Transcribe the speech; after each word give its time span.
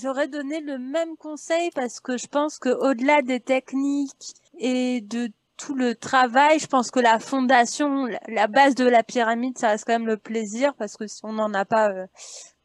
J'aurais 0.00 0.28
donné 0.28 0.60
le 0.60 0.78
même 0.78 1.16
conseil 1.16 1.70
parce 1.74 2.00
que 2.00 2.16
je 2.16 2.26
pense 2.26 2.58
que 2.58 2.68
au-delà 2.68 3.22
des 3.22 3.40
techniques 3.40 4.34
et 4.58 5.00
de 5.00 5.30
tout 5.56 5.74
le 5.74 5.94
travail, 5.94 6.58
je 6.58 6.66
pense 6.66 6.90
que 6.90 7.00
la 7.00 7.18
fondation, 7.18 8.06
la 8.28 8.46
base 8.46 8.74
de 8.74 8.84
la 8.84 9.02
pyramide, 9.02 9.58
ça 9.58 9.68
reste 9.68 9.84
quand 9.84 9.92
même 9.92 10.06
le 10.06 10.16
plaisir 10.16 10.74
parce 10.74 10.96
que 10.96 11.06
si 11.06 11.20
on 11.24 11.34
n'en 11.34 11.52
a 11.52 11.64
pas, 11.64 11.90
euh, 11.90 12.06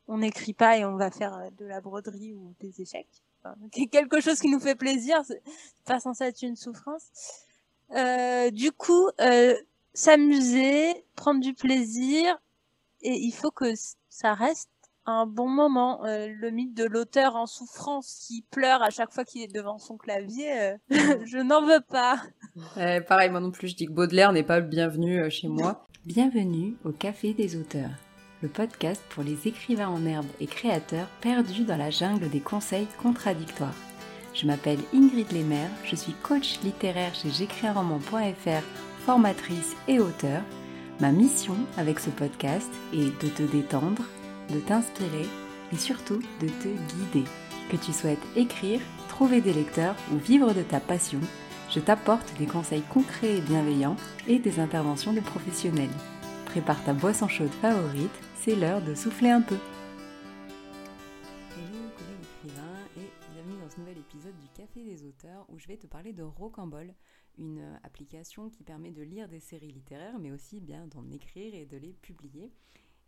on 0.07 0.19
n'écrit 0.19 0.53
pas 0.53 0.77
et 0.77 0.85
on 0.85 0.95
va 0.95 1.11
faire 1.11 1.35
euh, 1.35 1.49
de 1.57 1.65
la 1.65 1.81
broderie 1.81 2.33
ou 2.33 2.53
des 2.61 2.81
échecs. 2.81 3.21
quelque 3.91 4.21
chose 4.21 4.39
qui 4.39 4.49
nous 4.49 4.59
fait 4.59 4.75
plaisir, 4.75 5.21
c'est 5.25 5.41
pas 5.85 5.99
censé 5.99 6.25
être 6.25 6.41
une 6.41 6.55
souffrance. 6.55 7.03
Euh, 7.91 8.49
du 8.51 8.71
coup, 8.71 9.09
euh, 9.19 9.55
s'amuser, 9.93 11.05
prendre 11.15 11.41
du 11.41 11.53
plaisir, 11.53 12.39
et 13.01 13.13
il 13.13 13.31
faut 13.31 13.51
que 13.51 13.73
ça 14.09 14.33
reste 14.33 14.69
un 15.05 15.25
bon 15.25 15.47
moment. 15.47 16.05
Euh, 16.05 16.27
le 16.39 16.49
mythe 16.51 16.75
de 16.75 16.85
l'auteur 16.85 17.35
en 17.35 17.45
souffrance 17.45 18.25
qui 18.27 18.43
pleure 18.51 18.81
à 18.81 18.89
chaque 18.89 19.11
fois 19.13 19.23
qu'il 19.23 19.41
est 19.41 19.53
devant 19.53 19.77
son 19.77 19.97
clavier, 19.97 20.51
euh, 20.59 20.77
je 21.25 21.37
n'en 21.37 21.65
veux 21.65 21.81
pas. 21.81 22.21
pareil, 23.07 23.29
moi 23.29 23.39
non 23.39 23.51
plus, 23.51 23.69
je 23.69 23.75
dis 23.75 23.85
que 23.85 23.91
Baudelaire 23.91 24.33
n'est 24.33 24.43
pas 24.43 24.59
le 24.59 24.65
bienvenu 24.65 25.19
euh, 25.19 25.29
chez 25.29 25.47
moi. 25.47 25.85
Bienvenue 26.05 26.75
au 26.83 26.91
Café 26.91 27.33
des 27.33 27.55
auteurs, 27.55 27.89
le 28.41 28.49
podcast 28.49 29.01
pour 29.09 29.23
les 29.23 29.47
écrivains 29.47 29.89
en 29.89 30.05
herbe 30.05 30.27
et 30.39 30.45
créateurs 30.45 31.07
perdus 31.21 31.63
dans 31.63 31.77
la 31.77 31.89
jungle 31.89 32.29
des 32.29 32.41
conseils 32.41 32.87
contradictoires. 33.01 33.73
Je 34.33 34.45
m'appelle 34.45 34.79
Ingrid 34.93 35.31
Lemaire, 35.31 35.69
je 35.83 35.95
suis 35.95 36.13
coach 36.13 36.59
littéraire 36.61 37.15
chez 37.15 37.29
j'écrisunroman.fr, 37.29 38.63
formatrice 39.05 39.75
et 39.87 39.99
auteur. 39.99 40.41
Ma 40.99 41.11
mission 41.11 41.55
avec 41.77 41.99
ce 41.99 42.09
podcast 42.09 42.69
est 42.93 43.23
de 43.23 43.29
te 43.29 43.43
détendre, 43.43 44.03
de 44.49 44.59
t'inspirer 44.59 45.25
et 45.71 45.77
surtout 45.77 46.21
de 46.41 46.47
te 46.47 46.67
guider. 46.67 47.27
Que 47.69 47.77
tu 47.77 47.91
souhaites 47.91 48.19
écrire, 48.35 48.81
trouver 49.09 49.41
des 49.41 49.53
lecteurs 49.53 49.95
ou 50.11 50.17
vivre 50.17 50.53
de 50.53 50.61
ta 50.61 50.79
passion, 50.79 51.19
je 51.71 51.79
t'apporte 51.79 52.37
des 52.37 52.45
conseils 52.45 52.83
concrets 52.83 53.37
et 53.37 53.41
bienveillants 53.41 53.97
et 54.27 54.39
des 54.39 54.59
interventions 54.59 55.13
de 55.13 55.19
professionnels. 55.19 55.89
Prépare 56.45 56.83
ta 56.83 56.93
boisson 56.93 57.27
chaude 57.27 57.49
favorite, 57.49 58.11
c'est 58.35 58.55
l'heure 58.55 58.81
de 58.81 58.93
souffler 58.93 59.29
un 59.29 59.41
peu. 59.41 59.57
Hello 61.57 61.89
collègues 61.97 62.23
écrivains 62.23 62.85
et 62.97 63.09
bienvenue 63.33 63.61
dans 63.61 63.69
ce 63.69 63.79
nouvel 63.79 63.97
épisode 63.97 64.37
du 64.39 64.47
Café 64.49 64.83
des 64.83 65.03
auteurs 65.03 65.45
où 65.49 65.57
je 65.57 65.67
vais 65.67 65.77
te 65.77 65.87
parler 65.87 66.13
de 66.13 66.23
Rocambole, 66.23 66.93
une 67.37 67.77
application 67.83 68.49
qui 68.49 68.63
permet 68.63 68.91
de 68.91 69.01
lire 69.01 69.27
des 69.27 69.39
séries 69.39 69.71
littéraires 69.71 70.19
mais 70.19 70.31
aussi 70.31 70.61
bien 70.61 70.87
d'en 70.87 71.09
écrire 71.09 71.55
et 71.55 71.65
de 71.65 71.77
les 71.77 71.93
publier. 71.93 72.51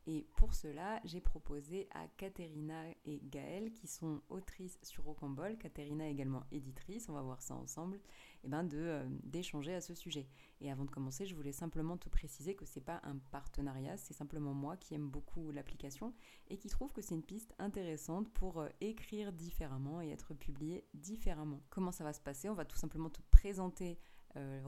Et 0.09 0.25
pour 0.37 0.53
cela, 0.53 1.01
j'ai 1.03 1.19
proposé 1.19 1.89
à 1.93 2.07
Katerina 2.15 2.81
et 3.03 3.19
Gaëlle, 3.25 3.73
qui 3.73 3.87
sont 3.87 4.21
autrices 4.29 4.79
sur 4.81 5.03
Rocambole, 5.03 5.57
Katerina 5.57 6.07
également 6.07 6.45
éditrice, 6.49 7.09
on 7.09 7.13
va 7.13 7.21
voir 7.21 7.41
ça 7.41 7.55
ensemble, 7.55 7.97
et 7.97 8.01
eh 8.45 8.47
ben 8.47 8.63
de 8.63 8.77
euh, 8.77 9.05
d'échanger 9.23 9.73
à 9.73 9.81
ce 9.81 9.93
sujet. 9.93 10.29
Et 10.61 10.71
avant 10.71 10.85
de 10.85 10.91
commencer, 10.91 11.25
je 11.25 11.35
voulais 11.35 11.51
simplement 11.51 11.97
te 11.97 12.07
préciser 12.07 12.55
que 12.55 12.65
c'est 12.65 12.79
pas 12.79 13.01
un 13.03 13.17
partenariat, 13.31 13.97
c'est 13.97 14.13
simplement 14.13 14.53
moi 14.53 14.77
qui 14.77 14.93
aime 14.93 15.09
beaucoup 15.09 15.51
l'application 15.51 16.13
et 16.47 16.57
qui 16.57 16.69
trouve 16.69 16.93
que 16.93 17.01
c'est 17.01 17.15
une 17.15 17.23
piste 17.23 17.53
intéressante 17.59 18.29
pour 18.29 18.61
euh, 18.61 18.69
écrire 18.79 19.33
différemment 19.33 20.01
et 20.01 20.11
être 20.11 20.33
publié 20.33 20.85
différemment. 20.93 21.59
Comment 21.69 21.91
ça 21.91 22.05
va 22.05 22.13
se 22.13 22.21
passer? 22.21 22.47
On 22.47 22.53
va 22.53 22.63
tout 22.63 22.77
simplement 22.77 23.09
te 23.09 23.19
présenter 23.29 23.99
euh, 24.37 24.61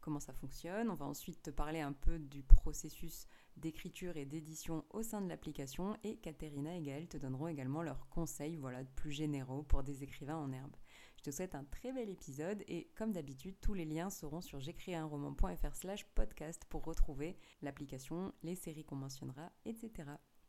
comment 0.00 0.20
ça 0.20 0.32
fonctionne. 0.32 0.90
On 0.90 0.94
va 0.94 1.06
ensuite 1.06 1.42
te 1.42 1.50
parler 1.50 1.80
un 1.80 1.92
peu 1.92 2.18
du 2.18 2.42
processus 2.42 3.26
d'écriture 3.56 4.16
et 4.16 4.24
d'édition 4.24 4.84
au 4.90 5.02
sein 5.02 5.20
de 5.20 5.28
l'application 5.28 5.96
et 6.04 6.16
Katerina 6.16 6.76
et 6.76 6.82
Gaël 6.82 7.08
te 7.08 7.16
donneront 7.16 7.48
également 7.48 7.82
leurs 7.82 8.08
conseils 8.08 8.56
voilà, 8.56 8.84
plus 8.96 9.12
généraux 9.12 9.62
pour 9.62 9.82
des 9.82 10.02
écrivains 10.02 10.36
en 10.36 10.52
herbe. 10.52 10.76
Je 11.18 11.22
te 11.22 11.30
souhaite 11.30 11.54
un 11.54 11.64
très 11.64 11.92
bel 11.92 12.08
épisode 12.08 12.62
et 12.68 12.88
comme 12.94 13.12
d'habitude, 13.12 13.56
tous 13.60 13.74
les 13.74 13.84
liens 13.84 14.10
seront 14.10 14.40
sur 14.40 14.60
j'écrisunroman.fr 14.60 15.74
slash 15.74 16.04
podcast 16.14 16.62
pour 16.68 16.84
retrouver 16.84 17.36
l'application, 17.62 18.32
les 18.42 18.54
séries 18.54 18.84
qu'on 18.84 18.96
mentionnera, 18.96 19.50
etc. 19.64 19.90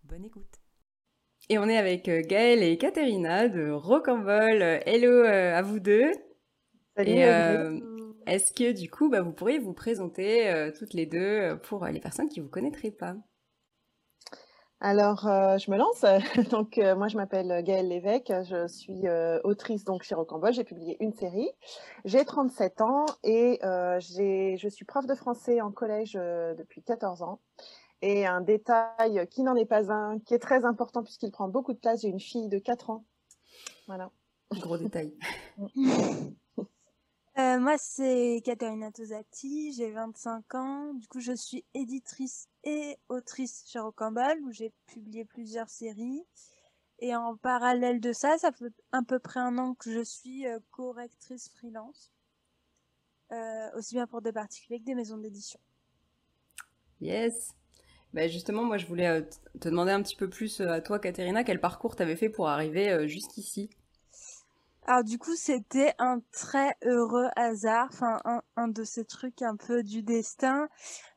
Bonne 0.03 0.25
écoute 0.25 0.61
Et 1.49 1.57
on 1.57 1.67
est 1.67 1.77
avec 1.77 2.07
euh, 2.09 2.21
Gaël 2.21 2.61
et 2.63 2.77
Katerina 2.77 3.47
de 3.47 3.71
Rocambole. 3.71 4.81
Hello 4.85 5.11
euh, 5.11 5.55
à 5.55 5.61
vous 5.61 5.79
deux 5.79 6.11
Salut 6.95 8.03
est-ce 8.27 8.51
que 8.51 8.71
du 8.71 8.89
coup, 8.89 9.09
bah, 9.09 9.21
vous 9.21 9.31
pourriez 9.31 9.59
vous 9.59 9.73
présenter 9.73 10.49
euh, 10.49 10.71
toutes 10.77 10.93
les 10.93 11.05
deux 11.05 11.17
euh, 11.17 11.55
pour 11.55 11.85
euh, 11.85 11.89
les 11.89 11.99
personnes 11.99 12.29
qui 12.29 12.39
ne 12.39 12.45
vous 12.45 12.51
connaîtraient 12.51 12.91
pas? 12.91 13.15
Alors, 14.79 15.21
je 15.23 15.71
me 15.71 15.77
lance. 15.77 16.05
donc, 16.51 16.77
moi, 16.77 17.07
je 17.07 17.17
m'appelle 17.17 17.63
Gaëlle 17.63 17.87
Lévesque. 17.87 18.31
Je 18.43 18.67
suis 18.67 19.09
autrice 19.43 19.83
donc 19.83 20.03
chez 20.03 20.13
Rocambole. 20.13 20.53
J'ai 20.53 20.63
publié 20.63 20.97
une 20.99 21.13
série. 21.13 21.49
J'ai 22.05 22.23
37 22.23 22.81
ans 22.81 23.07
et 23.23 23.57
je 23.63 24.67
suis 24.69 24.85
prof 24.85 25.07
de 25.07 25.15
français 25.15 25.61
en 25.61 25.71
collège 25.71 26.13
depuis 26.13 26.83
14 26.83 27.23
ans. 27.23 27.39
Et 28.03 28.27
un 28.27 28.41
détail 28.41 29.27
qui 29.31 29.41
n'en 29.41 29.55
est 29.55 29.65
pas 29.65 29.91
un, 29.91 30.19
qui 30.19 30.35
est 30.35 30.39
très 30.39 30.63
important 30.63 31.01
puisqu'il 31.01 31.31
prend 31.31 31.47
beaucoup 31.47 31.73
de 31.73 31.79
place, 31.79 32.03
j'ai 32.03 32.09
une 32.09 32.19
fille 32.19 32.47
de 32.47 32.59
4 32.59 32.91
ans. 32.91 33.03
Voilà. 33.87 34.11
Gros 34.51 34.77
détail. 34.77 35.11
Euh, 37.37 37.59
moi, 37.59 37.77
c'est 37.77 38.41
Caterina 38.43 38.91
Tosati, 38.91 39.71
j'ai 39.73 39.91
25 39.91 40.55
ans. 40.55 40.93
Du 40.95 41.07
coup, 41.07 41.19
je 41.19 41.33
suis 41.33 41.63
éditrice 41.75 42.47
et 42.63 42.97
autrice 43.09 43.63
chez 43.67 43.77
Rocambole, 43.77 44.39
où 44.43 44.51
j'ai 44.51 44.73
publié 44.87 45.23
plusieurs 45.23 45.69
séries. 45.69 46.23
Et 46.97 47.15
en 47.15 47.37
parallèle 47.37 47.99
de 47.99 48.11
ça, 48.11 48.39
ça 48.39 48.51
fait 48.51 48.73
à 48.91 49.03
peu 49.03 49.19
près 49.19 49.39
un 49.39 49.59
an 49.59 49.75
que 49.75 49.93
je 49.93 50.03
suis 50.03 50.47
euh, 50.47 50.57
correctrice 50.71 51.49
freelance, 51.49 52.11
euh, 53.31 53.69
aussi 53.75 53.93
bien 53.93 54.07
pour 54.07 54.23
des 54.23 54.31
particuliers 54.31 54.79
que 54.79 54.85
des 54.85 54.95
maisons 54.95 55.17
d'édition. 55.17 55.59
Yes. 57.01 57.53
Bah 58.15 58.27
justement, 58.27 58.63
moi, 58.63 58.79
je 58.79 58.87
voulais 58.87 59.29
te 59.59 59.69
demander 59.69 59.91
un 59.91 60.01
petit 60.01 60.15
peu 60.15 60.27
plus 60.27 60.59
à 60.61 60.81
toi, 60.81 60.97
Caterina, 60.97 61.43
quel 61.43 61.61
parcours 61.61 61.95
tu 61.95 62.01
avais 62.01 62.15
fait 62.15 62.29
pour 62.29 62.49
arriver 62.49 63.07
jusqu'ici? 63.07 63.69
Alors 64.87 65.03
du 65.03 65.19
coup, 65.19 65.35
c'était 65.35 65.93
un 65.99 66.21
très 66.31 66.73
heureux 66.85 67.27
hasard, 67.35 67.89
enfin 67.91 68.21
un, 68.55 68.67
de 68.69 68.85
ces 68.85 69.03
trucs 69.03 69.41
un 69.41 69.57
peu 69.57 69.83
du 69.83 70.01
destin. 70.01 70.69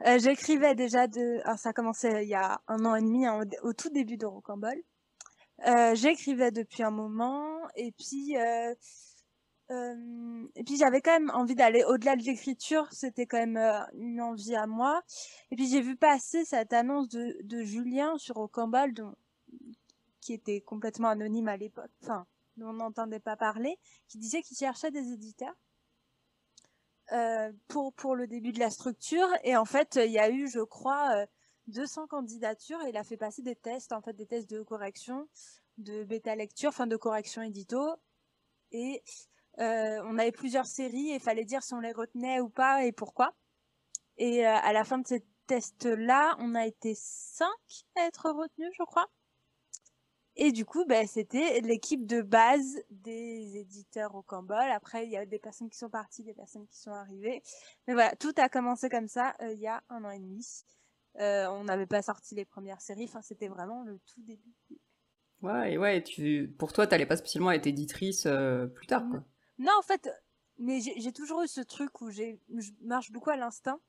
Euh, 0.06 0.18
J'écrivais 0.18 0.74
déjà 0.74 1.06
de, 1.06 1.40
alors 1.44 1.56
ça 1.56 1.68
a 1.68 1.72
commencé 1.72 2.10
il 2.22 2.28
y 2.28 2.34
a 2.34 2.60
un 2.66 2.84
an 2.84 2.96
et 2.96 3.00
demi, 3.00 3.26
hein, 3.26 3.40
au, 3.62 3.72
tout 3.72 3.88
début 3.90 4.16
de 4.16 4.26
Rocambole. 4.26 4.82
Euh, 5.68 5.94
J'écrivais 5.94 6.50
depuis 6.50 6.82
un 6.82 6.90
moment 6.90 7.60
et 7.76 7.92
puis 7.92 8.36
euh, 8.36 8.74
et 10.56 10.64
puis 10.64 10.76
j'avais 10.76 11.00
quand 11.00 11.12
même 11.12 11.30
envie 11.32 11.54
d'aller 11.54 11.84
au-delà 11.84 12.16
de 12.16 12.22
l'écriture, 12.22 12.88
c'était 12.90 13.26
quand 13.26 13.38
même 13.38 13.56
une 13.94 14.20
envie 14.20 14.56
à 14.56 14.66
moi. 14.66 15.02
Et 15.52 15.56
puis 15.56 15.68
j'ai 15.68 15.80
vu 15.80 15.94
passer 15.94 16.44
cette 16.44 16.72
annonce 16.72 17.08
de, 17.08 17.36
de 17.44 17.62
Julien 17.62 18.18
sur 18.18 18.34
Rocambole, 18.34 18.92
qui 20.20 20.32
était 20.32 20.60
complètement 20.60 21.08
anonyme 21.08 21.46
à 21.46 21.56
l'époque. 21.56 21.92
Enfin 22.02 22.26
on 22.64 22.74
n'entendait 22.74 23.20
pas 23.20 23.36
parler, 23.36 23.78
qui 24.08 24.18
disait 24.18 24.42
qu'il 24.42 24.56
cherchait 24.56 24.90
des 24.90 25.12
éditeurs 25.12 25.54
euh, 27.12 27.52
pour, 27.66 28.14
le 28.14 28.28
début 28.28 28.52
de 28.52 28.60
la 28.60 28.70
structure. 28.70 29.28
Et 29.42 29.56
en 29.56 29.64
fait, 29.64 29.98
il 30.02 30.12
y 30.12 30.18
a 30.18 30.30
eu, 30.30 30.48
je 30.48 30.60
crois, 30.60 31.26
200 31.66 32.02
euh, 32.02 32.06
candidatures 32.06 32.78
il 32.88 32.96
a 32.96 33.02
fait 33.02 33.16
passer 33.16 33.42
des 33.42 33.56
tests, 33.56 33.92
en 33.92 34.00
fait, 34.00 34.12
des 34.12 34.26
tests 34.26 34.48
de 34.48 34.62
correction, 34.62 35.28
de 35.78 36.04
bêta 36.04 36.36
lecture, 36.36 36.68
enfin 36.68 36.86
de 36.86 36.96
correction 36.96 37.42
édito. 37.42 37.96
Et 38.70 39.02
euh, 39.58 40.00
on 40.04 40.18
avait 40.18 40.30
plusieurs 40.30 40.66
séries 40.66 41.10
et 41.10 41.14
il 41.14 41.20
fallait 41.20 41.44
dire 41.44 41.64
si 41.64 41.74
on 41.74 41.80
les 41.80 41.92
retenait 41.92 42.40
ou 42.40 42.48
pas 42.48 42.84
et 42.84 42.92
pourquoi. 42.92 43.34
Et 44.16 44.44
à 44.44 44.72
la 44.72 44.84
fin 44.84 44.98
de 44.98 45.06
ces 45.06 45.24
tests-là, 45.46 46.36
on 46.38 46.54
a 46.54 46.66
été 46.66 46.94
cinq 46.94 47.48
à 47.96 48.02
être 48.02 48.30
retenus, 48.30 48.70
je 48.78 48.84
crois. 48.84 49.10
Et 50.36 50.52
du 50.52 50.64
coup, 50.64 50.84
ben, 50.84 51.06
c'était 51.06 51.60
l'équipe 51.60 52.06
de 52.06 52.22
base 52.22 52.80
des 52.90 53.56
éditeurs 53.56 54.14
au 54.14 54.22
Cambol. 54.22 54.70
Après, 54.70 55.04
il 55.04 55.10
y 55.10 55.16
a 55.16 55.26
des 55.26 55.38
personnes 55.38 55.68
qui 55.68 55.76
sont 55.76 55.90
parties, 55.90 56.22
des 56.22 56.34
personnes 56.34 56.66
qui 56.66 56.78
sont 56.78 56.92
arrivées. 56.92 57.42
Mais 57.86 57.94
voilà, 57.94 58.14
tout 58.16 58.32
a 58.36 58.48
commencé 58.48 58.88
comme 58.88 59.08
ça 59.08 59.34
euh, 59.42 59.52
il 59.52 59.60
y 59.60 59.66
a 59.66 59.82
un 59.88 60.04
an 60.04 60.10
et 60.10 60.18
demi. 60.18 60.64
Euh, 61.18 61.48
on 61.48 61.64
n'avait 61.64 61.86
pas 61.86 62.02
sorti 62.02 62.34
les 62.34 62.44
premières 62.44 62.80
séries. 62.80 63.04
Enfin, 63.04 63.22
c'était 63.22 63.48
vraiment 63.48 63.82
le 63.82 63.98
tout 64.06 64.22
début. 64.22 64.54
Ouais, 65.42 65.72
et 65.72 65.78
ouais, 65.78 66.02
tu, 66.02 66.54
pour 66.58 66.72
toi, 66.72 66.86
tu 66.86 66.92
n'allais 66.92 67.06
pas 67.06 67.16
spécialement 67.16 67.50
être 67.50 67.66
éditrice 67.66 68.26
euh, 68.26 68.66
plus 68.66 68.86
tard, 68.86 69.04
quoi. 69.10 69.24
Non, 69.58 69.72
en 69.78 69.82
fait, 69.82 70.08
mais 70.58 70.80
j'ai 70.80 71.12
toujours 71.12 71.42
eu 71.42 71.48
ce 71.48 71.60
truc 71.60 72.00
où 72.00 72.10
je 72.10 72.36
marche 72.82 73.10
beaucoup 73.10 73.30
à 73.30 73.36
l'instinct. 73.36 73.80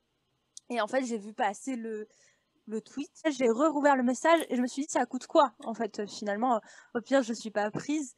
Et 0.70 0.82
en 0.82 0.88
fait, 0.88 1.06
j'ai 1.06 1.18
vu 1.18 1.34
passer 1.34 1.76
le, 1.76 2.08
le 2.68 2.82
tweet. 2.82 3.12
J'ai 3.32 3.50
re-rouvert 3.50 3.96
le 3.96 4.04
message 4.04 4.42
et 4.50 4.56
je 4.56 4.62
me 4.62 4.68
suis 4.68 4.84
dit, 4.84 4.88
ça 4.90 5.06
coûte 5.06 5.28
quoi 5.28 5.54
En 5.66 5.74
fait, 5.74 6.08
finalement, 6.08 6.62
au 6.96 7.02
pire, 7.02 7.24
je 7.24 7.34
suis 7.34 7.52
pas 7.52 7.70
prise. 7.72 8.16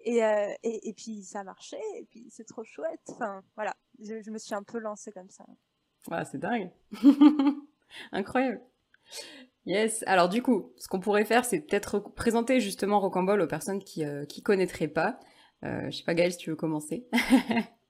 Et, 0.00 0.24
euh, 0.24 0.52
et, 0.62 0.94
puis, 0.94 1.22
ça 1.24 1.40
a 1.40 1.44
marché. 1.44 1.78
Et 1.96 2.04
puis, 2.04 2.26
c'est 2.30 2.44
trop 2.44 2.62
chouette. 2.64 3.00
Enfin, 3.08 3.42
voilà. 3.56 3.74
Je, 4.00 4.30
me 4.30 4.38
suis 4.38 4.54
un 4.54 4.62
peu 4.62 4.78
lancée 4.78 5.10
comme 5.10 5.30
ça. 5.30 5.44
Ouais, 6.08 6.24
c'est 6.30 6.38
dingue. 6.38 6.70
Incroyable. 8.12 8.60
Yes. 9.64 10.04
Alors 10.06 10.28
du 10.28 10.42
coup, 10.42 10.72
ce 10.76 10.86
qu'on 10.86 11.00
pourrait 11.00 11.24
faire, 11.24 11.44
c'est 11.44 11.60
peut-être 11.60 11.98
présenter 11.98 12.60
justement 12.60 13.00
Rocambole 13.00 13.40
aux 13.40 13.46
personnes 13.48 13.82
qui 13.82 14.04
ne 14.04 14.40
connaîtraient 14.42 14.88
pas. 14.88 15.18
Euh, 15.64 15.90
je 15.90 15.98
sais 15.98 16.04
pas 16.04 16.14
Gaëlle 16.14 16.32
si 16.32 16.38
tu 16.38 16.50
veux 16.50 16.56
commencer. 16.56 17.08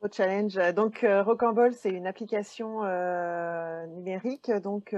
Au 0.00 0.06
challenge. 0.10 0.54
Donc 0.74 1.04
Rocambole, 1.04 1.74
c'est 1.74 1.90
une 1.90 2.06
application 2.06 2.82
numérique 3.88 4.50
donc 4.62 4.94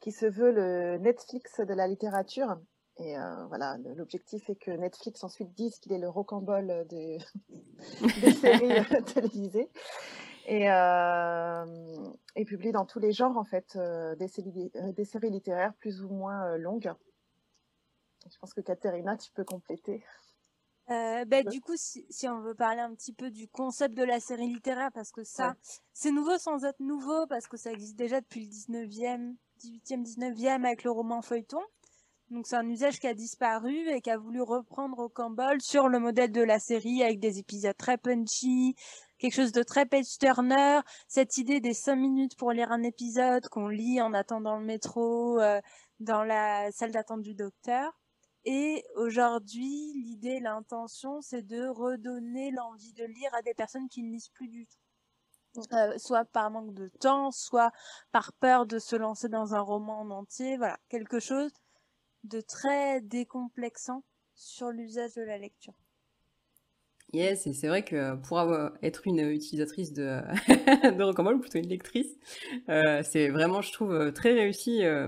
qui 0.00 0.12
se 0.12 0.26
veut 0.26 0.52
le 0.52 0.98
Netflix 0.98 1.60
de 1.60 1.72
la 1.72 1.86
littérature. 1.86 2.56
Et 2.98 3.14
voilà, 3.48 3.78
l'objectif 3.96 4.48
est 4.50 4.56
que 4.56 4.70
Netflix 4.70 5.24
ensuite 5.24 5.52
dise 5.54 5.78
qu'il 5.78 5.92
est 5.92 5.98
le 5.98 6.10
rocambole 6.10 6.86
des, 6.88 7.18
des 8.20 8.32
séries 8.32 8.84
télévisées 9.14 9.70
et, 10.46 10.66
et, 12.36 12.44
publie 12.44 12.72
dans 12.72 12.84
tous 12.84 13.00
les 13.00 13.12
genres 13.12 13.38
en 13.38 13.44
fait 13.44 13.78
des, 14.18 14.28
séries, 14.28 14.70
des 14.74 15.04
séries 15.06 15.30
littéraires 15.30 15.72
plus 15.80 16.02
ou 16.02 16.10
moins 16.10 16.56
longues. 16.58 16.92
Je 18.30 18.38
pense 18.38 18.54
que 18.54 18.60
Katerina, 18.60 19.16
tu 19.16 19.30
peux 19.32 19.44
compléter. 19.44 20.02
Euh, 20.90 21.24
bah, 21.24 21.42
du 21.42 21.60
coup, 21.60 21.76
si, 21.76 22.04
si, 22.10 22.28
on 22.28 22.40
veut 22.40 22.54
parler 22.54 22.80
un 22.80 22.94
petit 22.94 23.12
peu 23.12 23.30
du 23.30 23.48
concept 23.48 23.94
de 23.94 24.02
la 24.02 24.20
série 24.20 24.48
littéraire, 24.48 24.90
parce 24.92 25.12
que 25.12 25.24
ça, 25.24 25.54
c'est 25.92 26.10
nouveau 26.10 26.36
sans 26.38 26.64
être 26.64 26.80
nouveau, 26.80 27.26
parce 27.26 27.46
que 27.46 27.56
ça 27.56 27.72
existe 27.72 27.96
déjà 27.96 28.20
depuis 28.20 28.40
le 28.40 28.86
19e, 28.86 29.34
18e, 29.60 30.04
19e 30.04 30.64
avec 30.64 30.84
le 30.84 30.90
roman 30.90 31.22
feuilleton. 31.22 31.62
Donc 32.30 32.46
c'est 32.46 32.56
un 32.56 32.68
usage 32.68 32.98
qui 33.00 33.06
a 33.06 33.14
disparu 33.14 33.88
et 33.90 34.00
qui 34.00 34.10
a 34.10 34.16
voulu 34.16 34.40
reprendre 34.42 34.98
au 34.98 35.08
Campbell 35.08 35.60
sur 35.60 35.88
le 35.88 35.98
modèle 35.98 36.32
de 36.32 36.40
la 36.40 36.58
série 36.58 37.02
avec 37.02 37.20
des 37.20 37.38
épisodes 37.38 37.76
très 37.76 37.98
punchy, 37.98 38.74
quelque 39.18 39.34
chose 39.34 39.52
de 39.52 39.62
très 39.62 39.86
page-turner, 39.86 40.80
cette 41.06 41.36
idée 41.36 41.60
des 41.60 41.74
cinq 41.74 41.96
minutes 41.96 42.36
pour 42.36 42.52
lire 42.52 42.72
un 42.72 42.82
épisode 42.82 43.46
qu'on 43.48 43.68
lit 43.68 44.00
en 44.00 44.14
attendant 44.14 44.56
le 44.56 44.64
métro, 44.64 45.38
euh, 45.40 45.60
dans 46.00 46.24
la 46.24 46.72
salle 46.72 46.92
d'attente 46.92 47.22
du 47.22 47.34
docteur. 47.34 47.92
Et 48.44 48.84
aujourd'hui, 48.96 49.92
l'idée, 49.94 50.40
l'intention, 50.40 51.22
c'est 51.22 51.42
de 51.42 51.66
redonner 51.66 52.50
l'envie 52.50 52.92
de 52.92 53.04
lire 53.04 53.34
à 53.34 53.42
des 53.42 53.54
personnes 53.54 53.88
qui 53.88 54.02
ne 54.02 54.10
lisent 54.10 54.28
plus 54.28 54.48
du 54.48 54.66
tout. 54.66 54.78
Euh, 55.72 55.96
soit 55.98 56.24
par 56.24 56.50
manque 56.50 56.74
de 56.74 56.88
temps, 57.00 57.30
soit 57.30 57.70
par 58.10 58.32
peur 58.32 58.66
de 58.66 58.78
se 58.78 58.96
lancer 58.96 59.28
dans 59.28 59.54
un 59.54 59.60
roman 59.60 60.00
en 60.00 60.10
entier. 60.10 60.56
Voilà, 60.56 60.78
quelque 60.88 61.20
chose 61.20 61.52
de 62.24 62.40
très 62.40 63.00
décomplexant 63.00 64.02
sur 64.34 64.70
l'usage 64.70 65.14
de 65.14 65.22
la 65.22 65.38
lecture. 65.38 65.74
Yes, 67.12 67.46
et 67.46 67.52
c'est 67.52 67.68
vrai 67.68 67.84
que 67.84 68.16
pour 68.16 68.40
avoir, 68.40 68.72
être 68.82 69.06
une 69.06 69.20
utilisatrice 69.20 69.92
de, 69.92 70.20
de 70.48 71.34
ou 71.34 71.38
plutôt 71.38 71.58
une 71.58 71.68
lectrice, 71.68 72.18
euh, 72.68 73.02
c'est 73.04 73.28
vraiment, 73.28 73.62
je 73.62 73.72
trouve, 73.72 74.12
très 74.12 74.32
réussi. 74.32 74.84
Euh, 74.84 75.06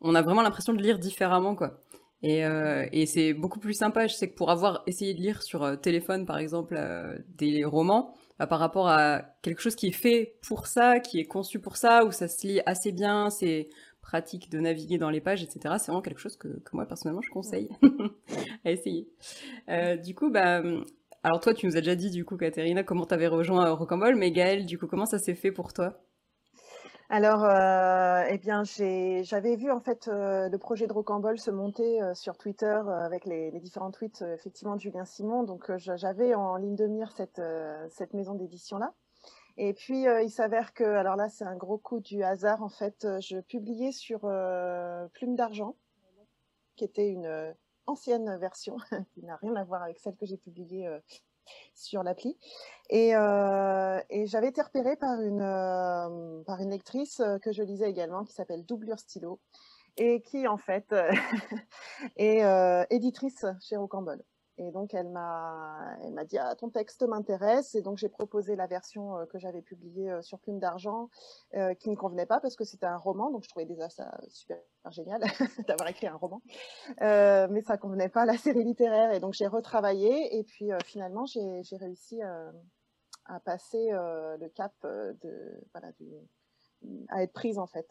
on 0.00 0.16
a 0.16 0.22
vraiment 0.22 0.42
l'impression 0.42 0.72
de 0.72 0.82
lire 0.82 0.98
différemment, 0.98 1.54
quoi. 1.54 1.80
Et, 2.22 2.44
euh, 2.44 2.86
et 2.92 3.06
c'est 3.06 3.34
beaucoup 3.34 3.58
plus 3.58 3.74
sympa. 3.74 4.06
Je 4.06 4.14
sais 4.14 4.30
que 4.30 4.34
pour 4.34 4.50
avoir 4.50 4.82
essayé 4.86 5.14
de 5.14 5.20
lire 5.20 5.42
sur 5.42 5.62
euh, 5.62 5.76
téléphone, 5.76 6.24
par 6.24 6.38
exemple, 6.38 6.74
euh, 6.78 7.18
des 7.36 7.64
romans, 7.64 8.14
bah, 8.38 8.46
par 8.46 8.58
rapport 8.58 8.88
à 8.88 9.22
quelque 9.42 9.60
chose 9.60 9.74
qui 9.76 9.88
est 9.88 9.92
fait 9.92 10.36
pour 10.46 10.66
ça, 10.66 11.00
qui 11.00 11.20
est 11.20 11.26
conçu 11.26 11.58
pour 11.60 11.76
ça, 11.76 12.04
où 12.04 12.12
ça 12.12 12.28
se 12.28 12.46
lit 12.46 12.60
assez 12.66 12.92
bien, 12.92 13.28
c'est 13.30 13.68
pratique 14.00 14.50
de 14.50 14.58
naviguer 14.58 14.98
dans 14.98 15.10
les 15.10 15.20
pages, 15.20 15.42
etc. 15.42 15.76
C'est 15.78 15.86
vraiment 15.86 16.02
quelque 16.02 16.20
chose 16.20 16.36
que, 16.36 16.48
que 16.48 16.70
moi 16.76 16.86
personnellement 16.86 17.22
je 17.22 17.30
conseille 17.30 17.68
à 18.64 18.70
essayer. 18.70 19.08
Euh, 19.68 19.96
du 19.96 20.14
coup, 20.14 20.30
bah, 20.30 20.62
alors 21.22 21.40
toi, 21.40 21.54
tu 21.54 21.66
nous 21.66 21.76
as 21.76 21.80
déjà 21.80 21.94
dit 21.96 22.10
du 22.10 22.24
coup, 22.24 22.36
Katerina, 22.36 22.84
comment 22.84 23.06
tu 23.06 23.14
avais 23.14 23.28
rejoint 23.28 23.70
Rocambole, 23.70 24.16
mais 24.16 24.30
Gaëlle, 24.30 24.66
du 24.66 24.78
coup, 24.78 24.86
comment 24.86 25.06
ça 25.06 25.18
s'est 25.18 25.34
fait 25.34 25.52
pour 25.52 25.72
toi? 25.72 25.98
Alors, 27.10 27.44
euh, 27.44 28.24
eh 28.30 28.38
bien, 28.38 28.62
j'avais 28.64 29.56
vu 29.56 29.70
en 29.70 29.80
fait 29.80 30.08
euh, 30.08 30.48
le 30.48 30.58
projet 30.58 30.86
de 30.86 30.92
Rocambole 30.92 31.38
se 31.38 31.50
monter 31.50 32.00
euh, 32.00 32.14
sur 32.14 32.38
Twitter 32.38 32.80
avec 32.88 33.26
les, 33.26 33.50
les, 33.50 33.60
différents 33.60 33.90
tweets 33.90 34.22
effectivement 34.22 34.74
de 34.74 34.80
Julien 34.80 35.04
Simon. 35.04 35.42
Donc, 35.42 35.70
j'avais 35.76 36.34
en 36.34 36.56
ligne 36.56 36.76
de 36.76 36.86
mire 36.86 37.12
cette, 37.12 37.42
cette 37.90 38.14
maison 38.14 38.34
d'édition 38.34 38.78
là. 38.78 38.94
Et 39.56 39.72
puis, 39.72 40.02
il 40.02 40.30
s'avère 40.30 40.74
que, 40.74 40.82
alors 40.82 41.14
là, 41.14 41.28
c'est 41.28 41.44
un 41.44 41.54
gros 41.54 41.78
coup 41.78 42.00
du 42.00 42.24
hasard. 42.24 42.60
En 42.62 42.68
fait, 42.68 43.06
je 43.20 43.38
publiais 43.38 43.92
sur 43.92 44.20
Plume 45.12 45.36
d'argent, 45.36 45.76
qui 46.74 46.84
était 46.84 47.08
une 47.08 47.54
ancienne 47.86 48.36
version 48.38 48.78
qui 49.12 49.22
n'a 49.22 49.36
rien 49.36 49.54
à 49.54 49.62
voir 49.62 49.82
avec 49.82 50.00
celle 50.00 50.16
que 50.16 50.26
j'ai 50.26 50.38
publiée 50.38 50.88
sur 51.74 52.02
l'appli. 52.02 52.38
Et, 52.90 53.16
euh, 53.16 54.00
et 54.10 54.26
j'avais 54.26 54.48
été 54.48 54.60
repérée 54.60 54.96
par 54.96 55.20
une, 55.20 55.40
euh, 55.40 56.42
par 56.44 56.60
une 56.60 56.70
lectrice 56.70 57.20
euh, 57.20 57.38
que 57.38 57.52
je 57.52 57.62
lisais 57.62 57.88
également, 57.88 58.24
qui 58.24 58.34
s'appelle 58.34 58.64
Doublure 58.64 58.98
Stylo, 58.98 59.40
et 59.96 60.20
qui 60.20 60.46
en 60.48 60.58
fait 60.58 60.94
est 62.16 62.42
éditrice 62.90 63.46
chez 63.60 63.76
Rocambole. 63.76 64.22
Et 64.56 64.70
donc 64.70 64.94
elle 64.94 65.08
m'a, 65.08 65.96
elle 66.04 66.12
m'a 66.12 66.24
dit 66.24 66.38
ah 66.38 66.54
ton 66.54 66.70
texte 66.70 67.02
m'intéresse 67.02 67.74
et 67.74 67.82
donc 67.82 67.98
j'ai 67.98 68.08
proposé 68.08 68.54
la 68.54 68.68
version 68.68 69.18
euh, 69.18 69.26
que 69.26 69.36
j'avais 69.36 69.62
publiée 69.62 70.10
euh, 70.10 70.22
sur 70.22 70.38
Plume 70.38 70.60
d'argent 70.60 71.10
euh, 71.54 71.74
qui 71.74 71.90
ne 71.90 71.96
convenait 71.96 72.26
pas 72.26 72.38
parce 72.38 72.54
que 72.54 72.62
c'était 72.62 72.86
un 72.86 72.96
roman 72.96 73.32
donc 73.32 73.42
je 73.42 73.48
trouvais 73.48 73.66
déjà 73.66 73.88
ça 73.88 74.16
super 74.28 74.60
génial 74.90 75.20
d'avoir 75.66 75.88
écrit 75.88 76.06
un 76.06 76.14
roman 76.14 76.40
mais 77.00 77.62
ça 77.62 77.76
convenait 77.78 78.08
pas 78.08 78.22
à 78.22 78.26
la 78.26 78.36
série 78.36 78.62
littéraire 78.62 79.12
et 79.12 79.18
donc 79.18 79.34
j'ai 79.34 79.48
retravaillé 79.48 80.38
et 80.38 80.44
puis 80.44 80.70
finalement 80.84 81.26
j'ai, 81.26 81.62
j'ai 81.64 81.76
réussi 81.76 82.20
à 82.22 83.40
passer 83.40 83.90
le 83.90 84.48
cap 84.48 84.72
de 84.82 85.64
voilà 85.72 85.90
du, 85.92 86.06
à 87.08 87.22
être 87.22 87.32
prise 87.32 87.58
en 87.58 87.66
fait 87.66 87.88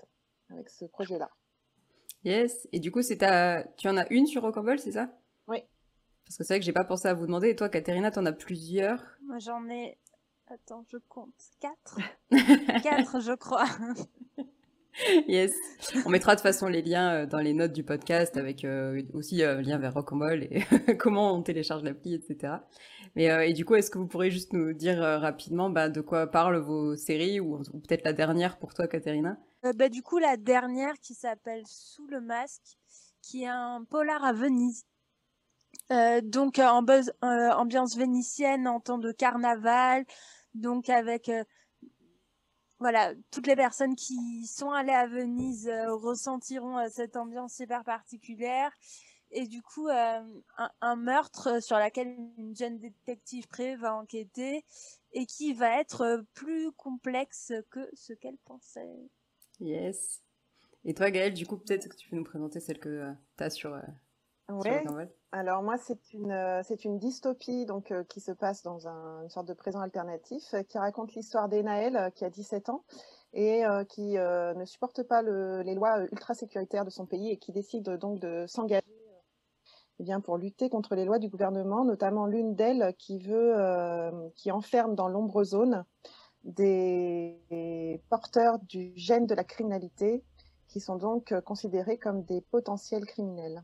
avec 0.50 0.70
ce 0.70 0.86
projet 0.86 1.18
là. 1.18 1.30
Yes 2.24 2.70
et 2.72 2.80
du 2.80 2.92
coup 2.92 3.02
c'est 3.02 3.18
ta 3.18 3.64
tu 3.76 3.90
en 3.90 3.98
as 3.98 4.08
une 4.12 4.28
sur 4.28 4.44
Rocambole 4.44 4.80
c'est 4.80 4.94
ça? 4.94 5.10
Oui. 5.48 5.64
Parce 6.26 6.38
que 6.38 6.44
c'est 6.44 6.54
vrai 6.54 6.60
que 6.60 6.66
j'ai 6.66 6.74
pas 6.74 6.84
pensé 6.84 7.08
à 7.08 7.14
vous 7.14 7.26
demander. 7.26 7.50
Et 7.50 7.56
toi, 7.56 7.70
Katerina, 7.70 8.12
t'en 8.12 8.26
as 8.26 8.32
plusieurs 8.32 9.04
Moi, 9.26 9.40
j'en 9.40 9.68
ai. 9.70 9.98
Attends, 10.48 10.86
je 10.92 10.98
compte. 11.10 11.34
Quatre 11.60 12.00
Quatre, 12.84 13.20
je 13.22 13.34
crois. 13.34 13.66
yes. 15.28 15.54
On 16.06 16.10
mettra 16.10 16.34
de 16.34 16.40
toute 16.40 16.44
façon 16.44 16.68
les 16.68 16.82
liens 16.82 17.14
euh, 17.14 17.26
dans 17.26 17.40
les 17.40 17.54
notes 17.54 17.74
du 17.74 17.84
podcast 17.84 18.38
avec 18.38 18.64
euh, 18.66 19.02
aussi 19.14 19.44
euh, 19.44 19.62
lien 19.62 19.78
vers 19.78 19.94
Rocambole 19.94 20.44
et 20.44 20.64
comment 21.00 21.34
on 21.34 21.42
télécharge 21.42 21.84
l'appli, 21.84 22.14
etc. 22.14 22.54
Mais 23.16 23.32
euh, 23.32 23.46
et 23.46 23.54
du 23.54 23.66
coup, 23.66 23.76
est-ce 23.76 23.90
que 23.90 23.98
vous 23.98 24.08
pourrez 24.08 24.32
juste 24.32 24.54
nous 24.54 24.74
dire 24.74 25.00
rapidement 25.00 25.70
bah, 25.70 25.90
de 25.90 26.02
quoi 26.02 26.28
parlent 26.28 26.58
vos 26.58 26.96
séries 26.96 27.40
ou, 27.40 27.62
ou 27.74 27.80
peut-être 27.80 28.06
la 28.06 28.14
dernière 28.14 28.58
pour 28.58 28.74
toi, 28.74 28.88
Katerina 28.88 29.38
bah, 29.76 29.90
Du 29.90 30.02
coup, 30.02 30.20
la 30.20 30.38
dernière 30.38 31.00
qui 31.00 31.14
s'appelle 31.14 31.64
Sous 31.66 32.08
le 32.08 32.22
masque, 32.22 32.78
qui 33.22 33.44
est 33.44 33.48
un 33.48 33.84
polar 33.90 34.24
à 34.24 34.34
Venise 34.34 34.86
euh, 35.92 36.22
donc 36.22 36.60
euh, 36.60 36.68
en 36.68 36.86
euh, 36.88 37.52
ambiance 37.52 37.98
vénitienne 37.98 38.68
en 38.68 38.80
temps 38.80 38.98
de 38.98 39.12
carnaval, 39.12 40.06
donc 40.54 40.90
avec 40.90 41.30
voilà 42.80 43.14
toutes 43.32 43.48
les 43.48 43.56
personnes 43.56 43.96
qui 43.96 44.46
sont 44.48 44.72
allées 44.72 44.94
à 44.94 45.08
Venise 45.08 45.70
ressentiront 45.88 46.88
cette 46.90 47.16
ambiance 47.16 47.56
super 47.56 47.84
particulière 47.84 48.72
et 49.32 49.48
du 49.48 49.62
coup 49.62 49.88
un, 49.90 50.96
meurtre 50.96 51.62
sur 51.62 51.78
laquelle 51.78 52.16
une 52.38 52.56
jeune 52.56 52.78
détective 52.80 53.48
privée 53.48 53.76
va 53.78 53.96
enquêter 53.96 54.66
et 55.14 55.26
qui 55.26 55.54
va 55.54 55.80
être 55.80 56.26
plus 56.34 56.72
complexe 56.74 57.54
que 57.72 57.90
ce 57.94 58.14
qu'elle 58.14 58.38
pensait. 58.46 59.10
Yes. 59.60 60.22
Et 60.84 60.94
toi 60.94 61.10
Gaëlle, 61.10 61.34
du 61.34 61.48
coup 61.48 61.58
peut-être 61.58 61.88
que 61.88 61.96
tu 61.96 62.10
peux 62.10 62.16
nous 62.16 62.26
présenter 62.26 62.60
celle 62.60 62.80
que 62.80 63.12
tu 63.38 63.44
as 63.44 63.50
sur 63.50 63.82
Ouais. 64.50 64.84
Alors 65.32 65.64
moi, 65.64 65.78
c'est 65.78 66.14
une 66.14 66.32
euh, 66.32 66.62
c'est 66.64 66.84
une 66.84 67.00
dystopie 67.00 67.66
donc 67.66 67.92
euh, 67.92 68.04
qui 68.04 68.20
se 68.20 68.32
passe 68.32 68.62
dans 68.62 68.88
un, 68.88 69.24
une 69.24 69.30
sorte 69.30 69.48
de 69.48 69.54
présent 69.54 69.80
alternatif 69.80 70.54
euh, 70.54 70.64
qui 70.64 70.78
raconte 70.78 71.14
l'histoire 71.16 71.48
d'Enaël 71.48 72.12
qui 72.14 72.26
a 72.26 72.30
17 72.30 72.70
ans 72.70 72.84
et 73.34 73.64
qui 73.90 74.14
ne 74.14 74.66
supporte 74.66 75.02
pas 75.02 75.24
le, 75.24 75.64
les 75.64 75.74
lois 75.74 76.04
ultra 76.12 76.36
sécuritaires 76.36 76.86
de 76.86 76.92
son 76.92 77.08
pays 77.08 77.32
et 77.32 77.38
qui 77.38 77.52
décide 77.52 77.90
donc 77.98 78.20
de 78.20 78.46
s'engager 78.48 78.84
eh 79.98 80.04
bien 80.04 80.20
pour 80.22 80.38
lutter 80.38 80.70
contre 80.70 80.94
les 80.94 81.04
lois 81.04 81.18
du 81.18 81.30
gouvernement, 81.30 81.84
notamment 81.84 82.28
l'une 82.28 82.54
d'elles 82.54 82.94
qui 83.00 83.18
veut 83.18 83.56
qui 84.36 84.52
enferme 84.52 84.94
dans 84.94 85.08
l'ombre 85.08 85.44
zone 85.44 85.84
des, 86.44 87.42
des 87.50 88.04
porteurs 88.08 88.60
du 88.60 88.94
gène 88.96 89.26
de 89.26 89.34
la 89.34 89.44
criminalité 89.44 90.24
qui 90.68 90.80
sont 90.80 90.98
donc 90.98 91.34
considérés 91.42 91.98
comme 91.98 92.24
des 92.26 92.42
potentiels 92.42 93.06
criminels. 93.06 93.64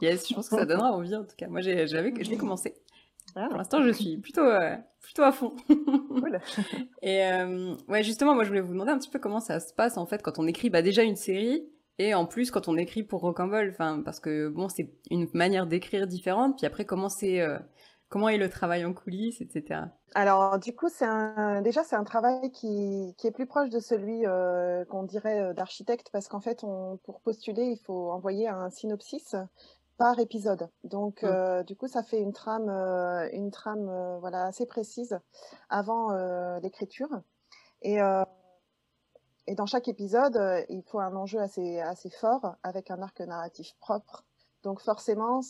Yes, 0.00 0.28
je 0.28 0.34
pense 0.34 0.48
que 0.48 0.56
ça 0.56 0.64
donnera 0.64 0.92
envie 0.92 1.14
en 1.14 1.24
tout 1.24 1.36
cas. 1.36 1.48
Moi, 1.48 1.60
j'ai, 1.60 1.86
j'avais, 1.86 2.12
je 2.22 2.30
l'ai 2.30 2.36
commencé. 2.36 2.74
Ah. 3.36 3.46
Pour 3.48 3.58
l'instant, 3.58 3.82
je 3.82 3.90
suis 3.90 4.16
plutôt, 4.18 4.44
euh, 4.44 4.76
plutôt 5.00 5.22
à 5.22 5.32
fond. 5.32 5.54
cool. 5.68 6.40
Et 7.02 7.24
euh, 7.24 7.74
ouais, 7.88 8.02
justement, 8.02 8.34
moi, 8.34 8.44
je 8.44 8.48
voulais 8.48 8.60
vous 8.60 8.72
demander 8.72 8.92
un 8.92 8.98
petit 8.98 9.10
peu 9.10 9.18
comment 9.18 9.40
ça 9.40 9.60
se 9.60 9.72
passe 9.72 9.96
en 9.96 10.06
fait 10.06 10.22
quand 10.22 10.38
on 10.38 10.46
écrit 10.46 10.70
bah, 10.70 10.82
déjà 10.82 11.02
une 11.02 11.16
série 11.16 11.64
et 11.98 12.12
en 12.14 12.26
plus 12.26 12.50
quand 12.50 12.68
on 12.68 12.76
écrit 12.76 13.02
pour 13.02 13.20
Rocambole. 13.20 13.70
Enfin, 13.70 14.02
parce 14.04 14.20
que 14.20 14.48
bon, 14.48 14.68
c'est 14.68 14.90
une 15.10 15.28
manière 15.32 15.66
d'écrire 15.66 16.06
différente. 16.06 16.56
Puis 16.58 16.66
après, 16.66 16.84
comment 16.84 17.08
c'est, 17.08 17.40
euh, 17.40 17.58
Comment 18.08 18.28
est 18.28 18.38
le 18.38 18.48
travail 18.48 18.84
en 18.84 18.92
coulisses, 18.92 19.40
etc. 19.40 19.80
Alors, 20.14 20.58
du 20.58 20.74
coup, 20.74 20.88
c'est 20.88 21.06
un, 21.06 21.62
déjà, 21.62 21.82
c'est 21.82 21.96
un 21.96 22.04
travail 22.04 22.52
qui, 22.52 23.14
qui, 23.18 23.26
est 23.26 23.32
plus 23.32 23.46
proche 23.46 23.70
de 23.70 23.80
celui 23.80 24.24
euh, 24.26 24.84
qu'on 24.84 25.02
dirait 25.02 25.40
euh, 25.40 25.52
d'architecte, 25.52 26.10
parce 26.12 26.28
qu'en 26.28 26.40
fait, 26.40 26.62
on, 26.62 26.98
pour 27.04 27.20
postuler, 27.20 27.64
il 27.64 27.78
faut 27.78 28.12
envoyer 28.12 28.48
un 28.48 28.70
synopsis 28.70 29.34
par 29.96 30.18
épisode. 30.18 30.68
Donc, 30.82 31.22
mmh. 31.22 31.26
euh, 31.26 31.62
du 31.62 31.76
coup, 31.76 31.86
ça 31.86 32.02
fait 32.02 32.20
une 32.20 32.32
trame, 32.32 32.68
euh, 32.68 33.28
une 33.32 33.50
trame 33.50 33.88
euh, 33.88 34.18
voilà, 34.18 34.44
assez 34.46 34.66
précise 34.66 35.18
avant 35.68 36.12
l'écriture. 36.60 37.08
Et, 37.82 37.98
et 39.46 39.54
dans 39.54 39.66
chaque 39.66 39.88
épisode, 39.88 40.38
il 40.70 40.82
faut 40.82 41.00
un 41.00 41.14
enjeu 41.14 41.38
assez, 41.38 41.80
assez 41.80 42.08
fort, 42.08 42.56
avec 42.62 42.90
un 42.90 43.02
arc 43.02 43.20
narratif 43.20 43.74
propre. 43.78 44.24
Donc, 44.64 44.80
forcément, 44.80 45.40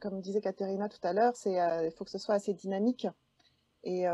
comme 0.00 0.20
disait 0.20 0.40
Katerina 0.40 0.88
tout 0.88 0.98
à 1.02 1.12
l'heure, 1.12 1.32
il 1.46 1.92
faut 1.96 2.04
que 2.04 2.10
ce 2.10 2.18
soit 2.18 2.34
assez 2.34 2.52
dynamique 2.52 3.06
et 3.84 4.04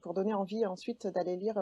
pour 0.00 0.12
donner 0.14 0.34
envie 0.34 0.66
ensuite 0.66 1.06
d'aller 1.06 1.36
lire 1.36 1.58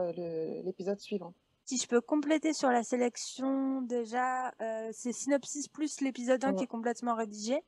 l'épisode 0.65 0.99
suivant. 0.99 1.35
Si 1.71 1.77
je 1.77 1.87
peux 1.87 2.01
compléter 2.01 2.53
sur 2.53 2.69
la 2.69 2.83
sélection, 2.83 3.81
déjà, 3.83 4.49
euh, 4.61 4.91
c'est 4.93 5.13
Synopsis 5.13 5.69
plus 5.69 6.01
l'épisode 6.01 6.45
1 6.45 6.55
qui 6.55 6.65
est 6.65 6.67
complètement 6.67 7.15
rédigé. 7.15 7.63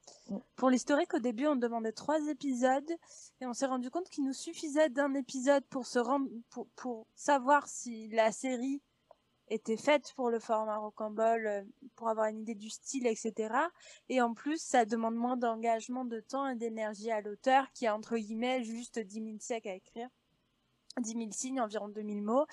Pour 0.56 0.70
l'historique, 0.70 1.14
au 1.14 1.20
début, 1.20 1.46
on 1.46 1.54
demandait 1.54 1.92
trois 1.92 2.18
épisodes 2.26 2.90
et 3.40 3.46
on 3.46 3.52
s'est 3.52 3.66
rendu 3.66 3.90
compte 3.90 4.08
qu'il 4.08 4.24
nous 4.24 4.32
suffisait 4.32 4.88
d'un 4.88 5.14
épisode 5.14 5.64
pour 5.66 5.86
se 5.86 6.00
rendre, 6.00 6.26
pour, 6.50 6.66
pour 6.74 7.06
savoir 7.14 7.68
si 7.68 8.08
la 8.08 8.32
série 8.32 8.82
était 9.46 9.76
faite 9.76 10.12
pour 10.16 10.30
le 10.30 10.40
format 10.40 10.78
rocambole, 10.78 11.46
euh, 11.46 11.62
pour 12.02 12.11
avoir 12.11 12.26
une 12.26 12.40
idée 12.40 12.56
du 12.56 12.68
style, 12.68 13.06
etc. 13.06 13.54
Et 14.09 14.21
en 14.21 14.35
plus, 14.35 14.61
ça 14.61 14.85
demande 14.85 15.14
moins 15.14 15.37
d'engagement 15.37 16.04
de 16.04 16.18
temps 16.18 16.49
et 16.49 16.56
d'énergie 16.56 17.12
à 17.12 17.21
l'auteur 17.21 17.71
qui 17.75 17.87
a 17.87 17.94
entre 17.94 18.16
guillemets 18.16 18.64
juste 18.64 18.99
10 18.99 19.14
000 19.14 19.37
siècles 19.38 19.68
à 19.68 19.75
écrire. 19.75 20.09
10 21.00 21.12
000 21.12 21.28
signes, 21.30 21.61
environ 21.61 21.87
2000 21.87 22.21
mots. 22.25 22.44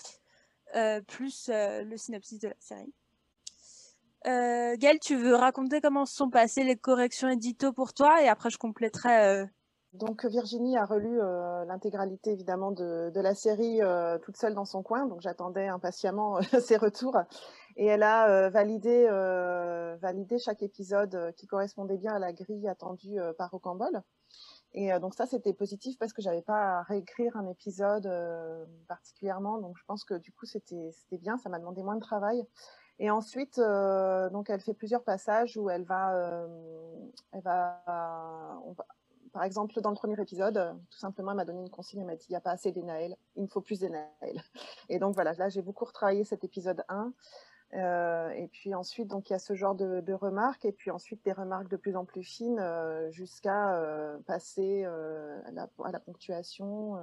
Euh, 0.76 1.02
plus 1.02 1.50
euh, 1.50 1.84
le 1.84 1.98
synopsis 1.98 2.40
de 2.40 2.50
la 2.50 2.54
série. 2.60 2.94
Euh, 4.28 4.78
Gaëlle, 4.78 5.00
tu 5.00 5.16
veux 5.16 5.34
raconter 5.34 5.82
comment 5.82 6.06
se 6.06 6.16
sont 6.16 6.30
passées 6.30 6.64
les 6.64 6.78
corrections 6.78 7.28
édito 7.28 7.74
pour 7.74 7.94
toi? 7.94 8.22
Et 8.22 8.28
après 8.28 8.52
je 8.52 8.60
compléterai. 8.60 9.48
Donc 9.94 10.26
Virginie 10.26 10.78
a 10.78 10.86
relu 10.86 11.18
l'intégralité 11.66 12.34
évidemment 12.34 12.72
de, 12.72 13.10
de 13.10 13.20
la 13.20 13.34
série 13.34 13.80
toute 14.22 14.38
seule 14.38 14.54
dans 14.54 14.66
son 14.66 14.84
coin, 14.84 15.08
donc 15.08 15.22
j'attendais 15.22 15.68
impatiemment 15.68 16.40
ses 16.62 16.78
retours 16.78 17.18
et 17.80 17.86
elle 17.86 18.04
a 18.04 18.50
validé, 18.50 19.08
validé 20.02 20.38
chaque 20.38 20.62
épisode 20.62 21.34
qui 21.36 21.48
correspondait 21.48 21.98
bien 21.98 22.14
à 22.14 22.20
la 22.20 22.34
grille 22.34 22.68
attendue 22.68 23.18
par 23.38 23.50
Rocambole. 23.50 24.04
Et 24.74 24.94
euh, 24.94 25.00
donc 25.00 25.16
ça, 25.16 25.26
c'était 25.26 25.54
positif 25.54 25.98
parce 25.98 26.14
que 26.14 26.22
j'avais 26.22 26.42
pas 26.42 26.80
à 26.80 26.84
réécrire 26.84 27.36
un 27.38 27.48
épisode 27.48 28.06
euh, 28.06 28.66
particulièrement. 28.88 29.58
Donc 29.60 29.78
je 29.78 29.84
pense 29.86 30.04
que 30.04 30.16
du 30.16 30.32
coup, 30.32 30.46
c'était 30.46 30.94
bien. 31.20 31.38
Ça 31.38 31.50
m'a 31.50 31.60
demandé 31.60 31.82
moins 31.82 31.96
de 31.96 32.02
travail. 32.02 32.46
Et 33.00 33.10
ensuite, 33.10 33.60
euh, 33.60 34.30
donc 34.30 34.50
elle 34.50 34.62
fait 34.62 34.74
plusieurs 34.74 35.04
passages 35.04 35.58
où 35.58 35.70
elle 35.70 35.86
va, 35.86 36.14
euh, 36.16 36.48
elle 37.32 37.42
va, 37.42 37.82
par 39.32 39.44
exemple, 39.44 39.80
dans 39.82 39.90
le 39.90 39.96
premier 39.96 40.22
épisode, 40.22 40.76
tout 40.92 41.00
simplement, 41.00 41.32
elle 41.32 41.38
m'a 41.38 41.46
donné 41.46 41.62
une 41.62 41.70
consigne. 41.70 42.02
Elle 42.02 42.08
m'a 42.08 42.16
dit, 42.16 42.26
il 42.30 42.34
n'y 42.34 42.38
a 42.38 42.42
pas 42.42 42.52
assez 42.52 42.72
d'énaël. 42.72 43.16
Il 43.38 43.44
me 43.44 43.48
faut 43.48 43.62
plus 43.62 43.80
d'énaël. 43.80 44.44
Et 44.90 45.00
donc 45.00 45.16
voilà, 45.16 45.34
là, 45.34 45.50
j'ai 45.50 45.62
beaucoup 45.62 45.86
retravaillé 45.86 46.26
cet 46.26 46.44
épisode 46.44 46.84
1. 46.90 47.14
Euh, 47.76 48.32
et 48.32 48.48
puis 48.48 48.74
ensuite, 48.74 49.08
donc 49.08 49.30
il 49.30 49.34
y 49.34 49.36
a 49.36 49.40
ce 49.40 49.54
genre 49.54 49.76
de, 49.76 50.02
de, 50.02 50.14
remarques, 50.14 50.66
et 50.66 50.72
puis 50.72 50.90
ensuite 50.90 51.24
des 51.24 51.32
remarques 51.32 51.70
de 51.70 51.78
plus 51.78 51.96
en 51.96 52.04
plus 52.04 52.24
fines 52.24 52.58
euh, 52.60 53.12
jusqu'à 53.12 53.76
euh, 53.76 54.18
passer 54.26 54.86
à 54.86 55.52
la, 55.52 55.70
à, 55.84 55.92
la, 55.92 56.00
ponctuation. 56.00 56.98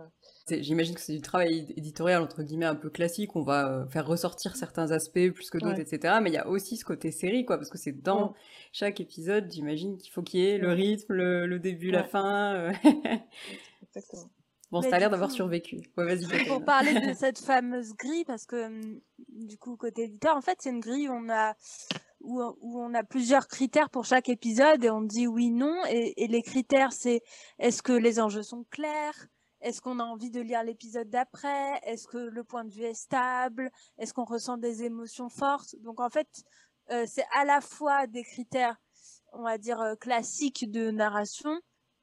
J'imagine 0.48 0.94
que 0.94 1.00
c'est 1.00 1.12
du 1.12 1.20
travail 1.20 1.72
éditorial 1.76 2.20
entre 2.22 2.42
guillemets 2.42 2.66
un 2.66 2.74
peu 2.74 2.90
classique. 2.90 3.36
On 3.36 3.42
va 3.42 3.86
faire 3.90 4.06
ressortir 4.06 4.56
certains 4.56 4.90
aspects 4.90 5.30
plus 5.32 5.50
que 5.50 5.58
d'autres, 5.58 5.76
ouais. 5.76 5.82
etc. 5.82 6.18
Mais 6.20 6.30
il 6.30 6.34
y 6.34 6.38
a 6.38 6.48
aussi 6.48 6.76
ce 6.76 6.84
côté 6.84 7.12
série, 7.12 7.44
quoi, 7.44 7.58
parce 7.58 7.70
que 7.70 7.78
c'est 7.78 8.02
dans 8.02 8.28
ouais. 8.28 8.34
chaque 8.72 9.00
épisode. 9.00 9.50
J'imagine 9.50 9.96
qu'il 9.98 10.12
faut 10.12 10.22
qu'il 10.22 10.40
y 10.40 10.46
ait 10.46 10.58
le 10.58 10.72
rythme, 10.72 11.12
le, 11.12 11.46
le 11.46 11.58
début, 11.60 11.92
la 11.92 12.04
fin. 12.04 12.72
Exactement. 13.82 14.30
Bon, 14.82 14.90
ça 14.90 14.96
a 14.96 14.98
l'air 14.98 15.10
d'avoir 15.10 15.30
survécu. 15.30 15.80
Ouais, 15.96 16.04
vas-y. 16.04 16.46
Pour 16.46 16.64
parler 16.64 16.94
de 16.94 17.12
cette 17.14 17.38
fameuse 17.38 17.94
grille, 17.94 18.24
parce 18.24 18.46
que 18.46 18.66
hum, 18.66 19.00
du 19.28 19.58
coup 19.58 19.76
côté 19.76 20.04
éditeur, 20.04 20.36
en 20.36 20.42
fait, 20.42 20.58
c'est 20.60 20.70
une 20.70 20.80
grille 20.80 21.08
où 21.08 21.12
on 21.12 21.28
a 21.28 21.54
où, 22.20 22.42
où, 22.42 22.80
on 22.80 22.94
a 22.94 23.04
plusieurs 23.04 23.46
critères 23.46 23.90
pour 23.90 24.04
chaque 24.04 24.28
épisode 24.28 24.84
et 24.84 24.90
on 24.90 25.02
dit 25.02 25.26
oui, 25.26 25.50
non. 25.50 25.76
Et, 25.88 26.24
et 26.24 26.26
les 26.26 26.42
critères, 26.42 26.92
c'est 26.92 27.22
est-ce 27.58 27.82
que 27.82 27.92
les 27.92 28.20
enjeux 28.20 28.42
sont 28.42 28.64
clairs? 28.70 29.28
Est-ce 29.60 29.80
qu'on 29.80 29.98
a 29.98 30.04
envie 30.04 30.30
de 30.30 30.40
lire 30.40 30.62
l'épisode 30.62 31.08
d'après? 31.08 31.80
Est-ce 31.84 32.06
que 32.06 32.18
le 32.18 32.44
point 32.44 32.64
de 32.64 32.72
vue 32.72 32.84
est 32.84 32.94
stable? 32.94 33.70
Est-ce 33.98 34.12
qu'on 34.12 34.24
ressent 34.24 34.58
des 34.58 34.84
émotions 34.84 35.28
fortes? 35.28 35.76
Donc 35.80 36.00
en 36.00 36.10
fait, 36.10 36.28
euh, 36.90 37.04
c'est 37.06 37.24
à 37.34 37.44
la 37.44 37.60
fois 37.60 38.06
des 38.06 38.22
critères, 38.22 38.76
on 39.32 39.42
va 39.42 39.58
dire, 39.58 39.80
euh, 39.80 39.94
classiques 39.96 40.70
de 40.70 40.90
narration, 40.90 41.60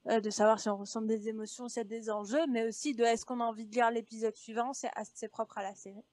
euh, 0.10 0.20
de 0.20 0.30
savoir 0.30 0.60
si 0.60 0.70
on 0.70 0.78
ressent 0.78 1.02
des 1.02 1.30
émotions, 1.30 1.70
s'il 1.70 1.80
y 1.80 1.86
a 1.86 1.88
des 1.88 2.10
enjeux, 2.10 2.46
mais 2.50 2.68
aussi 2.68 2.94
de 2.94 3.04
est-ce 3.04 3.26
qu'on 3.26 3.40
a 3.40 3.46
envie 3.46 3.66
de 3.66 3.74
lire 3.74 3.90
l'épisode 3.90 4.36
suivant, 4.36 4.74
c'est 4.74 4.92
assez 4.96 5.30
propre 5.30 5.58
à 5.58 5.64
la 5.64 5.74
série. 5.76 6.04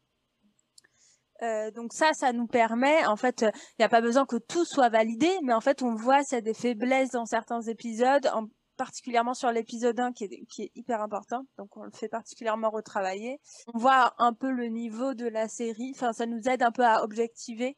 Euh, 1.42 1.70
donc 1.70 1.92
ça, 1.92 2.12
ça 2.12 2.32
nous 2.32 2.46
permet, 2.46 3.04
en 3.06 3.16
fait, 3.16 3.40
il 3.40 3.46
euh, 3.46 3.50
n'y 3.78 3.84
a 3.84 3.88
pas 3.88 4.00
besoin 4.00 4.26
que 4.26 4.36
tout 4.36 4.64
soit 4.64 4.90
validé, 4.90 5.30
mais 5.42 5.54
en 5.54 5.60
fait, 5.60 5.82
on 5.82 5.94
voit 5.94 6.22
s'il 6.22 6.36
y 6.36 6.38
a 6.38 6.42
des 6.42 6.54
faiblesses 6.54 7.10
dans 7.10 7.24
certains 7.24 7.62
épisodes, 7.62 8.30
en, 8.32 8.46
particulièrement 8.76 9.34
sur 9.34 9.50
l'épisode 9.50 9.98
1 9.98 10.12
qui 10.12 10.24
est, 10.24 10.46
qui 10.46 10.62
est 10.64 10.72
hyper 10.74 11.02
important, 11.02 11.46
donc 11.58 11.76
on 11.76 11.82
le 11.82 11.90
fait 11.92 12.08
particulièrement 12.08 12.70
retravailler. 12.70 13.40
On 13.74 13.78
voit 13.78 14.14
un 14.18 14.34
peu 14.34 14.50
le 14.50 14.66
niveau 14.66 15.14
de 15.14 15.26
la 15.26 15.48
série, 15.48 15.92
enfin 15.94 16.12
ça 16.12 16.26
nous 16.26 16.48
aide 16.48 16.62
un 16.62 16.72
peu 16.72 16.84
à 16.84 17.02
objectiver 17.02 17.76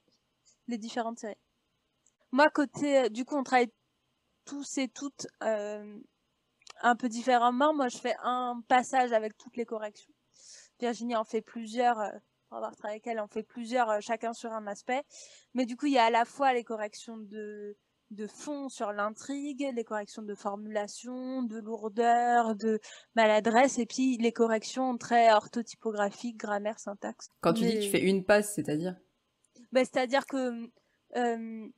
les 0.68 0.78
différentes 0.78 1.20
séries. 1.20 1.38
Moi, 2.32 2.48
côté, 2.50 3.10
du 3.10 3.24
coup, 3.24 3.36
on 3.36 3.42
travaille 3.42 3.72
tous 4.44 4.78
et 4.78 4.88
toutes 4.88 5.26
euh, 5.42 5.98
un 6.82 6.96
peu 6.96 7.08
différemment. 7.08 7.74
Moi, 7.74 7.88
je 7.88 7.98
fais 7.98 8.14
un 8.22 8.62
passage 8.68 9.12
avec 9.12 9.36
toutes 9.36 9.56
les 9.56 9.64
corrections. 9.64 10.12
Virginie 10.80 11.16
en 11.16 11.24
fait 11.24 11.42
plusieurs, 11.42 12.00
euh, 12.00 12.10
pour 12.48 12.58
avoir 12.58 12.74
travaillé 12.76 12.96
avec 12.96 13.06
elle, 13.06 13.20
en 13.20 13.28
fait 13.28 13.44
plusieurs, 13.44 13.88
euh, 13.90 14.00
chacun 14.00 14.32
sur 14.32 14.52
un 14.52 14.66
aspect. 14.66 15.02
Mais 15.54 15.66
du 15.66 15.76
coup, 15.76 15.86
il 15.86 15.92
y 15.92 15.98
a 15.98 16.04
à 16.06 16.10
la 16.10 16.24
fois 16.24 16.52
les 16.52 16.64
corrections 16.64 17.16
de, 17.16 17.76
de 18.10 18.26
fond 18.26 18.68
sur 18.68 18.92
l'intrigue, 18.92 19.70
les 19.74 19.84
corrections 19.84 20.22
de 20.22 20.34
formulation, 20.34 21.42
de 21.44 21.58
lourdeur, 21.58 22.56
de 22.56 22.80
maladresse, 23.14 23.78
et 23.78 23.86
puis 23.86 24.16
les 24.18 24.32
corrections 24.32 24.96
très 24.98 25.32
orthotypographiques, 25.32 26.36
grammaire, 26.36 26.78
syntaxe. 26.78 27.28
Quand 27.40 27.54
tu 27.54 27.64
Mais... 27.64 27.70
dis 27.70 27.78
que 27.78 27.84
tu 27.84 27.90
fais 27.90 28.02
une 28.02 28.24
passe, 28.24 28.54
c'est-à-dire? 28.54 28.96
Ben, 29.70 29.84
C'est-à-dire 29.84 30.26
que 30.26 30.68
euh, 31.16 31.68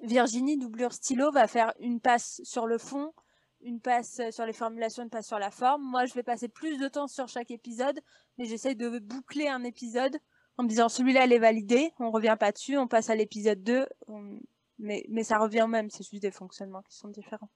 Virginie, 0.00 0.58
doublure 0.58 0.92
stylo, 0.92 1.30
va 1.30 1.46
faire 1.46 1.72
une 1.80 2.00
passe 2.00 2.40
sur 2.44 2.66
le 2.66 2.78
fond, 2.78 3.12
une 3.60 3.80
passe 3.80 4.20
sur 4.30 4.46
les 4.46 4.52
formulations, 4.52 5.02
une 5.02 5.10
passe 5.10 5.28
sur 5.28 5.38
la 5.38 5.50
forme. 5.50 5.82
Moi, 5.82 6.06
je 6.06 6.14
vais 6.14 6.22
passer 6.22 6.48
plus 6.48 6.78
de 6.78 6.88
temps 6.88 7.06
sur 7.06 7.28
chaque 7.28 7.50
épisode, 7.50 7.98
mais 8.38 8.44
j'essaye 8.46 8.76
de 8.76 8.98
boucler 8.98 9.48
un 9.48 9.64
épisode 9.64 10.18
en 10.58 10.64
me 10.64 10.68
disant 10.68 10.88
celui-là, 10.88 11.24
elle 11.24 11.32
est 11.32 11.38
validé, 11.38 11.92
on 11.98 12.10
revient 12.10 12.36
pas 12.38 12.52
dessus, 12.52 12.76
on 12.76 12.88
passe 12.88 13.10
à 13.10 13.14
l'épisode 13.14 13.62
2, 13.62 13.86
on... 14.08 14.38
mais, 14.78 15.04
mais 15.08 15.24
ça 15.24 15.38
revient 15.38 15.62
au 15.62 15.66
même, 15.66 15.90
c'est 15.90 16.08
juste 16.08 16.22
des 16.22 16.30
fonctionnements 16.30 16.82
qui 16.82 16.96
sont 16.96 17.08
différents. 17.08 17.48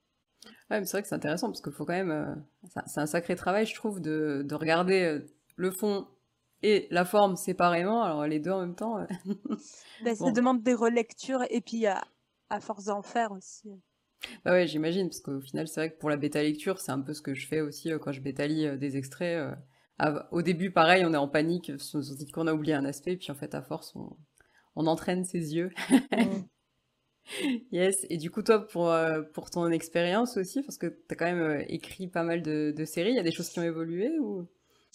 Ouais, 0.70 0.80
mais 0.80 0.84
c'est 0.84 0.92
vrai 0.92 1.02
que 1.02 1.08
c'est 1.08 1.14
intéressant 1.14 1.48
parce 1.48 1.60
qu'il 1.60 1.72
faut 1.72 1.84
quand 1.84 1.92
même. 1.92 2.10
Euh, 2.10 2.34
c'est 2.86 3.00
un 3.00 3.06
sacré 3.06 3.34
travail, 3.34 3.66
je 3.66 3.74
trouve, 3.74 4.00
de, 4.00 4.42
de 4.44 4.54
regarder 4.54 5.02
euh, 5.02 5.26
le 5.56 5.70
fond 5.70 6.06
et 6.62 6.86
la 6.90 7.04
forme 7.04 7.36
séparément, 7.36 8.02
alors 8.02 8.26
les 8.26 8.38
deux 8.38 8.52
en 8.52 8.60
même 8.60 8.76
temps. 8.76 8.98
Euh... 8.98 9.06
ben, 10.04 10.14
ça 10.16 10.24
bon. 10.26 10.30
demande 10.32 10.62
des 10.62 10.74
relectures 10.74 11.44
et 11.50 11.60
puis 11.60 11.86
à, 12.50 12.60
force 12.60 12.84
d'en 12.84 13.02
faire 13.02 13.32
aussi. 13.32 13.70
Bah 14.44 14.52
ouais, 14.52 14.66
j'imagine, 14.66 15.08
parce 15.08 15.20
qu'au 15.20 15.40
final, 15.40 15.68
c'est 15.68 15.80
vrai 15.80 15.90
que 15.92 15.98
pour 15.98 16.10
la 16.10 16.16
bêta 16.16 16.42
lecture, 16.42 16.78
c'est 16.78 16.92
un 16.92 17.00
peu 17.00 17.12
ce 17.12 17.22
que 17.22 17.34
je 17.34 17.46
fais 17.46 17.60
aussi 17.60 17.92
euh, 17.92 17.98
quand 17.98 18.12
je 18.12 18.20
bêta 18.20 18.46
lis 18.46 18.66
euh, 18.66 18.76
des 18.76 18.96
extraits. 18.96 19.54
Euh, 20.00 20.20
au 20.30 20.42
début, 20.42 20.70
pareil, 20.70 21.04
on 21.04 21.12
est 21.12 21.18
en 21.18 21.28
panique, 21.28 21.70
on 21.74 22.02
se 22.02 22.14
dit 22.14 22.30
qu'on 22.30 22.46
a 22.46 22.54
oublié 22.54 22.74
un 22.74 22.84
aspect, 22.84 23.16
puis 23.16 23.30
en 23.30 23.34
fait, 23.34 23.54
à 23.54 23.62
force, 23.62 23.94
on, 23.96 24.16
on 24.74 24.86
entraîne 24.86 25.24
ses 25.24 25.54
yeux. 25.54 25.70
Mm. 26.12 26.42
yes, 27.72 28.06
et 28.10 28.18
du 28.18 28.30
coup, 28.30 28.42
toi, 28.42 28.66
pour, 28.66 28.94
pour 29.32 29.50
ton 29.50 29.70
expérience 29.70 30.36
aussi, 30.36 30.62
parce 30.62 30.76
que 30.76 30.86
tu 30.86 30.96
as 31.10 31.14
quand 31.14 31.32
même 31.32 31.64
écrit 31.68 32.08
pas 32.08 32.24
mal 32.24 32.42
de, 32.42 32.74
de 32.76 32.84
séries, 32.84 33.10
il 33.10 33.16
y 33.16 33.20
a 33.20 33.22
des 33.22 33.32
choses 33.32 33.48
qui 33.48 33.58
ont 33.58 33.64
évolué 33.64 34.18
ou? 34.18 34.46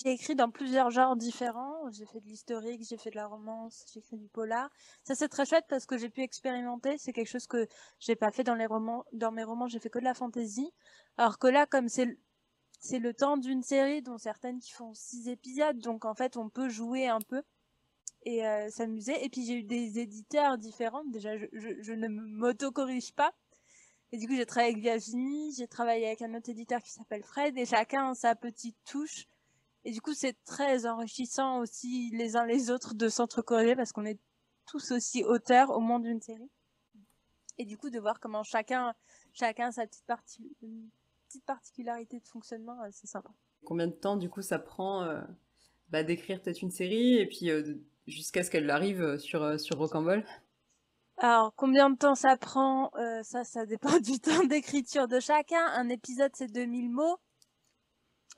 J'ai 0.04 0.12
écrit 0.12 0.36
dans 0.36 0.50
plusieurs 0.50 0.90
genres 0.90 1.16
différents. 1.16 1.90
J'ai 1.92 2.06
fait 2.06 2.20
de 2.22 2.28
l'historique, 2.28 2.84
j'ai 2.88 2.98
fait 2.98 3.12
de 3.12 3.16
la 3.16 3.28
romance, 3.28 3.86
j'ai 3.94 4.00
écrit 4.00 4.18
du 4.18 4.28
polar. 4.28 4.70
Ça 5.04 5.16
c'est 5.16 5.30
très 5.30 5.46
chouette 5.46 5.66
parce 5.70 5.86
que 5.86 5.98
j'ai 5.98 6.10
pu 6.10 6.22
expérimenter. 6.22 6.98
C'est 6.98 7.14
quelque 7.14 7.30
chose 7.30 7.48
que 7.48 7.68
j'ai 8.00 8.16
pas 8.16 8.32
fait 8.32 8.44
dans 8.44 8.56
les 8.56 8.66
romans. 8.66 9.06
Dans 9.14 9.32
mes 9.32 9.44
romans, 9.44 9.68
j'ai 9.68 9.80
fait 9.80 9.90
que 9.90 10.00
de 10.00 10.04
la 10.04 10.14
fantaisie. 10.14 10.72
Alors 11.18 11.40
que 11.40 11.48
là, 11.48 11.66
comme 11.66 11.90
c'est 11.90 12.08
le 13.00 13.14
temps 13.14 13.38
d'une 13.38 13.62
série, 13.64 14.02
dont 14.02 14.18
certaines 14.18 14.60
qui 14.60 14.72
font 14.72 14.94
six 14.94 15.30
épisodes, 15.30 15.78
donc 15.80 16.06
en 16.06 16.16
fait 16.16 16.38
on 16.38 16.50
peut 16.50 16.70
jouer 16.70 17.08
un 17.08 17.20
peu 17.20 17.44
et 18.24 18.46
euh, 18.46 18.70
s'amuser. 18.70 19.24
Et 19.24 19.30
puis 19.30 19.46
j'ai 19.46 19.56
eu 19.56 19.64
des 19.64 20.00
éditeurs 20.00 20.58
différents. 20.58 21.04
Déjà, 21.06 21.38
je, 21.38 21.46
je, 21.54 21.70
je 21.82 21.94
ne 21.94 22.08
m'auto-corrige 22.08 23.14
pas. 23.14 23.34
Et 24.14 24.18
du 24.18 24.28
coup, 24.28 24.36
j'ai 24.36 24.46
travaillé 24.46 24.74
avec 24.74 24.84
Virginie, 24.84 25.54
j'ai 25.58 25.68
travaillé 25.68 26.08
avec 26.08 26.22
un 26.22 26.34
autre 26.34 26.50
éditeur 26.50 26.82
qui 26.82 26.92
s'appelle 26.92 27.24
Fred, 27.24 27.58
et 27.58 27.66
chacun 27.66 28.12
a 28.12 28.14
sa 28.14 28.36
petite 28.36 28.76
touche. 28.84 29.26
Et 29.84 29.92
du 29.92 30.02
coup, 30.02 30.14
c'est 30.14 30.36
très 30.46 30.86
enrichissant 30.86 31.60
aussi 31.60 32.12
les 32.14 32.36
uns 32.36 32.46
les 32.46 32.70
autres 32.70 32.94
de 32.94 33.10
s'entrecorriger 33.10 33.76
parce 33.76 33.92
qu'on 33.92 34.06
est 34.06 34.20
tous 34.68 34.92
aussi 34.92 35.24
auteurs 35.24 35.72
au 35.72 35.80
moins 35.80 36.00
d'une 36.00 36.22
série. 36.22 36.52
Et 37.58 37.66
du 37.66 37.78
coup, 37.78 37.90
de 37.90 38.00
voir 38.00 38.20
comment 38.20 38.44
chacun, 38.44 38.94
chacun 39.34 39.68
a 39.68 39.72
sa 39.72 39.86
petite, 39.86 40.06
partie, 40.06 40.56
petite 41.28 41.46
particularité 41.46 42.20
de 42.20 42.28
fonctionnement, 42.28 42.82
euh, 42.82 42.90
c'est 42.92 43.08
sympa. 43.08 43.30
Combien 43.66 43.88
de 43.88 43.92
temps, 43.92 44.18
du 44.18 44.30
coup, 44.30 44.42
ça 44.42 44.60
prend 44.60 45.04
euh, 45.04 45.22
bah, 45.90 46.04
d'écrire 46.04 46.42
peut-être 46.42 46.62
une 46.62 46.72
série 46.72 47.18
et 47.18 47.28
puis 47.28 47.50
euh, 47.50 47.76
jusqu'à 48.08 48.44
ce 48.44 48.52
qu'elle 48.52 48.70
arrive 48.70 49.18
sur, 49.18 49.60
sur 49.60 49.78
Rocambole 49.78 50.26
alors, 51.18 51.54
combien 51.56 51.92
de 51.92 51.98
temps 51.98 52.16
ça 52.16 52.36
prend? 52.36 52.90
Ça, 53.22 53.44
ça 53.44 53.68
dépend 53.68 54.00
du 54.00 54.20
temps 54.20 54.44
d'écriture 54.46 55.08
de 55.08 55.20
chacun. 55.20 55.64
Un 55.76 55.88
épisode, 55.90 56.32
c'est 56.34 56.52
2000 56.52 56.90
mots. 56.90 57.20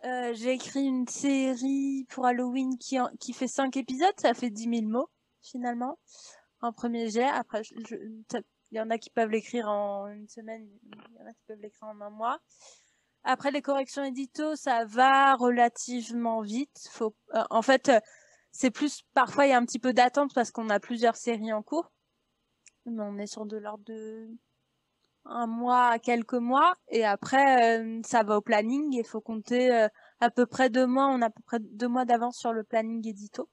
Euh, 0.06 0.34
j'ai 0.34 0.52
écrit 0.52 0.84
une 0.84 1.08
série 1.08 2.06
pour 2.10 2.26
Halloween 2.26 2.78
qui, 2.78 2.98
qui 3.20 3.32
fait 3.32 3.48
5 3.48 3.78
épisodes, 3.78 4.14
ça 4.18 4.34
fait 4.34 4.50
10 4.50 4.64
000 4.64 4.82
mots, 4.84 5.10
finalement, 5.42 5.98
en 6.60 6.74
premier 6.74 7.10
jet. 7.10 7.24
Après, 7.24 7.62
il 7.72 8.24
y 8.72 8.82
en 8.82 8.90
a 8.90 8.98
qui 8.98 9.10
peuvent 9.10 9.30
l'écrire 9.30 9.70
en 9.70 10.08
une 10.08 10.28
semaine, 10.28 10.68
il 10.84 11.18
y 11.18 11.22
en 11.22 11.26
a 11.26 11.32
qui 11.32 11.44
peuvent 11.48 11.62
l'écrire 11.62 11.88
en 11.88 12.02
un 12.02 12.10
mois. 12.10 12.40
Après, 13.24 13.52
les 13.52 13.62
corrections 13.62 14.04
édito, 14.04 14.58
ça 14.58 14.84
va 14.84 15.36
relativement 15.36 16.42
vite. 16.42 16.90
Faut, 16.92 17.16
euh, 17.36 17.44
en 17.50 17.62
fait, 17.62 17.90
c'est 18.52 18.72
plus, 18.72 19.04
parfois, 19.14 19.46
il 19.46 19.52
y 19.52 19.54
a 19.54 19.58
un 19.58 19.66
petit 19.66 19.80
peu 19.80 19.94
d'attente 19.94 20.34
parce 20.34 20.52
qu'on 20.52 20.70
a 20.70 20.82
plusieurs 20.82 21.16
séries 21.16 21.54
en 21.54 21.64
cours. 21.64 21.94
Mais 22.86 23.02
on 23.04 23.18
est 23.18 23.28
sur 23.28 23.46
de 23.46 23.56
l'ordre 23.56 23.86
de 23.86 24.30
un 25.26 25.48
mois 25.48 25.88
à 25.88 26.00
quelques 26.00 26.34
mois 26.34 26.74
et 26.90 27.06
après 27.06 27.80
euh, 27.80 28.02
ça 28.06 28.24
va 28.24 28.38
au 28.38 28.42
planning 28.42 28.94
il 28.94 29.06
faut 29.06 29.22
compter 29.22 29.74
euh, 29.74 29.88
à 30.20 30.30
peu 30.30 30.46
près 30.46 30.70
deux 30.70 30.86
mois 30.86 31.08
on 31.08 31.22
a 31.22 31.28
à 31.28 31.30
peu 31.30 31.42
près 31.46 31.60
deux 31.60 31.88
mois 31.88 32.06
d'avance 32.06 32.38
sur 32.38 32.54
le 32.54 32.64
planning 32.64 33.08
édito. 33.08 33.50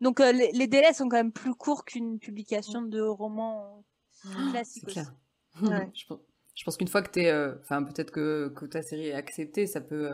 Donc 0.00 0.20
euh, 0.20 0.32
les, 0.32 0.66
délais 0.66 0.92
sont 0.92 1.08
quand 1.08 1.16
même 1.16 1.32
plus 1.32 1.54
courts 1.54 1.84
qu'une 1.84 2.18
publication 2.18 2.82
de 2.82 3.00
roman 3.00 3.84
ah, 4.24 4.50
classique 4.50 4.86
clair. 4.86 5.14
je 5.54 6.64
pense, 6.64 6.76
qu'une 6.76 6.88
fois 6.88 7.02
que 7.02 7.10
tu 7.10 7.60
enfin 7.62 7.84
peut-être 7.84 8.10
que, 8.10 8.52
que 8.56 8.66
ta 8.66 8.82
série 8.82 9.08
est 9.08 9.14
acceptée 9.14 9.66
ça 9.66 9.80
peut 9.80 10.10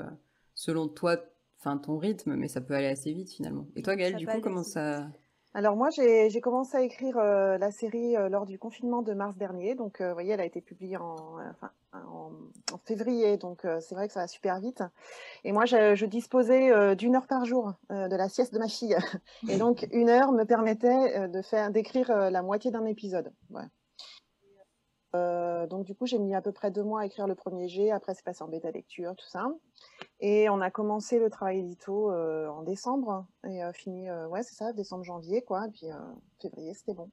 selon 0.54 0.88
toi 0.88 1.16
enfin 1.58 1.78
ton 1.78 1.98
rythme 1.98 2.34
mais 2.34 2.48
ça 2.48 2.60
peut 2.60 2.74
aller 2.74 2.88
assez 2.88 3.12
vite 3.12 3.30
finalement. 3.30 3.66
Et 3.76 3.82
toi 3.82 3.96
Gaëlle 3.96 4.16
du 4.16 4.26
coup 4.26 4.40
comment 4.40 4.64
ça 4.64 5.08
alors 5.52 5.74
moi, 5.74 5.90
j'ai 5.90 6.40
commencé 6.40 6.76
à 6.76 6.82
écrire 6.82 7.18
euh, 7.18 7.58
la 7.58 7.72
série 7.72 8.16
euh, 8.16 8.28
lors 8.28 8.46
du 8.46 8.56
confinement 8.56 9.02
de 9.02 9.12
mars 9.14 9.36
dernier. 9.36 9.74
Donc, 9.74 10.00
euh, 10.00 10.12
voyez, 10.12 10.32
elle 10.32 10.40
a 10.40 10.44
été 10.44 10.60
publiée 10.60 10.96
en, 10.96 11.38
février. 12.84 13.36
Donc, 13.36 13.66
c'est 13.80 13.94
vrai 13.94 14.06
que 14.06 14.12
ça 14.12 14.20
va 14.20 14.26
super 14.28 14.60
vite. 14.60 14.82
Et 15.42 15.50
moi, 15.52 15.64
je, 15.64 16.04
disposais 16.04 16.94
d'une 16.96 17.16
heure 17.16 17.26
par 17.26 17.44
jour 17.44 17.72
de 17.90 18.16
la 18.16 18.28
sieste 18.28 18.54
de 18.54 18.58
ma 18.58 18.68
fille. 18.68 18.96
Et 19.48 19.58
donc, 19.58 19.86
une 19.92 20.08
heure 20.08 20.32
me 20.32 20.44
permettait 20.44 21.28
de 21.28 21.42
faire 21.42 21.70
d'écrire 21.70 22.30
la 22.30 22.42
moitié 22.42 22.70
d'un 22.70 22.86
épisode. 22.86 23.32
Donc 25.12 25.84
du 25.84 25.94
coup, 25.94 26.06
j'ai 26.06 26.18
mis 26.18 26.34
à 26.34 26.40
peu 26.40 26.52
près 26.52 26.70
deux 26.70 26.84
mois 26.84 27.02
à 27.02 27.06
écrire 27.06 27.26
le 27.26 27.34
premier 27.34 27.68
G. 27.68 27.90
Après, 27.90 28.14
c'est 28.14 28.24
passé 28.24 28.42
en 28.42 28.48
bêta 28.48 28.70
lecture, 28.70 29.14
tout 29.16 29.28
ça. 29.28 29.48
Et 30.20 30.50
on 30.50 30.60
a 30.60 30.70
commencé 30.70 31.18
le 31.18 31.30
travail 31.30 31.60
édito 31.60 32.10
euh, 32.10 32.46
en 32.48 32.62
décembre 32.62 33.26
et 33.44 33.64
euh, 33.64 33.72
fini, 33.72 34.10
ouais, 34.10 34.42
c'est 34.42 34.54
ça, 34.54 34.72
décembre-janvier, 34.72 35.42
quoi. 35.42 35.66
Et 35.66 35.70
puis 35.70 35.86
février, 36.40 36.74
c'était 36.74 36.94
bon. 36.94 37.10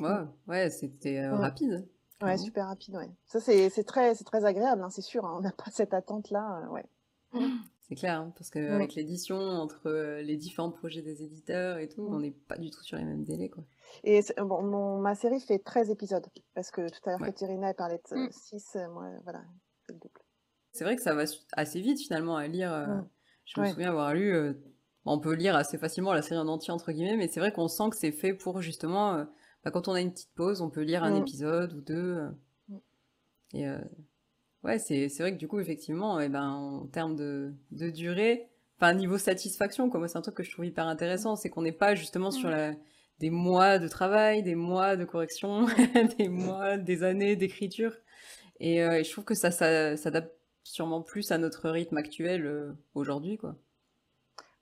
Ouais, 0.00 0.24
ouais, 0.46 0.70
c'était 0.70 1.28
rapide. 1.28 1.88
Ouais, 2.22 2.36
super 2.36 2.66
rapide, 2.66 2.96
ouais. 2.96 3.10
Ça, 3.26 3.40
c'est 3.40 3.84
très, 3.84 4.14
très 4.14 4.44
agréable, 4.44 4.82
hein, 4.82 4.90
c'est 4.90 5.02
sûr. 5.02 5.24
Hein. 5.26 5.34
on 5.38 5.40
n'a 5.40 5.52
pas 5.52 5.70
cette 5.70 5.94
attente-là, 5.94 6.68
ouais. 6.70 6.86
C'est 7.90 7.96
clair, 7.96 8.20
hein, 8.20 8.32
parce 8.36 8.50
qu'avec 8.50 8.94
l'édition, 8.94 9.36
entre 9.36 9.90
les 10.20 10.36
différents 10.36 10.70
projets 10.70 11.02
des 11.02 11.24
éditeurs 11.24 11.78
et 11.78 11.88
tout, 11.88 12.06
on 12.08 12.20
n'est 12.20 12.30
pas 12.30 12.56
du 12.56 12.70
tout 12.70 12.84
sur 12.84 12.96
les 12.96 13.02
mêmes 13.02 13.24
délais, 13.24 13.48
quoi. 13.48 13.64
Et 14.04 14.20
bon, 14.38 15.00
ma 15.00 15.16
série 15.16 15.40
fait 15.40 15.58
13 15.58 15.90
épisodes, 15.90 16.24
parce 16.54 16.70
que 16.70 16.88
tout 16.88 17.00
à 17.06 17.10
l'heure, 17.10 17.20
ouais. 17.20 17.74
parlait 17.74 18.00
de 18.12 18.28
6, 18.30 18.76
mm. 18.76 18.92
moi, 18.92 19.08
voilà, 19.24 19.42
c'est 19.84 19.94
le 19.94 19.98
double. 19.98 20.20
C'est 20.72 20.84
vrai 20.84 20.96
que 20.96 21.02
ça 21.02 21.14
va 21.14 21.24
assez 21.52 21.80
vite, 21.80 22.00
finalement, 22.00 22.36
à 22.36 22.46
lire. 22.46 22.72
Euh. 22.72 23.00
Je 23.44 23.60
me 23.60 23.66
souviens 23.68 23.90
avoir 23.90 24.14
lu... 24.14 24.34
Euh, 24.34 24.52
on 25.06 25.18
peut 25.18 25.34
lire 25.34 25.56
assez 25.56 25.78
facilement 25.78 26.12
la 26.12 26.22
série 26.22 26.38
en 26.38 26.46
entier, 26.46 26.72
entre 26.72 26.92
guillemets, 26.92 27.16
mais 27.16 27.26
c'est 27.26 27.40
vrai 27.40 27.52
qu'on 27.52 27.68
sent 27.68 27.90
que 27.90 27.96
c'est 27.96 28.12
fait 28.12 28.34
pour, 28.34 28.62
justement... 28.62 29.14
Euh, 29.14 29.24
bah, 29.64 29.70
quand 29.70 29.88
on 29.88 29.92
a 29.92 30.00
une 30.00 30.12
petite 30.12 30.32
pause, 30.34 30.60
on 30.60 30.70
peut 30.70 30.82
lire 30.82 31.02
un 31.04 31.14
épisode 31.16 31.74
ou 31.74 31.80
deux. 31.80 32.28
Et... 33.52 33.66
Ouais, 34.62 34.78
c'est 34.78 35.08
vrai 35.18 35.32
que 35.32 35.38
du 35.38 35.48
coup, 35.48 35.58
effectivement, 35.58 36.20
et 36.20 36.26
eh 36.26 36.28
ben, 36.28 36.48
en 36.48 36.86
termes 36.86 37.16
de, 37.16 37.52
de 37.72 37.90
durée, 37.90 38.48
enfin, 38.78 38.92
niveau 38.94 39.18
satisfaction, 39.18 39.88
quoi, 39.88 40.06
c'est 40.06 40.18
un 40.18 40.22
truc 40.22 40.36
que 40.36 40.42
je 40.42 40.50
trouve 40.50 40.66
hyper 40.66 40.86
intéressant, 40.86 41.36
c'est 41.36 41.48
qu'on 41.50 41.62
n'est 41.62 41.72
pas 41.72 41.94
justement 41.94 42.30
sur 42.30 42.50
la, 42.50 42.74
des 43.20 43.30
mois 43.30 43.78
de 43.78 43.86
travail, 43.86 44.42
des 44.42 44.54
mois 44.54 44.96
de 44.96 45.04
correction, 45.04 45.66
des 46.18 46.28
mois, 46.28 46.78
des 46.78 47.02
années 47.04 47.36
d'écriture. 47.36 47.94
Et, 48.58 48.82
euh, 48.82 49.02
je 49.02 49.10
trouve 49.10 49.24
que 49.24 49.34
ça, 49.34 49.50
ça 49.50 49.96
s'adapte 49.96 50.34
sûrement 50.70 51.02
plus 51.02 51.32
à 51.32 51.38
notre 51.38 51.68
rythme 51.68 51.96
actuel 51.96 52.46
euh, 52.46 52.72
aujourd'hui, 52.94 53.36
quoi. 53.36 53.56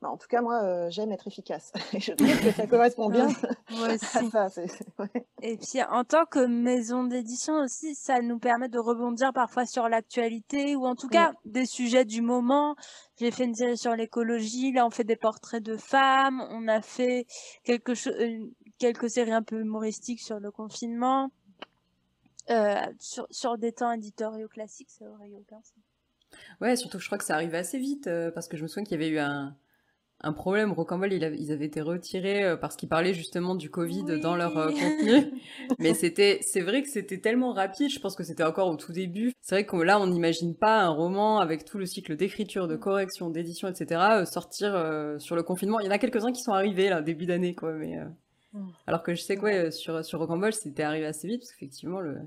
Bah, 0.01 0.11
en 0.11 0.16
tout 0.16 0.29
cas, 0.29 0.42
moi, 0.42 0.62
euh, 0.62 0.90
j'aime 0.90 1.11
être 1.11 1.27
efficace. 1.27 1.73
Et 1.92 1.99
je 1.99 2.12
trouve 2.12 2.40
que 2.40 2.53
ça 2.53 2.66
correspond 2.68 3.11
bien 3.11 3.29
moi 3.71 3.88
aussi. 3.94 4.18
Et 5.42 5.57
puis, 5.57 5.83
en 5.83 6.05
tant 6.05 6.25
que 6.25 6.47
maison 6.47 7.03
d'édition 7.03 7.55
aussi, 7.55 7.97
ça 7.97 8.21
nous 8.21 8.38
permet 8.38 8.68
de 8.68 8.79
rebondir 8.79 9.33
parfois 9.33 9.66
sur 9.66 9.88
l'actualité 9.88 10.77
ou 10.77 10.87
en 10.87 10.94
tout 10.94 11.09
cas 11.09 11.33
des 11.44 11.66
sujets 11.66 12.05
du 12.05 12.23
moment. 12.23 12.77
J'ai 13.18 13.33
fait 13.33 13.44
une 13.44 13.57
série 13.57 13.77
sur 13.77 13.97
l'écologie. 13.97 14.71
Là, 14.73 14.87
on 14.87 14.90
fait 14.90 15.05
des 15.05 15.16
portraits 15.16 15.62
de 15.62 15.77
femmes. 15.77 16.47
On 16.51 16.68
a 16.68 16.81
fait 16.81 17.27
quelque 17.64 17.94
chose, 17.94 18.14
quelques 18.79 19.11
séries 19.11 19.33
un 19.33 19.42
peu 19.42 19.61
humoristiques 19.61 20.21
sur 20.21 20.38
le 20.38 20.53
confinement. 20.53 21.31
Euh, 22.51 22.77
sur, 22.99 23.27
sur 23.31 23.59
des 23.59 23.73
temps 23.73 23.92
éditoriaux 23.92 24.49
classiques, 24.49 24.90
ça 24.90 25.05
aurait 25.07 25.29
eu 25.29 25.35
aucun 25.35 25.61
sens. 25.62 25.88
Ouais, 26.61 26.77
surtout 26.77 26.99
je 26.99 27.07
crois 27.07 27.19
que 27.19 27.25
ça 27.25 27.35
arrive 27.35 27.55
assez 27.55 27.79
vite 27.79 28.07
euh, 28.07 28.31
parce 28.31 28.49
que 28.49 28.57
je 28.57 28.62
me 28.62 28.69
souviens 28.69 28.85
qu'il 28.85 29.01
y 29.01 29.03
avait 29.03 29.12
eu 29.12 29.19
un, 29.19 29.57
un 30.21 30.33
problème. 30.33 30.73
Rocambole, 30.73 31.12
ils 31.12 31.53
avaient 31.53 31.67
été 31.67 31.81
retirés 31.81 32.45
euh, 32.45 32.57
parce 32.57 32.77
qu'ils 32.77 32.88
parlaient 32.88 33.14
justement 33.14 33.55
du 33.55 33.71
Covid 33.71 34.05
dans 34.21 34.37
leur 34.37 34.57
euh, 34.59 34.71
contenu. 34.71 35.33
Mais 35.79 35.95
c'était, 35.95 36.41
c'est 36.43 36.61
vrai 36.61 36.83
que 36.83 36.88
c'était 36.88 37.19
tellement 37.19 37.53
rapide. 37.53 37.91
Je 37.91 38.01
pense 38.01 38.17
que 38.17 38.25
c'était 38.25 38.43
encore 38.43 38.69
au 38.69 38.77
tout 38.77 38.93
début. 38.93 39.33
C'est 39.41 39.55
vrai 39.55 39.67
que 39.67 39.77
là, 39.77 40.01
on 40.01 40.07
n'imagine 40.07 40.57
pas 40.57 40.81
un 40.83 40.88
roman 40.88 41.38
avec 41.38 41.64
tout 41.64 41.79
le 41.79 41.87
cycle 41.87 42.17
d'écriture, 42.17 42.67
de 42.67 42.77
correction, 42.77 43.31
d'édition, 43.31 43.69
etc. 43.69 44.01
Euh, 44.12 44.25
sortir 44.25 44.73
sur 45.19 45.37
le 45.37 45.43
confinement. 45.43 45.81
Il 45.81 45.87
y 45.87 45.88
en 45.88 45.93
a 45.93 45.99
quelques-uns 45.99 46.33
qui 46.33 46.43
sont 46.43 46.53
arrivés 46.53 46.88
là 46.88 47.01
début 47.01 47.27
d'année, 47.27 47.55
quoi. 47.55 47.73
Mais 47.73 47.97
mm. 48.53 48.67
alors 48.87 49.03
que 49.03 49.14
je 49.14 49.23
sais 49.23 49.37
quoi, 49.37 49.71
sur 49.71 50.05
sur 50.05 50.19
Rocambole, 50.19 50.53
c'était 50.53 50.83
arrivé 50.83 51.07
assez 51.07 51.29
vite 51.29 51.41
parce 51.41 51.53
qu'effectivement 51.53 52.01
le 52.01 52.19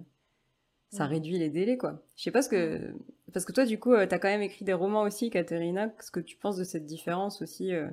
ça 0.91 1.05
réduit 1.05 1.37
les 1.37 1.49
délais, 1.49 1.77
quoi. 1.77 2.03
Je 2.17 2.23
sais 2.23 2.31
pas 2.31 2.41
ce 2.41 2.49
que... 2.49 2.93
Parce 3.33 3.45
que 3.45 3.53
toi, 3.53 3.65
du 3.65 3.79
coup, 3.79 3.93
euh, 3.93 4.05
tu 4.05 4.13
as 4.13 4.19
quand 4.19 4.27
même 4.27 4.41
écrit 4.41 4.65
des 4.65 4.73
romans 4.73 5.03
aussi, 5.03 5.29
Katerina. 5.29 5.87
Qu'est-ce 5.87 6.11
que 6.11 6.19
tu 6.19 6.35
penses 6.35 6.57
de 6.57 6.65
cette 6.65 6.85
différence 6.85 7.41
aussi 7.41 7.73
euh? 7.73 7.87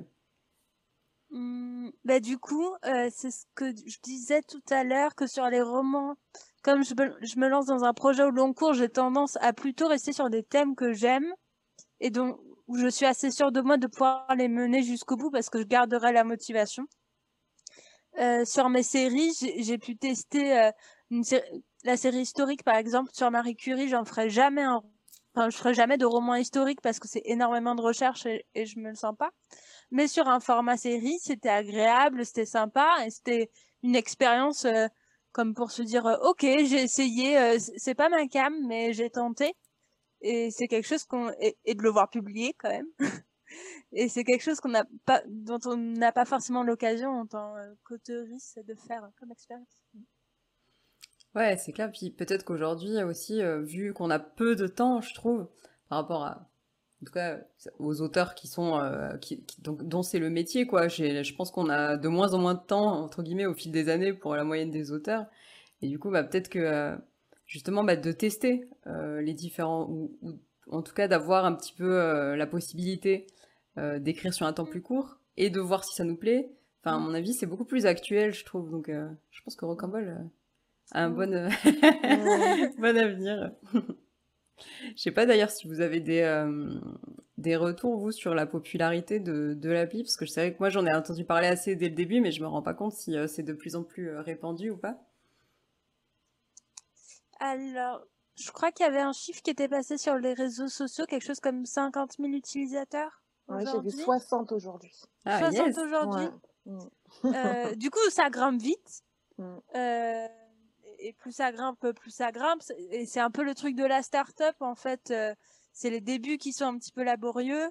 Mmh, 1.29 1.91
bah, 2.03 2.19
Du 2.19 2.37
coup, 2.37 2.67
euh, 2.85 3.09
c'est 3.09 3.31
ce 3.31 3.45
que 3.55 3.69
je 3.69 3.97
disais 4.03 4.41
tout 4.41 4.61
à 4.69 4.83
l'heure, 4.83 5.15
que 5.15 5.27
sur 5.27 5.49
les 5.49 5.61
romans, 5.61 6.15
comme 6.61 6.83
je 6.83 6.93
me, 6.93 7.15
je 7.21 7.39
me 7.39 7.47
lance 7.47 7.67
dans 7.67 7.85
un 7.85 7.93
projet 7.93 8.23
au 8.23 8.31
long 8.31 8.53
cours, 8.53 8.73
j'ai 8.73 8.89
tendance 8.89 9.37
à 9.39 9.53
plutôt 9.53 9.87
rester 9.87 10.11
sur 10.11 10.29
des 10.29 10.43
thèmes 10.43 10.75
que 10.75 10.91
j'aime 10.91 11.33
et 12.01 12.09
dont 12.09 12.37
où 12.67 12.77
je 12.77 12.87
suis 12.87 13.05
assez 13.05 13.31
sûre 13.31 13.53
de 13.53 13.61
moi 13.61 13.77
de 13.77 13.87
pouvoir 13.87 14.27
les 14.35 14.49
mener 14.49 14.83
jusqu'au 14.83 15.15
bout 15.15 15.31
parce 15.31 15.49
que 15.49 15.59
je 15.59 15.63
garderai 15.63 16.11
la 16.11 16.25
motivation. 16.25 16.85
sur 18.45 18.69
mes 18.69 18.83
séries, 18.83 19.31
j'ai 19.57 19.77
pu 19.77 19.95
tester 19.95 20.69
une 21.09 21.23
série 21.23 21.63
la 21.83 21.97
série 21.97 22.21
historique, 22.21 22.63
par 22.63 22.75
exemple, 22.75 23.11
sur 23.13 23.31
Marie 23.31 23.55
Curie, 23.55 23.89
j'en 23.89 24.05
ferai 24.05 24.29
jamais 24.29 24.63
un, 24.63 24.83
enfin, 25.33 25.49
je 25.49 25.57
ferai 25.57 25.73
jamais 25.73 25.97
de 25.97 26.05
roman 26.05 26.35
historique 26.35 26.81
parce 26.81 26.99
que 26.99 27.07
c'est 27.07 27.21
énormément 27.25 27.75
de 27.75 27.81
recherche 27.81 28.25
et, 28.25 28.65
je 28.65 28.79
me 28.79 28.89
le 28.89 28.95
sens 28.95 29.15
pas. 29.17 29.31
Mais 29.91 30.07
sur 30.07 30.27
un 30.27 30.39
format 30.39 30.77
série, 30.77 31.19
c'était 31.19 31.49
agréable, 31.49 32.25
c'était 32.25 32.45
sympa 32.45 32.87
et 33.05 33.09
c'était 33.09 33.49
une 33.83 33.95
expérience 33.95 34.65
euh, 34.65 34.87
comme 35.31 35.53
pour 35.53 35.71
se 35.71 35.81
dire, 35.81 36.05
euh, 36.07 36.17
ok, 36.23 36.41
j'ai 36.41 36.81
essayé, 36.83 37.37
euh, 37.37 37.57
c'est 37.77 37.95
pas 37.95 38.09
ma 38.09 38.27
cam, 38.27 38.53
mais 38.67 38.93
j'ai 38.93 39.09
tenté. 39.09 39.53
Et 40.21 40.51
c'est 40.51 40.67
quelque 40.67 40.87
chose 40.87 41.05
qu'on, 41.05 41.31
et, 41.39 41.75
de 41.75 41.81
le 41.81 41.89
voir 41.89 42.09
publier 42.09 42.53
quand 42.59 42.69
même. 42.69 42.87
et 43.93 44.09
c'est 44.09 44.23
quelque 44.23 44.43
chose 44.43 44.59
qu'on 44.59 44.69
n'a 44.69 44.85
pas, 45.05 45.21
dont 45.27 45.59
on 45.65 45.77
n'a 45.77 46.11
pas 46.11 46.25
forcément 46.25 46.63
l'occasion 46.63 47.11
en 47.11 47.25
tant 47.25 47.55
qu'auteuriste 47.85 48.59
de 48.65 48.75
faire 48.75 49.09
comme 49.19 49.31
expérience. 49.31 49.83
Ouais, 51.35 51.57
c'est 51.57 51.71
clair. 51.71 51.91
Puis 51.91 52.09
peut-être 52.09 52.43
qu'aujourd'hui 52.43 53.01
aussi, 53.03 53.41
euh, 53.41 53.61
vu 53.61 53.93
qu'on 53.93 54.09
a 54.09 54.19
peu 54.19 54.55
de 54.55 54.67
temps, 54.67 55.01
je 55.01 55.13
trouve, 55.13 55.47
par 55.87 55.99
rapport 55.99 56.23
à, 56.23 56.49
en 57.01 57.05
tout 57.05 57.13
cas, 57.13 57.39
aux 57.77 58.01
auteurs 58.01 58.35
qui 58.35 58.47
sont, 58.47 58.77
euh, 58.79 59.15
qui, 59.17 59.43
donc, 59.59 59.83
dont 59.87 60.01
c'est 60.01 60.19
le 60.19 60.29
métier, 60.29 60.65
quoi. 60.65 60.87
Je 60.87 61.33
pense 61.35 61.51
qu'on 61.51 61.69
a 61.69 61.97
de 61.97 62.07
moins 62.07 62.33
en 62.33 62.39
moins 62.39 62.55
de 62.55 62.65
temps, 62.65 63.03
entre 63.03 63.23
guillemets, 63.23 63.45
au 63.45 63.53
fil 63.53 63.71
des 63.71 63.89
années 63.89 64.13
pour 64.13 64.35
la 64.35 64.43
moyenne 64.43 64.71
des 64.71 64.91
auteurs. 64.91 65.25
Et 65.81 65.87
du 65.87 65.99
coup, 65.99 66.09
bah, 66.11 66.23
peut-être 66.23 66.49
que, 66.49 66.59
euh, 66.59 66.95
justement 67.45 67.83
bah, 67.83 67.95
de 67.95 68.11
tester 68.11 68.69
les 68.85 69.33
différents, 69.33 69.87
ou, 69.89 70.11
en 70.71 70.81
tout 70.83 70.93
cas 70.93 71.07
d'avoir 71.07 71.45
un 71.45 71.53
petit 71.55 71.73
peu 71.73 72.35
la 72.35 72.47
possibilité 72.47 73.27
d'écrire 73.97 74.33
sur 74.33 74.45
un 74.45 74.53
temps 74.53 74.65
plus 74.65 74.81
court 74.81 75.17
et 75.37 75.49
de 75.49 75.59
voir 75.59 75.83
si 75.83 75.95
ça 75.95 76.03
nous 76.03 76.15
plaît. 76.15 76.51
Enfin, 76.81 76.97
à 76.97 76.99
mon 76.99 77.13
avis, 77.13 77.33
c'est 77.33 77.45
beaucoup 77.47 77.65
plus 77.65 77.85
actuel, 77.85 78.33
je 78.33 78.45
trouve. 78.45 78.69
Donc, 78.69 78.89
je 78.89 79.41
pense 79.43 79.55
que 79.55 79.65
Rocambole 79.65 80.29
un 80.91 81.09
bon, 81.09 81.29
bon 82.77 82.97
avenir. 82.97 83.51
Je 84.95 85.01
sais 85.01 85.11
pas 85.11 85.25
d'ailleurs 85.25 85.51
si 85.51 85.67
vous 85.67 85.81
avez 85.81 85.99
des, 85.99 86.21
euh, 86.21 86.79
des 87.37 87.55
retours, 87.55 87.97
vous, 87.97 88.11
sur 88.11 88.35
la 88.35 88.45
popularité 88.45 89.19
de, 89.19 89.53
de 89.53 89.69
l'appli, 89.69 90.03
parce 90.03 90.17
que 90.17 90.25
je 90.25 90.31
savais 90.31 90.53
que 90.53 90.59
moi 90.59 90.69
j'en 90.69 90.85
ai 90.85 90.93
entendu 90.93 91.25
parler 91.25 91.47
assez 91.47 91.75
dès 91.75 91.89
le 91.89 91.95
début, 91.95 92.21
mais 92.21 92.31
je 92.31 92.41
me 92.41 92.47
rends 92.47 92.61
pas 92.61 92.73
compte 92.73 92.93
si 92.93 93.15
euh, 93.15 93.27
c'est 93.27 93.43
de 93.43 93.53
plus 93.53 93.75
en 93.75 93.83
plus 93.83 94.09
euh, 94.09 94.21
répandu 94.21 94.69
ou 94.69 94.77
pas. 94.77 94.97
Alors, 97.39 98.05
je 98.35 98.51
crois 98.51 98.71
qu'il 98.71 98.85
y 98.85 98.89
avait 98.89 98.99
un 98.99 99.13
chiffre 99.13 99.41
qui 99.41 99.51
était 99.51 99.69
passé 99.69 99.97
sur 99.97 100.15
les 100.15 100.33
réseaux 100.33 100.67
sociaux, 100.67 101.05
quelque 101.05 101.25
chose 101.25 101.39
comme 101.39 101.65
50 101.65 102.17
000 102.19 102.31
utilisateurs. 102.33 103.23
Oui, 103.47 103.63
j'ai 103.65 103.81
vu 103.81 103.91
60 103.91 104.51
aujourd'hui. 104.51 104.93
60 105.25 105.53
ah, 105.77 105.81
aujourd'hui. 105.81 106.27
Mm. 106.65 107.75
du 107.77 107.89
coup, 107.89 108.09
ça 108.09 108.29
grimpe 108.29 108.61
vite. 108.61 109.03
Mm 109.37 109.57
et 110.99 111.13
plus 111.13 111.31
ça 111.31 111.51
grimpe, 111.51 111.91
plus 111.93 112.11
ça 112.11 112.31
grimpe. 112.31 112.61
Et 112.91 113.05
c'est 113.05 113.19
un 113.19 113.31
peu 113.31 113.43
le 113.43 113.55
truc 113.55 113.75
de 113.75 113.85
la 113.85 114.01
start-up, 114.03 114.55
en 114.59 114.75
fait. 114.75 115.11
Euh, 115.11 115.33
c'est 115.71 115.89
les 115.89 116.01
débuts 116.01 116.37
qui 116.37 116.53
sont 116.53 116.65
un 116.65 116.77
petit 116.77 116.91
peu 116.91 117.03
laborieux. 117.03 117.69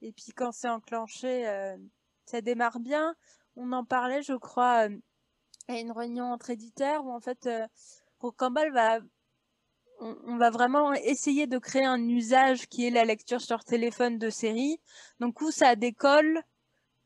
Et 0.00 0.12
puis 0.12 0.32
quand 0.34 0.52
c'est 0.52 0.68
enclenché, 0.68 1.48
euh, 1.48 1.76
ça 2.24 2.40
démarre 2.40 2.80
bien. 2.80 3.14
On 3.56 3.72
en 3.72 3.84
parlait, 3.84 4.22
je 4.22 4.34
crois, 4.34 4.88
euh, 4.88 4.96
à 5.68 5.78
une 5.78 5.92
réunion 5.92 6.32
entre 6.32 6.50
éditeurs 6.50 7.04
où 7.04 7.10
en 7.10 7.20
fait, 7.20 7.48
Rocambole 8.20 8.72
va 8.72 9.00
on, 10.00 10.36
va 10.36 10.50
vraiment 10.50 10.92
essayer 10.92 11.48
de 11.48 11.58
créer 11.58 11.84
un 11.84 12.00
usage 12.08 12.68
qui 12.68 12.86
est 12.86 12.90
la 12.90 13.04
lecture 13.04 13.40
sur 13.40 13.64
téléphone 13.64 14.18
de 14.18 14.30
série. 14.30 14.80
Donc 15.18 15.40
où 15.40 15.50
ça 15.50 15.74
décolle, 15.74 16.42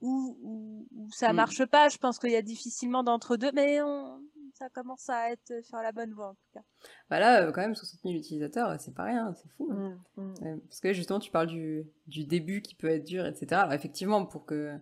ou, 0.03 0.37
ou, 0.43 1.11
ça 1.11 1.33
mm. 1.33 1.37
marche 1.37 1.65
pas. 1.67 1.89
Je 1.89 1.97
pense 1.97 2.19
qu'il 2.19 2.31
y 2.31 2.37
a 2.37 2.43
difficilement 2.43 3.03
d'entre 3.03 3.37
deux, 3.37 3.53
mais 3.53 3.81
on, 3.81 4.21
ça 4.55 4.69
commence 4.69 5.09
à 5.09 5.31
être 5.31 5.65
sur 5.65 5.79
la 5.79 5.93
bonne 5.93 6.13
voie 6.13 6.29
en 6.29 6.35
tout 6.35 6.49
cas. 6.55 6.63
Bah 7.11 7.19
là, 7.19 7.43
euh, 7.43 7.53
quand 7.53 7.61
même, 7.61 7.75
60 7.75 8.01
000 8.03 8.15
utilisateurs, 8.15 8.75
c'est 8.81 8.95
pas 8.95 9.05
rien, 9.05 9.35
c'est 9.35 9.49
fou. 9.57 9.71
Hein. 9.73 9.99
Mm, 10.17 10.23
mm. 10.23 10.61
Parce 10.61 10.81
que 10.81 10.93
justement, 10.93 11.19
tu 11.19 11.31
parles 11.31 11.49
du, 11.49 11.87
du, 12.07 12.25
début 12.25 12.63
qui 12.63 12.75
peut 12.75 12.89
être 12.89 13.05
dur, 13.05 13.27
etc. 13.27 13.63
effectivement, 13.73 14.25
pour 14.27 14.45
que 14.45 14.79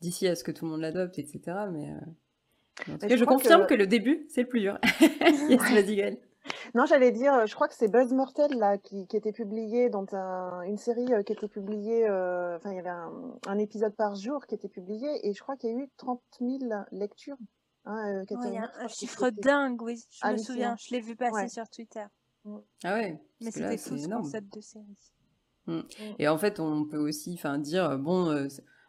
d'ici 0.00 0.26
à 0.28 0.34
ce 0.34 0.44
que 0.44 0.52
tout 0.52 0.64
le 0.64 0.72
monde 0.72 0.80
l'adopte, 0.80 1.18
etc. 1.18 1.40
Mais, 1.70 1.90
euh, 1.90 2.92
en 2.92 2.98
tout 2.98 3.08
cas, 3.08 3.16
je, 3.16 3.24
confirme 3.24 3.66
que... 3.66 3.74
le 3.74 3.86
début, 3.86 4.26
c'est 4.28 4.42
le 4.42 4.48
plus 4.48 4.60
dur. 4.60 4.78
yes, 5.00 5.60
vas-y, 5.60 6.18
Non, 6.74 6.86
j'allais 6.86 7.10
dire, 7.10 7.46
je 7.46 7.54
crois 7.54 7.68
que 7.68 7.74
c'est 7.74 7.88
Buzz 7.88 8.12
Mortel 8.12 8.52
là 8.56 8.78
qui, 8.78 9.06
qui 9.08 9.16
était 9.16 9.32
publié 9.32 9.90
dans 9.90 10.06
une 10.64 10.78
série 10.78 11.12
euh, 11.12 11.22
qui 11.22 11.32
était 11.32 11.48
publiée. 11.48 12.04
Enfin, 12.08 12.70
il 12.70 12.76
y 12.76 12.80
avait 12.80 12.88
un, 12.88 13.12
un, 13.46 13.58
épisode 13.58 13.94
par 13.96 14.14
jour 14.14 14.46
qui 14.46 14.54
était 14.54 14.68
publié 14.68 15.26
et 15.26 15.34
je 15.34 15.40
crois 15.42 15.56
qu'il 15.56 15.70
y 15.70 15.74
a 15.74 15.76
eu 15.76 15.88
30 15.96 16.20
000 16.40 16.58
lectures 16.92 17.38
Hein, 17.90 18.22
euh, 18.30 18.36
un, 18.80 18.88
chiffre 18.88 19.30
dingue, 19.30 19.80
oui, 19.80 20.04
je 20.10 20.30
me 20.30 20.36
souviens, 20.36 20.76
je 20.78 20.94
l'ai 20.94 21.00
vu 21.00 21.16
passer 21.16 21.48
sur 21.48 21.66
Twitter. 21.70 22.04
Mm. 22.44 22.58
Ah 22.84 22.94
ouais 22.94 23.18
Mais 23.40 23.50
c'était 23.50 23.78
tout 23.78 23.96
ce 23.96 24.08
concept 24.08 24.54
de 24.54 24.60
série. 24.60 24.84
Mm. 25.66 25.76
Mm. 25.76 25.84
Et 26.18 26.28
en 26.28 26.36
fait, 26.36 26.60
on 26.60 26.84
peut 26.84 26.98
aussi 26.98 27.32
enfin, 27.32 27.56
dire, 27.56 27.86
euh, 27.86 27.96
bon, 27.96 28.28
euh, 28.28 28.46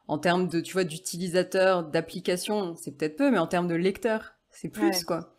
en 0.10 0.18
termes 0.18 0.50
de, 0.50 0.60
tu 0.60 0.74
vois, 0.74 0.84
d'utilisateurs, 0.84 1.86
d'applications, 1.86 2.76
c'est 2.76 2.92
peut-être 2.92 3.16
peu, 3.16 3.32
mais 3.32 3.38
en 3.38 3.48
termes 3.48 3.70
de 3.70 3.76
lecteurs, 3.76 4.36
c'est 4.52 4.68
plus, 4.68 5.06
quoi. 5.06 5.34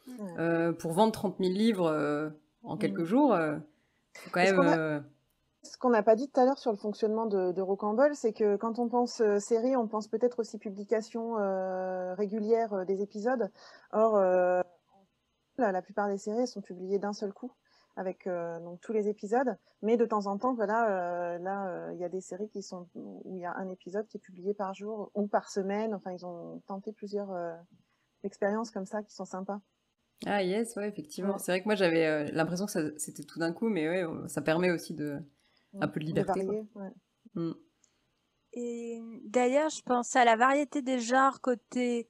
pour 0.78 0.92
vendre 0.92 1.12
30 1.12 1.36
000 1.38 1.52
livres 1.52 2.32
en 2.62 2.78
quelques 2.78 3.04
jours, 3.04 3.36
faut 4.14 4.30
quand 4.30 4.42
même... 4.42 5.04
Ce 5.62 5.76
qu'on 5.76 5.90
n'a 5.90 6.02
pas 6.02 6.16
dit 6.16 6.28
tout 6.28 6.40
à 6.40 6.46
l'heure 6.46 6.58
sur 6.58 6.70
le 6.70 6.78
fonctionnement 6.78 7.26
de, 7.26 7.52
de 7.52 7.60
Rocambole, 7.60 8.14
c'est 8.14 8.32
que 8.32 8.56
quand 8.56 8.78
on 8.78 8.88
pense 8.88 9.20
euh, 9.20 9.38
série, 9.38 9.76
on 9.76 9.86
pense 9.86 10.08
peut-être 10.08 10.38
aussi 10.38 10.58
publication 10.58 11.38
euh, 11.38 12.14
régulière 12.14 12.72
euh, 12.72 12.84
des 12.86 13.02
épisodes. 13.02 13.50
Or, 13.92 14.18
la, 15.58 15.82
plupart 15.82 16.08
des 16.08 16.16
séries 16.16 16.46
sont 16.46 16.62
publiées 16.62 16.98
d'un 16.98 17.12
seul 17.12 17.32
coup 17.34 17.52
avec 17.96 18.26
donc 18.26 18.80
tous 18.80 18.94
les 18.94 19.08
épisodes, 19.08 19.58
mais 19.82 19.98
de 19.98 20.06
temps 20.06 20.26
en 20.26 20.38
temps, 20.38 20.54
voilà, 20.54 21.38
là, 21.38 21.90
il 21.92 21.98
y 21.98 22.04
a 22.04 22.08
des 22.08 22.22
séries 22.22 22.48
qui 22.48 22.62
sont 22.62 22.88
où 22.94 23.36
il 23.36 23.40
y 23.40 23.44
a 23.44 23.52
un 23.56 23.68
épisode 23.68 24.06
qui 24.06 24.16
est 24.16 24.20
publié 24.20 24.54
par 24.54 24.72
jour 24.72 25.10
ou 25.14 25.26
par 25.26 25.50
semaine. 25.50 25.92
Enfin, 25.92 26.12
ils 26.12 26.24
ont 26.24 26.62
tenté 26.66 26.92
plusieurs 26.92 27.28
expériences 28.22 28.70
comme 28.70 28.86
ça 28.86 29.02
qui 29.02 29.12
sont 29.12 29.26
sympas. 29.26 29.60
Ah 30.24 30.42
yes, 30.42 30.76
ouais, 30.76 30.88
effectivement. 30.88 31.36
C'est 31.36 31.52
vrai 31.52 31.60
que 31.60 31.66
moi 31.66 31.74
j'avais 31.74 32.30
l'impression 32.30 32.64
que 32.64 32.96
c'était 32.96 33.24
tout 33.24 33.38
d'un 33.38 33.52
coup, 33.52 33.68
mais 33.68 33.86
ouais, 33.86 34.28
ça 34.28 34.40
permet 34.40 34.70
aussi 34.70 34.94
de 34.94 35.20
un 35.78 35.88
peu 35.88 36.00
de 36.00 36.04
liberté. 36.06 36.46
Mm. 37.34 37.52
Et 38.52 39.00
d'ailleurs, 39.24 39.70
je 39.70 39.82
pense 39.82 40.16
à 40.16 40.24
la 40.24 40.36
variété 40.36 40.82
des 40.82 40.98
genres 40.98 41.40
côté 41.40 42.08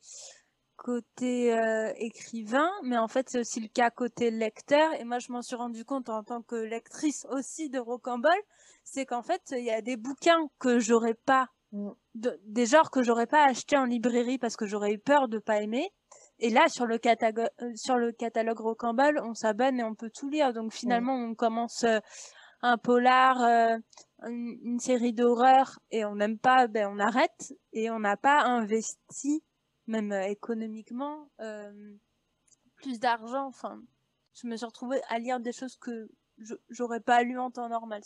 côté 0.77 1.53
euh, 1.53 1.93
écrivain, 1.97 2.71
mais 2.83 2.97
en 2.97 3.07
fait 3.07 3.29
c'est 3.29 3.41
aussi 3.41 3.61
le 3.61 3.69
cas 3.69 3.91
côté 3.91 4.31
lecteur. 4.31 4.95
Et 4.99 5.05
moi, 5.05 5.19
je 5.19 5.31
m'en 5.31 5.43
suis 5.43 5.57
rendu 5.57 5.85
compte 5.85 6.09
en 6.09 6.23
tant 6.25 6.41
que 6.41 6.57
lectrice 6.57 7.27
aussi 7.31 7.69
de 7.69 7.79
Rocambole, 7.79 8.33
c'est 8.83 9.05
qu'en 9.05 9.23
fait 9.23 9.43
il 9.51 9.65
y 9.65 9.71
a 9.71 9.83
des 9.83 9.99
bouquins 9.99 10.49
que 10.59 10.79
j'aurais 10.79 11.19
pas, 11.27 11.49
mm. 11.73 11.91
des 12.15 12.65
genres 12.65 12.91
que 12.91 13.03
j'aurais 13.03 13.27
pas 13.27 13.45
acheté 13.45 13.77
en 13.77 13.85
librairie 13.85 14.39
parce 14.39 14.57
que 14.57 14.65
j'aurais 14.65 14.95
eu 14.95 14.99
peur 14.99 15.29
de 15.29 15.39
pas 15.39 15.61
aimer. 15.61 15.91
Et 16.39 16.49
là, 16.49 16.69
sur 16.69 16.87
le 16.87 16.97
catalogue, 16.97 17.51
euh, 17.61 17.73
sur 17.75 17.99
le 17.99 18.13
catalogue 18.13 18.61
Rocambole, 18.61 19.21
on 19.23 19.35
s'abonne 19.35 19.79
et 19.79 19.85
on 19.85 19.95
peut 19.95 20.11
tout 20.11 20.31
lire. 20.31 20.55
Donc 20.55 20.73
finalement, 20.73 21.15
on 21.15 21.35
commence 21.35 21.85
euh, 21.85 21.99
un 22.63 22.79
polar, 22.79 23.43
euh, 23.43 23.79
une, 24.29 24.81
série 24.81 25.13
d'horreur 25.13 25.79
et 25.91 26.05
on 26.05 26.17
n'aime 26.17 26.39
pas, 26.39 26.67
ben 26.67 26.89
on 26.93 26.99
arrête 26.99 27.55
et 27.73 27.91
on 27.91 28.01
n'a 28.01 28.17
pas 28.17 28.43
investi, 28.43 29.43
même 29.87 30.13
euh, 30.13 30.25
économiquement, 30.25 31.31
euh, 31.41 31.95
plus 32.77 33.01
d'argent. 33.01 33.47
Enfin, 33.47 33.83
je 34.35 34.47
me 34.47 34.57
suis 34.57 34.67
retrouvée 34.67 35.01
à 35.09 35.19
lire 35.19 35.41
des 35.41 35.53
choses 35.53 35.77
que 35.77 36.11
j'aurais 36.69 37.01
pas 37.01 37.23
lu 37.23 37.39
en 37.39 37.51
temps 37.51 37.69
normal. 37.69 38.03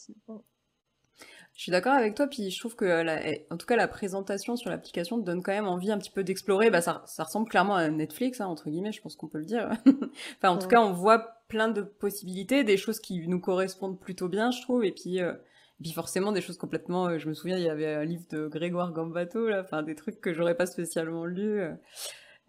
Je 1.54 1.62
suis 1.62 1.70
d'accord 1.70 1.92
avec 1.92 2.16
toi, 2.16 2.26
puis 2.26 2.50
je 2.50 2.58
trouve 2.58 2.74
que, 2.74 2.84
la, 2.84 3.28
eh, 3.28 3.46
en 3.48 3.56
tout 3.56 3.66
cas, 3.66 3.76
la 3.76 3.86
présentation 3.86 4.56
sur 4.56 4.70
l'application 4.70 5.18
donne 5.18 5.40
quand 5.40 5.52
même 5.52 5.68
envie 5.68 5.92
un 5.92 5.98
petit 5.98 6.10
peu 6.10 6.24
d'explorer. 6.24 6.68
Bah, 6.68 6.80
ça, 6.80 7.04
ça 7.06 7.22
ressemble 7.22 7.48
clairement 7.48 7.76
à 7.76 7.88
Netflix, 7.88 8.40
hein, 8.40 8.46
entre 8.46 8.70
guillemets, 8.70 8.90
je 8.90 9.00
pense 9.00 9.14
qu'on 9.14 9.28
peut 9.28 9.38
le 9.38 9.44
dire. 9.44 9.70
enfin, 10.38 10.50
en 10.50 10.58
tout 10.58 10.66
cas, 10.66 10.80
on 10.80 10.92
voit 10.92 11.42
plein 11.46 11.68
de 11.68 11.82
possibilités, 11.82 12.64
des 12.64 12.76
choses 12.76 12.98
qui 12.98 13.28
nous 13.28 13.38
correspondent 13.38 14.00
plutôt 14.00 14.28
bien, 14.28 14.50
je 14.50 14.62
trouve, 14.62 14.84
et 14.84 14.90
puis, 14.90 15.20
euh, 15.22 15.32
puis 15.80 15.92
forcément 15.92 16.32
des 16.32 16.40
choses 16.40 16.58
complètement. 16.58 17.06
Euh, 17.06 17.18
je 17.18 17.28
me 17.28 17.34
souviens, 17.34 17.56
il 17.56 17.62
y 17.62 17.70
avait 17.70 17.94
un 17.94 18.04
livre 18.04 18.24
de 18.30 18.48
Grégoire 18.48 18.92
Gambato, 18.92 19.48
là, 19.48 19.60
enfin 19.60 19.84
des 19.84 19.94
trucs 19.94 20.20
que 20.20 20.34
j'aurais 20.34 20.56
pas 20.56 20.66
spécialement 20.66 21.24
lus. 21.24 21.62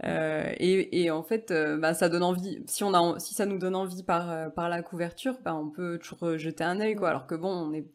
Euh, 0.04 0.52
et, 0.58 1.04
et, 1.04 1.12
en 1.12 1.22
fait, 1.22 1.54
bah, 1.80 1.94
ça 1.94 2.10
donne 2.10 2.24
envie. 2.24 2.64
Si 2.66 2.84
on 2.84 2.94
a, 2.96 3.20
si 3.20 3.36
ça 3.36 3.46
nous 3.46 3.60
donne 3.60 3.76
envie 3.76 4.04
par 4.04 4.52
par 4.54 4.68
la 4.68 4.82
couverture, 4.82 5.38
bah, 5.44 5.54
on 5.54 5.70
peut 5.70 6.00
toujours 6.00 6.40
jeter 6.40 6.64
un 6.64 6.80
œil, 6.80 6.96
quoi. 6.96 7.10
Alors 7.10 7.28
que 7.28 7.36
bon, 7.36 7.50
on 7.50 7.72
est 7.72 7.86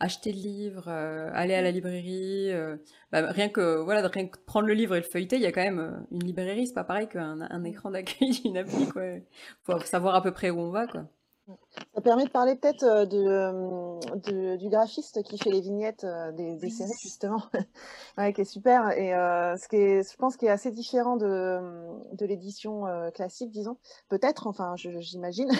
acheter 0.00 0.32
le 0.32 0.38
livre, 0.38 0.84
euh, 0.88 1.30
aller 1.34 1.54
à 1.54 1.62
la 1.62 1.70
librairie, 1.70 2.50
euh, 2.50 2.76
bah, 3.12 3.30
rien 3.30 3.50
que 3.50 3.80
voilà, 3.82 4.06
rien 4.08 4.26
que 4.26 4.38
prendre 4.38 4.66
le 4.66 4.74
livre 4.74 4.96
et 4.96 5.00
le 5.00 5.04
feuilleter, 5.04 5.36
il 5.36 5.42
y 5.42 5.46
a 5.46 5.52
quand 5.52 5.62
même 5.62 5.78
euh, 5.78 5.92
une 6.10 6.24
librairie, 6.24 6.66
c'est 6.66 6.74
pas 6.74 6.84
pareil 6.84 7.08
qu'un 7.08 7.40
un 7.42 7.64
écran 7.64 7.90
d'accueil 7.90 8.30
d'une 8.30 8.56
appli 8.56 8.88
quoi. 8.88 9.02
Faut 9.62 9.78
savoir 9.80 10.14
à 10.14 10.22
peu 10.22 10.32
près 10.32 10.50
où 10.50 10.58
on 10.58 10.70
va 10.70 10.86
quoi. 10.86 11.04
Ça 11.94 12.00
permet 12.00 12.24
de 12.24 12.30
parler 12.30 12.54
peut-être 12.54 12.84
de, 13.06 14.56
du 14.56 14.68
graphiste 14.68 15.20
qui 15.24 15.36
fait 15.36 15.50
les 15.50 15.60
vignettes 15.60 16.06
des, 16.36 16.56
des 16.56 16.70
séries 16.70 16.92
justement, 17.02 17.42
ouais, 18.18 18.32
qui 18.32 18.42
est 18.42 18.44
super 18.44 18.90
et 18.90 19.10
ce 19.58 19.66
qui 19.66 19.74
est, 19.74 20.08
je 20.08 20.16
pense, 20.16 20.36
qui 20.36 20.46
est 20.46 20.50
assez 20.50 20.70
différent 20.70 21.16
de, 21.16 21.58
de 22.14 22.24
l'édition 22.24 22.84
classique, 23.12 23.50
disons. 23.50 23.78
Peut-être, 24.08 24.46
enfin, 24.46 24.74
j'imagine. 24.76 25.50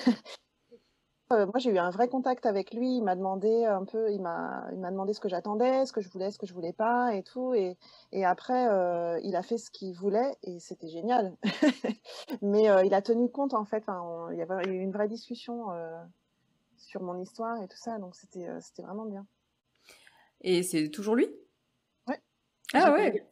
Euh, 1.32 1.46
moi, 1.46 1.58
j'ai 1.58 1.70
eu 1.70 1.78
un 1.78 1.90
vrai 1.90 2.08
contact 2.08 2.44
avec 2.44 2.74
lui. 2.74 2.96
Il 2.96 3.02
m'a 3.02 3.14
demandé 3.14 3.64
un 3.64 3.84
peu, 3.84 4.10
il 4.10 4.20
m'a, 4.20 4.66
il 4.72 4.78
m'a 4.78 4.90
demandé 4.90 5.12
ce 5.12 5.20
que 5.20 5.28
j'attendais, 5.28 5.86
ce 5.86 5.92
que 5.92 6.00
je 6.00 6.08
voulais, 6.08 6.30
ce 6.30 6.38
que 6.38 6.46
je 6.46 6.52
voulais 6.52 6.72
pas, 6.72 7.14
et 7.14 7.22
tout. 7.22 7.54
Et, 7.54 7.76
et 8.12 8.24
après, 8.24 8.68
euh, 8.68 9.20
il 9.22 9.36
a 9.36 9.42
fait 9.42 9.58
ce 9.58 9.70
qu'il 9.70 9.94
voulait, 9.94 10.36
et 10.42 10.58
c'était 10.58 10.88
génial. 10.88 11.36
Mais 12.42 12.68
euh, 12.68 12.84
il 12.84 12.94
a 12.94 13.02
tenu 13.02 13.30
compte, 13.30 13.54
en 13.54 13.64
fait. 13.64 13.84
il 14.32 14.38
y 14.38 14.42
avait 14.42 14.68
eu 14.68 14.80
une 14.80 14.90
vraie 14.90 15.08
discussion 15.08 15.66
sur 16.76 17.02
mon 17.02 17.20
histoire 17.20 17.62
et 17.62 17.68
tout 17.68 17.76
ça, 17.76 17.98
donc 17.98 18.16
c'était, 18.16 18.48
c'était 18.60 18.82
vraiment 18.82 19.04
bien. 19.04 19.24
Et 20.40 20.62
c'est 20.62 20.88
toujours 20.88 21.14
lui? 21.14 21.28
Ouais. 22.08 22.20
Ah 22.72 22.92
ouais. 22.92 23.24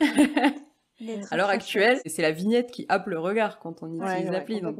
à 1.30 1.36
l'heure 1.36 1.50
actuelle, 1.50 2.00
c'est 2.06 2.22
la 2.22 2.32
vignette 2.32 2.72
qui 2.72 2.86
happe 2.88 3.06
le 3.06 3.20
regard 3.20 3.60
quand 3.60 3.82
on 3.82 3.92
utilise 3.92 4.30
l'appli. 4.30 4.60
Donc 4.60 4.78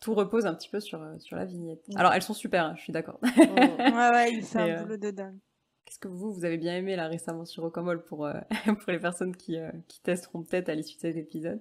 tout 0.00 0.14
repose 0.14 0.46
un 0.46 0.54
petit 0.54 0.68
peu 0.68 0.80
sur, 0.80 1.00
euh, 1.02 1.18
sur 1.18 1.36
la 1.36 1.44
vignette. 1.44 1.84
Alors, 1.94 2.12
elles 2.12 2.22
sont 2.22 2.34
super, 2.34 2.64
hein, 2.64 2.74
je 2.76 2.82
suis 2.82 2.92
d'accord. 2.92 3.18
ouais, 3.22 4.10
ouais, 4.10 4.32
il 4.32 4.42
fait 4.42 4.58
un 4.58 4.68
euh, 4.68 4.82
boulot 4.82 4.96
de 4.96 5.10
dingue. 5.10 5.38
Qu'est-ce 5.84 5.98
que 5.98 6.08
vous, 6.08 6.32
vous 6.32 6.44
avez 6.44 6.56
bien 6.58 6.76
aimé 6.76 6.96
là 6.96 7.06
récemment 7.08 7.44
sur 7.44 7.62
Rocamole 7.62 8.02
pour, 8.04 8.24
euh, 8.26 8.34
pour 8.64 8.92
les 8.92 8.98
personnes 8.98 9.36
qui, 9.36 9.58
qui 9.88 10.00
testeront 10.00 10.42
peut-être 10.42 10.68
à 10.68 10.74
l'issue 10.74 10.96
de 10.96 11.00
cet 11.00 11.16
épisode? 11.16 11.60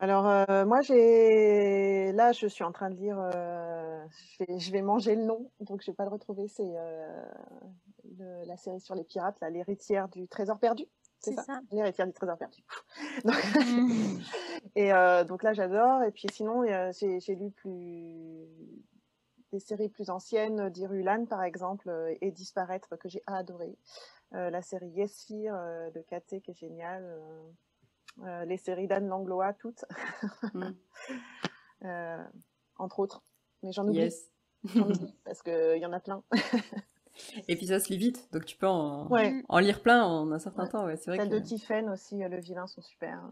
Alors, 0.00 0.26
euh, 0.26 0.64
moi, 0.66 0.80
j'ai. 0.82 2.12
Là, 2.12 2.32
je 2.32 2.46
suis 2.46 2.64
en 2.64 2.72
train 2.72 2.90
de 2.90 2.96
lire. 2.96 3.18
euh, 3.18 4.04
Je 4.38 4.44
vais, 4.44 4.58
je 4.58 4.72
vais 4.72 4.82
manger 4.82 5.14
le 5.14 5.24
nom, 5.24 5.50
donc 5.60 5.82
je 5.82 5.90
vais 5.90 5.94
pas 5.94 6.04
le 6.04 6.10
retrouver. 6.10 6.48
C'est 6.48 6.62
euh, 6.76 7.24
le- 8.18 8.44
la 8.46 8.56
série 8.56 8.80
sur 8.80 8.94
les 8.94 9.04
pirates, 9.04 9.36
là, 9.40 9.50
l'héritière 9.50 10.08
du 10.08 10.26
trésor 10.28 10.58
perdu. 10.58 10.84
C'est 11.24 11.34
ça, 11.34 11.42
ça. 11.44 11.60
L'héritière 11.72 12.06
du 12.06 12.12
trésor 12.12 12.36
perdu. 12.38 12.62
Donc, 13.24 13.34
Mm. 13.56 14.20
et 14.76 14.92
euh, 14.92 15.24
donc 15.24 15.42
là, 15.42 15.52
j'adore. 15.52 16.02
Et 16.02 16.10
puis 16.10 16.26
sinon, 16.32 16.62
euh, 16.64 16.90
j'ai 16.92 17.34
lu 17.34 17.50
plus 17.50 18.46
des 19.52 19.60
séries 19.60 19.88
plus 19.88 20.10
anciennes, 20.10 20.68
d'Irulan 20.70 21.26
par 21.26 21.42
exemple, 21.44 21.88
euh, 21.88 22.14
et 22.20 22.30
Disparaître 22.32 22.96
que 22.96 23.08
j'ai 23.08 23.22
adoré. 23.26 23.76
Euh, 24.34 24.50
la 24.50 24.62
série 24.62 24.88
Yes 24.90 25.24
Fear 25.26 25.54
euh, 25.56 25.90
de 25.92 26.00
Kate 26.02 26.40
qui 26.42 26.50
est 26.50 26.54
géniale. 26.54 27.04
les 28.46 28.56
séries 28.56 28.86
d'Anne 28.88 29.08
Langlois, 29.08 29.52
toutes, 29.54 29.84
Mm. 30.54 30.70
euh, 31.84 32.24
entre 32.78 32.98
autres. 33.00 33.22
Mais 33.62 33.72
j'en 33.72 33.84
oublie, 33.86 33.98
Yes. 33.98 34.30
oublie 34.76 35.14
parce 35.24 35.42
qu'il 35.42 35.78
y 35.78 35.86
en 35.86 35.92
a 35.92 36.00
plein. 36.00 36.22
Et 37.48 37.56
puis 37.56 37.66
ça 37.68 37.80
se 37.80 37.88
lit 37.90 37.96
vite, 37.98 38.28
donc 38.32 38.44
tu 38.44 38.56
peux 38.56 38.66
en, 38.66 39.08
Ouais. 39.08 39.42
en 39.48 39.58
lire 39.58 39.82
plein 39.82 40.04
en 40.04 40.30
un 40.32 40.38
certain 40.38 40.64
Ouais. 40.64 40.68
temps. 40.70 40.84
Ouais, 40.84 40.96
c'est 40.96 41.10
vrai 41.10 41.18
Celles 41.18 41.30
que... 41.30 41.34
de 41.34 41.40
Tiffen 41.40 41.88
aussi, 41.90 42.22
euh, 42.22 42.28
le 42.28 42.40
vilain 42.40 42.66
sont 42.66 42.82
super. 42.82 43.22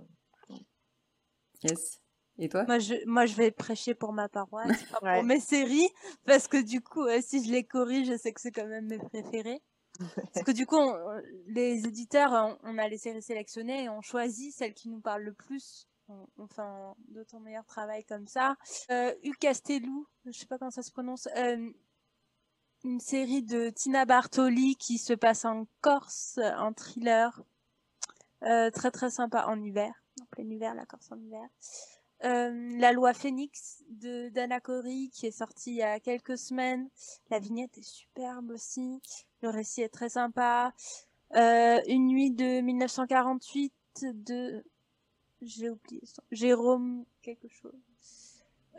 Yes. 1.62 2.00
Et 2.38 2.48
toi? 2.48 2.64
Moi, 2.64 2.78
je, 2.78 2.94
moi, 3.06 3.26
je 3.26 3.34
vais 3.34 3.50
prêcher 3.50 3.94
pour 3.94 4.12
ma 4.12 4.28
paroisse, 4.28 4.68
Ouais. 5.02 5.14
pour 5.16 5.22
mes 5.24 5.38
séries, 5.40 5.88
parce 6.24 6.48
que 6.48 6.60
du 6.62 6.80
coup, 6.80 7.04
euh, 7.04 7.20
si 7.20 7.44
je 7.44 7.52
les 7.52 7.62
corrige, 7.64 8.08
je 8.08 8.16
sais 8.16 8.32
que 8.32 8.40
c'est 8.40 8.52
quand 8.52 8.66
même 8.66 8.86
mes 8.86 8.98
préférés. 8.98 9.60
Parce 10.32 10.46
que 10.46 10.52
du 10.52 10.64
coup, 10.64 10.76
on- 10.78 11.20
les 11.48 11.86
éditeurs, 11.86 12.30
on, 12.32 12.56
on 12.70 12.78
a 12.78 12.88
les 12.88 12.96
séries 12.96 13.20
sélectionnées 13.20 13.84
et 13.84 13.88
on 13.90 14.00
choisit 14.00 14.50
celles 14.54 14.72
qui 14.72 14.88
nous 14.88 15.00
parlent 15.02 15.22
le 15.22 15.34
plus. 15.34 15.86
On, 16.08 16.26
on 16.38 16.46
fait 16.46 16.62
un 16.62 16.94
d'autant 17.08 17.40
meilleur 17.40 17.66
travail 17.66 18.02
comme 18.04 18.26
ça. 18.26 18.56
Euh, 18.90 19.14
U 19.22 19.32
Castellou, 19.38 20.06
je 20.24 20.32
sais 20.32 20.46
pas 20.46 20.56
comment 20.56 20.70
ça 20.70 20.82
se 20.82 20.90
prononce, 20.90 21.28
euh, 21.36 21.70
une 22.84 23.00
série 23.00 23.42
de 23.42 23.70
Tina 23.70 24.04
Bartoli 24.04 24.76
qui 24.76 24.98
se 24.98 25.12
passe 25.12 25.44
en 25.44 25.66
Corse, 25.80 26.38
un 26.38 26.72
thriller 26.72 27.42
euh, 28.42 28.70
très 28.70 28.90
très 28.90 29.10
sympa 29.10 29.44
en 29.46 29.62
hiver, 29.62 29.92
en 30.20 30.24
plein 30.26 30.44
hiver, 30.44 30.74
la 30.74 30.86
Corse 30.86 31.10
en 31.12 31.18
hiver. 31.18 31.48
Euh, 32.24 32.78
la 32.78 32.92
loi 32.92 33.14
Phoenix 33.14 33.82
de 33.88 34.28
Dana 34.28 34.60
Corey 34.60 35.08
qui 35.12 35.26
est 35.26 35.32
sortie 35.32 35.72
il 35.72 35.76
y 35.76 35.82
a 35.82 35.98
quelques 35.98 36.38
semaines. 36.38 36.88
La 37.30 37.38
vignette 37.40 37.76
est 37.78 37.82
superbe 37.82 38.50
aussi. 38.50 39.00
Le 39.42 39.48
récit 39.48 39.82
est 39.82 39.88
très 39.88 40.08
sympa. 40.08 40.72
Euh, 41.34 41.80
une 41.88 42.06
nuit 42.06 42.30
de 42.30 42.60
1948 42.60 43.72
de 44.02 44.64
j'ai 45.40 45.70
oublié 45.70 46.02
Jérôme 46.30 47.04
quelque 47.22 47.48
chose. 47.48 47.72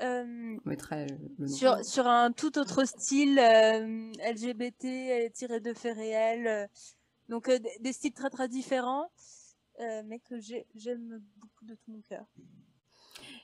Euh, 0.03 0.57
On 0.65 0.69
mettra 0.69 1.05
le 1.05 1.17
nom. 1.39 1.47
sur, 1.47 1.83
sur 1.85 2.07
un 2.07 2.31
tout 2.31 2.57
autre 2.57 2.83
style 2.85 3.39
euh, 3.39 4.11
LGBT 4.23 4.85
euh, 5.25 5.29
tiré 5.33 5.59
de 5.59 5.73
faits 5.73 5.95
réels. 5.95 6.47
euh, 6.47 6.67
donc 7.29 7.47
euh, 7.49 7.57
des, 7.79 7.93
styles 7.93 8.13
très 8.13 8.29
très 8.29 8.49
différents, 8.49 9.09
euh, 9.79 10.01
mais 10.05 10.19
que 10.19 10.39
j'ai- 10.39 10.65
j'aime 10.75 11.21
beaucoup 11.37 11.65
de 11.65 11.75
tout 11.75 11.91
mon 11.91 12.01
cœur. 12.01 12.25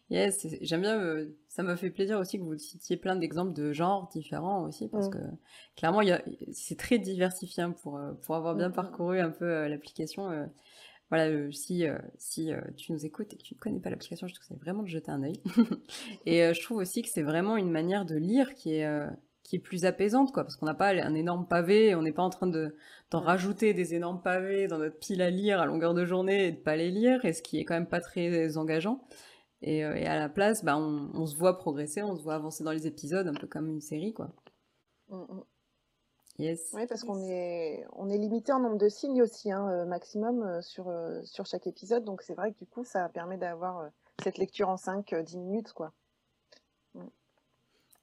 Yes, 0.10 0.48
j'aime 0.62 0.82
bien. 0.82 1.00
euh, 1.00 1.28
ça 1.48 1.62
m'a 1.64 1.78
fait 1.78 1.92
plaisir 1.92 2.18
aussi 2.20 2.40
que 2.40 2.44
vous 2.44 2.58
citiez 2.58 2.98
plein 2.98 3.16
d'exemples 3.16 3.54
de 3.54 3.72
genres 3.74 4.10
différents 4.12 4.64
aussi, 4.64 4.88
parce 4.90 5.08
Mm. 5.08 5.12
que 5.12 5.18
clairement, 5.78 6.02
il 6.02 6.10
y 6.10 6.12
a- 6.12 6.24
c'est 6.52 6.78
très 6.78 6.98
diversifié 6.98 7.64
hein, 7.64 7.72
pour, 7.72 8.00
pour 8.24 8.36
avoir 8.36 8.56
bien 8.56 8.70
Mm, 8.70 8.72
mm. 8.72 8.76
parcouru 8.76 9.20
un 9.20 9.30
peu 9.30 9.46
euh, 9.46 9.70
l'application. 9.70 10.30
euh, 10.32 10.46
voilà, 11.10 11.26
euh, 11.28 11.52
si, 11.52 11.88
euh, 11.88 11.98
si 12.18 12.54
euh, 12.54 12.62
tu 12.78 12.92
nous 12.92 13.06
écoutes 13.06 13.34
et 13.34 13.38
que 13.38 13.42
tu 13.42 13.56
ne 13.56 13.60
connais 13.60 13.80
pas 13.80 13.90
l'application, 13.90 14.28
je 14.28 14.36
te 14.36 14.40
conseille 14.40 14.60
vraiment 14.60 14.84
de 14.84 14.88
jeter 14.88 15.12
un 15.12 15.24
œil. 15.24 15.42
et 16.26 16.54
je 16.54 16.62
trouve 16.62 16.78
aussi 16.78 17.02
que 17.02 17.10
c'est 17.10 17.24
vraiment 17.24 17.58
une 17.58 17.72
manière 17.72 18.06
de 18.06 18.16
lire 18.16 18.54
qui 18.54 18.76
est, 18.76 18.88
qui 19.44 19.56
est 19.56 19.60
plus 19.60 19.86
apaisante, 19.86 20.32
quoi, 20.32 20.44
parce 20.44 20.56
qu'on 20.56 20.68
n'a 20.68 20.76
pas 20.76 20.90
un 20.90 21.16
énorme 21.16 21.48
pavé, 21.48 21.96
on 21.96 22.04
n'est 22.04 22.12
pas 22.12 22.24
en 22.24 22.30
train 22.30 22.48
de 22.48 22.76
d'en 23.10 23.22
rajouter 23.22 23.74
des 23.74 23.96
énormes 23.96 24.22
pavés 24.22 24.68
dans 24.68 24.78
notre 24.78 25.00
pile 25.00 25.24
à 25.24 25.32
lire 25.32 25.60
à 25.60 25.66
longueur 25.66 25.96
de 25.96 26.06
journée 26.06 26.48
et 26.48 26.52
de 26.52 26.58
pas 26.58 26.76
les 26.76 26.92
lire, 26.92 27.26
et 27.26 27.34
ce 27.34 27.42
qui 27.42 27.60
est 27.60 27.66
quand 27.66 27.74
même 27.74 27.88
pas 27.88 28.02
très 28.02 28.56
engageant. 28.58 29.04
Et, 29.62 29.80
et 29.80 30.06
à 30.06 30.18
la 30.18 30.30
place, 30.30 30.64
bah, 30.64 30.78
on, 30.78 31.10
on 31.16 31.26
se 31.26 31.36
voit 31.36 31.58
progresser, 31.58 32.04
on 32.04 32.16
se 32.16 32.22
voit 32.22 32.36
avancer 32.36 32.64
dans 32.64 32.72
les 32.72 32.86
épisodes, 32.88 33.28
un 33.28 33.34
peu 33.34 33.48
comme 33.48 33.68
une 33.68 33.82
série, 33.82 34.14
quoi. 34.14 34.32
Mm, 36.40 36.44
mm. 36.44 36.46
Yes. 36.46 36.72
Oui, 36.74 36.88
parce 36.88 37.04
qu'on 37.04 37.22
est, 37.28 37.86
on 37.94 38.10
est 38.10 38.18
limité 38.18 38.52
en 38.52 38.60
nombre 38.60 38.78
de 38.78 38.90
signes 38.90 39.22
aussi, 39.22 39.52
hein, 39.52 39.68
euh, 39.70 39.86
maximum 39.86 40.42
euh, 40.42 40.62
sur, 40.62 40.88
euh, 40.90 41.22
sur 41.24 41.46
chaque 41.46 41.68
épisode. 41.68 42.04
Donc 42.06 42.22
c'est 42.22 42.34
vrai 42.34 42.52
que 42.54 42.58
du 42.58 42.66
coup, 42.66 42.84
ça 42.84 43.08
permet 43.10 43.38
d'avoir 43.38 43.90
cette 44.24 44.38
lecture 44.38 44.70
en 44.70 44.76
5-10 44.76 45.38
minutes. 45.38 45.74
Quoi. 45.74 45.94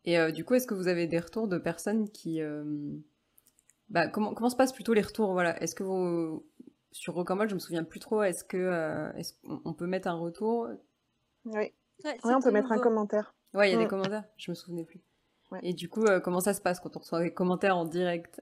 Et 0.05 0.19
euh, 0.19 0.31
du 0.31 0.45
coup, 0.45 0.55
est-ce 0.55 0.67
que 0.67 0.75
vous 0.75 0.87
avez 0.89 1.07
des 1.07 1.19
retours 1.19 1.49
de 1.49 1.59
personnes 1.59 2.09
qui... 2.11 2.41
euh, 2.41 2.65
Bah, 3.89 4.07
comment, 4.09 4.35
comment 4.35 4.51
se 4.51 4.57
passent 4.57 4.73
plutôt 4.73 4.93
les 4.95 5.03
retours 5.03 5.33
voilà? 5.33 5.61
Est-ce 5.63 5.75
que 5.75 5.83
vous... 5.83 6.45
Sur 6.93 7.15
Rocambole, 7.15 7.49
je 7.51 7.55
me 7.55 7.59
souviens 7.61 7.85
plus 7.85 8.01
trop, 8.01 8.23
est-ce 8.23 8.43
que 8.43 8.57
euh, 8.57 9.13
est-ce 9.15 9.35
qu'on 9.43 9.61
on 9.67 9.75
peut 9.75 9.87
mettre 9.87 10.09
un 10.09 10.15
retour? 10.15 10.69
Oui, 11.45 11.75
Ouais, 12.05 12.19
on 12.25 12.41
peut 12.41 12.51
mettre 12.51 12.73
un 12.73 12.79
commentaire. 12.79 13.35
Ouais, 13.53 13.69
il 13.69 13.73
y 13.73 13.75
a 13.75 13.79
des 13.79 13.85
Mm. 13.85 13.89
commentaires, 13.89 14.25
je 14.39 14.51
me 14.51 14.55
souvenais 14.55 14.85
plus. 14.85 15.01
Ouais. 15.51 15.61
Et 15.63 15.75
du 15.75 15.89
coup, 15.89 16.05
euh, 16.05 16.21
comment 16.21 16.41
ça 16.41 16.55
se 16.55 16.61
passe 16.61 16.81
quand 16.81 16.97
on 16.97 17.01
reçoit 17.01 17.23
des 17.23 17.33
commentaires 17.33 17.77
en 17.77 17.85
direct? 17.85 18.41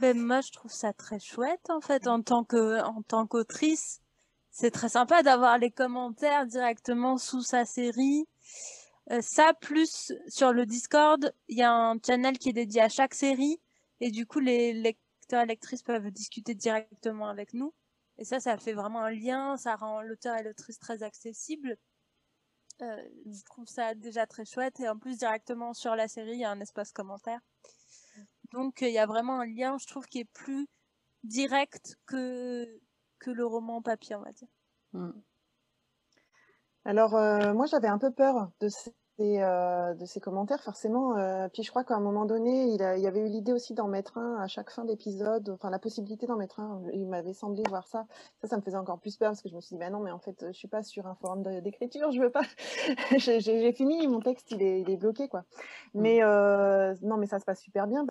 Ben, 0.00 0.16
moi, 0.16 0.40
je 0.42 0.52
trouve 0.52 0.70
ça 0.70 0.92
très 0.92 1.18
chouette, 1.18 1.70
en 1.70 1.80
fait, 1.80 2.06
en 2.06 2.22
tant 2.22 2.44
que, 2.44 2.80
en 2.84 3.02
tant 3.02 3.26
qu'autrice. 3.26 4.00
C'est 4.50 4.70
très 4.70 4.88
sympa 4.88 5.24
d'avoir 5.24 5.58
les 5.58 5.72
commentaires 5.72 6.46
directement 6.46 7.18
sous 7.18 7.42
sa 7.42 7.64
série. 7.64 8.28
Euh, 9.10 9.20
ça, 9.20 9.54
plus 9.60 10.12
sur 10.28 10.52
le 10.52 10.66
Discord, 10.66 11.32
il 11.48 11.58
y 11.58 11.62
a 11.62 11.72
un 11.72 11.96
channel 12.04 12.38
qui 12.38 12.50
est 12.50 12.52
dédié 12.52 12.82
à 12.82 12.88
chaque 12.88 13.14
série. 13.14 13.60
Et 14.00 14.12
du 14.12 14.24
coup, 14.24 14.38
les 14.38 14.72
lecteurs 14.72 15.42
et 15.42 15.46
lectrices 15.46 15.82
peuvent 15.82 16.10
discuter 16.12 16.54
directement 16.54 17.28
avec 17.28 17.52
nous. 17.52 17.74
Et 18.18 18.24
ça, 18.24 18.38
ça 18.38 18.56
fait 18.56 18.74
vraiment 18.74 19.02
un 19.02 19.10
lien. 19.10 19.56
Ça 19.56 19.74
rend 19.74 20.00
l'auteur 20.02 20.36
et 20.38 20.44
l'autrice 20.44 20.78
très 20.78 21.02
accessibles. 21.02 21.76
Euh, 22.82 23.08
je 23.26 23.42
trouve 23.44 23.66
ça 23.66 23.94
déjà 23.94 24.26
très 24.26 24.44
chouette. 24.44 24.78
Et 24.80 24.88
en 24.88 24.96
plus, 24.98 25.18
directement 25.18 25.74
sur 25.74 25.96
la 25.96 26.08
série, 26.08 26.32
il 26.32 26.40
y 26.40 26.44
a 26.44 26.50
un 26.50 26.60
espace 26.60 26.92
commentaire. 26.92 27.40
Donc, 28.52 28.80
il 28.80 28.90
y 28.90 28.98
a 28.98 29.06
vraiment 29.06 29.40
un 29.40 29.46
lien, 29.46 29.76
je 29.78 29.86
trouve, 29.86 30.06
qui 30.06 30.20
est 30.20 30.32
plus 30.32 30.68
direct 31.24 31.96
que, 32.06 32.66
que 33.18 33.30
le 33.30 33.44
roman 33.44 33.82
papier, 33.82 34.16
on 34.16 34.22
va 34.22 34.32
dire. 34.32 34.48
Mm. 34.92 35.10
Alors, 36.84 37.14
euh, 37.16 37.52
moi, 37.52 37.66
j'avais 37.66 37.88
un 37.88 37.98
peu 37.98 38.10
peur 38.10 38.50
de 38.60 38.68
euh, 39.20 39.94
de 39.94 40.04
ces 40.04 40.20
commentaires, 40.20 40.62
forcément. 40.62 41.16
euh, 41.16 41.48
puis 41.52 41.62
je 41.64 41.70
crois 41.70 41.82
qu'à 41.84 41.94
un 41.94 42.00
moment 42.00 42.24
donné, 42.24 42.66
il, 42.72 42.82
a- 42.82 42.96
il 42.96 43.02
y 43.02 43.06
avait 43.06 43.20
eu 43.20 43.28
l'idée 43.28 43.52
aussi 43.52 43.74
d'en 43.74 43.88
mettre 43.88 44.16
un 44.18 44.36
à 44.40 44.46
chaque 44.46 44.70
fin 44.70 44.84
d'épisode, 44.84 45.48
enfin 45.50 45.70
la 45.70 45.78
possibilité 45.78 46.26
d'en 46.26 46.36
mettre 46.36 46.60
un. 46.60 46.82
Il 46.92 47.06
m'avait 47.08 47.32
semblé 47.32 47.62
voir 47.68 47.86
ça. 47.88 48.06
Ça, 48.40 48.48
ça 48.48 48.56
me 48.56 48.62
faisait 48.62 48.76
encore 48.76 48.98
plus 49.00 49.16
peur 49.16 49.30
parce 49.30 49.42
que 49.42 49.48
je 49.48 49.54
me 49.56 49.60
suis 49.60 49.74
dit, 49.76 49.80
bah 49.80 49.90
non, 49.90 50.00
mais 50.00 50.10
en 50.12 50.18
fait, 50.20 50.46
je 50.48 50.52
suis 50.56 50.68
pas 50.68 50.82
sur 50.82 51.06
un 51.06 51.14
forum 51.16 51.42
d'écriture, 51.62 52.10
je 52.12 52.20
veux 52.20 52.30
pas. 52.30 52.42
J'ai 53.18 53.72
fini, 53.72 54.06
mon 54.06 54.20
texte, 54.20 54.50
il 54.52 54.62
est, 54.62 54.80
il 54.82 54.90
est 54.90 54.96
bloqué, 54.96 55.28
quoi. 55.28 55.44
Mais 55.94 56.22
euh, 56.22 56.94
non, 57.02 57.16
mais 57.16 57.26
ça 57.26 57.38
se 57.40 57.44
passe 57.44 57.60
super 57.60 57.86
bien. 57.86 58.06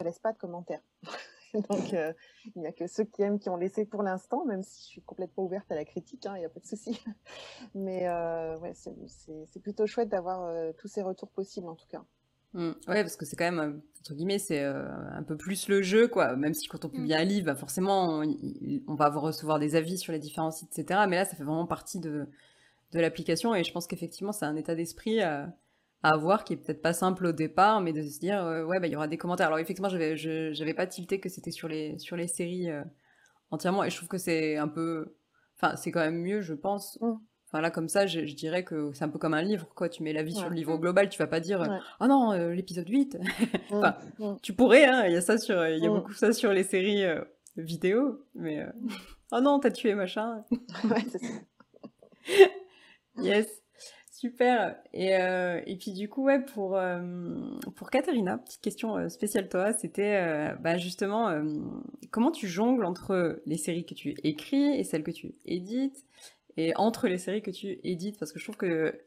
Je 0.00 0.04
laisse 0.04 0.18
pas 0.20 0.32
de 0.32 0.38
commentaires. 0.38 0.82
Donc, 1.70 1.94
euh, 1.94 2.12
il 2.54 2.62
n'y 2.62 2.66
a 2.66 2.72
que 2.72 2.86
ceux 2.86 3.04
qui 3.04 3.22
aiment 3.22 3.38
qui 3.38 3.48
ont 3.48 3.56
laissé 3.56 3.84
pour 3.84 4.02
l'instant, 4.02 4.44
même 4.44 4.62
si 4.62 4.82
je 4.82 4.86
suis 4.86 5.02
complètement 5.02 5.44
ouverte 5.44 5.70
à 5.70 5.74
la 5.74 5.84
critique, 5.84 6.26
hein, 6.26 6.32
il 6.36 6.40
n'y 6.40 6.44
a 6.44 6.48
pas 6.48 6.60
de 6.60 6.66
souci. 6.66 7.02
Mais 7.74 8.06
euh, 8.08 8.58
ouais, 8.58 8.72
c'est- 8.74 9.60
plutôt 9.60 9.86
chouette 9.86 10.08
d'avoir 10.08 10.42
euh, 10.44 10.72
tous 10.76 10.88
ces 10.88 11.02
retours 11.02 11.30
possibles, 11.30 11.68
en 11.68 11.74
tout 11.74 11.86
cas. 11.88 12.02
Mm. 12.52 12.70
Ouais, 12.88 13.02
parce 13.02 13.16
que 13.16 13.24
c'est 13.24 13.36
quand 13.36 13.50
même, 13.50 13.80
entre 14.00 14.14
guillemets, 14.14 14.38
c'est 14.38 14.62
un 14.62 15.22
peu 15.22 15.36
plus 15.36 15.68
le 15.68 15.82
jeu, 15.82 16.06
quoi. 16.08 16.36
Même 16.36 16.54
si 16.54 16.68
quand 16.68 16.84
on 16.84 16.88
publie 16.88 17.14
un 17.14 17.24
livre, 17.24 17.46
bah, 17.46 17.54
forcément, 17.54 18.20
on, 18.20 18.36
on 18.86 18.94
va 18.94 19.08
recevoir 19.08 19.58
des 19.58 19.74
avis 19.74 19.98
sur 19.98 20.12
les 20.12 20.18
différents 20.18 20.50
sites, 20.50 20.76
etc. 20.78 21.06
Mais 21.08 21.16
là, 21.16 21.24
ça 21.24 21.34
fait 21.36 21.44
vraiment 21.44 21.66
partie 21.66 21.98
de, 22.00 22.26
de 22.92 23.00
l'application 23.00 23.54
et 23.54 23.64
je 23.64 23.72
pense 23.72 23.86
qu'effectivement, 23.86 24.32
c'est 24.32 24.44
un 24.44 24.56
état 24.56 24.74
d'esprit 24.74 25.20
à, 26.04 26.14
avoir 26.14 26.44
qui 26.44 26.52
est 26.52 26.56
peut-être 26.56 26.82
pas 26.82 26.92
simple 26.92 27.26
au 27.26 27.32
départ, 27.32 27.80
mais 27.80 27.92
de 27.92 28.02
se 28.02 28.18
dire, 28.20 28.44
euh, 28.44 28.64
ouais, 28.64 28.78
bah, 28.80 28.86
il 28.86 28.92
y 28.92 28.96
aura 28.96 29.08
des 29.08 29.18
commentaires. 29.18 29.46
Alors, 29.48 29.58
effectivement, 29.58 29.88
j'avais, 29.88 30.16
je, 30.16 30.52
j'avais 30.52 30.74
pas 30.74 30.86
tilté 30.86 31.20
que 31.20 31.28
c'était 31.28 31.50
sur 31.50 31.68
les, 31.68 31.98
sur 31.98 32.16
les 32.16 32.26
séries 32.28 32.70
euh, 32.70 32.82
entièrement 33.50 33.84
et 33.84 33.90
je 33.90 33.96
trouve 33.96 34.08
que 34.08 34.18
c'est 34.18 34.56
un 34.56 34.68
peu, 34.68 35.16
enfin, 35.56 35.76
c'est 35.76 35.90
quand 35.90 36.00
même 36.00 36.20
mieux, 36.20 36.40
je 36.40 36.54
pense. 36.54 36.98
Mm. 37.00 37.12
Enfin, 37.48 37.60
là, 37.60 37.70
comme 37.70 37.88
ça, 37.88 38.06
je, 38.06 38.26
je 38.26 38.34
dirais 38.34 38.64
que 38.64 38.90
c'est 38.94 39.04
un 39.04 39.08
peu 39.08 39.18
comme 39.18 39.34
un 39.34 39.42
livre, 39.42 39.68
quoi. 39.74 39.88
Tu 39.88 40.02
mets 40.02 40.12
l'avis 40.12 40.32
sur 40.34 40.44
Ouais. 40.44 40.50
le 40.50 40.56
livre 40.56 40.76
global, 40.76 41.08
tu 41.08 41.18
vas 41.18 41.26
pas 41.28 41.40
dire, 41.40 41.60
Ouais. 41.60 41.78
oh 42.00 42.06
non, 42.06 42.32
euh, 42.32 42.52
l'épisode 42.52 42.88
8. 42.88 43.16
Enfin, 43.70 43.96
Mm, 44.18 44.24
mm. 44.32 44.36
tu 44.42 44.52
pourrais, 44.54 44.84
hein, 44.86 45.04
il 45.06 45.12
y 45.12 45.16
a 45.16 45.20
ça 45.20 45.38
sur, 45.38 45.66
il 45.68 45.82
y 45.82 45.86
a 45.86 45.90
Mm. 45.90 45.94
beaucoup 45.94 46.12
ça 46.14 46.32
sur 46.32 46.52
les 46.52 46.64
séries 46.64 47.04
vidéo, 47.56 48.24
mais 48.34 48.66
oh 49.30 49.40
non, 49.40 49.60
t'as 49.60 49.70
tué 49.70 49.94
machin. 49.94 50.44
Ouais, 50.84 51.04
c'est 51.10 51.18
ça. 51.18 51.32
Yes, 53.22 53.46
super. 54.14 54.76
Et, 54.92 55.16
euh, 55.16 55.60
et 55.66 55.76
puis 55.76 55.92
du 55.92 56.08
coup, 56.08 56.24
ouais, 56.24 56.40
pour, 56.40 56.76
euh, 56.76 57.00
pour 57.74 57.90
Katharina, 57.90 58.38
petite 58.38 58.60
question 58.60 58.96
euh, 58.96 59.08
spéciale 59.08 59.48
toi, 59.48 59.72
c'était 59.72 60.16
euh, 60.22 60.54
bah, 60.60 60.78
justement 60.78 61.30
comment 62.10 62.30
tu 62.30 62.46
jongles 62.46 62.84
entre 62.84 63.42
les 63.46 63.56
séries 63.56 63.84
que 63.84 63.94
tu 63.94 64.14
écris 64.22 64.78
et 64.78 64.84
celles 64.84 65.02
que 65.02 65.10
tu 65.10 65.34
édites 65.44 66.04
et 66.56 66.74
entre 66.76 67.08
les 67.08 67.18
séries 67.18 67.42
que 67.42 67.50
tu 67.50 67.80
édites? 67.82 68.18
Parce 68.18 68.32
que 68.32 68.38
je 68.38 68.44
trouve 68.44 68.56
que 68.56 69.00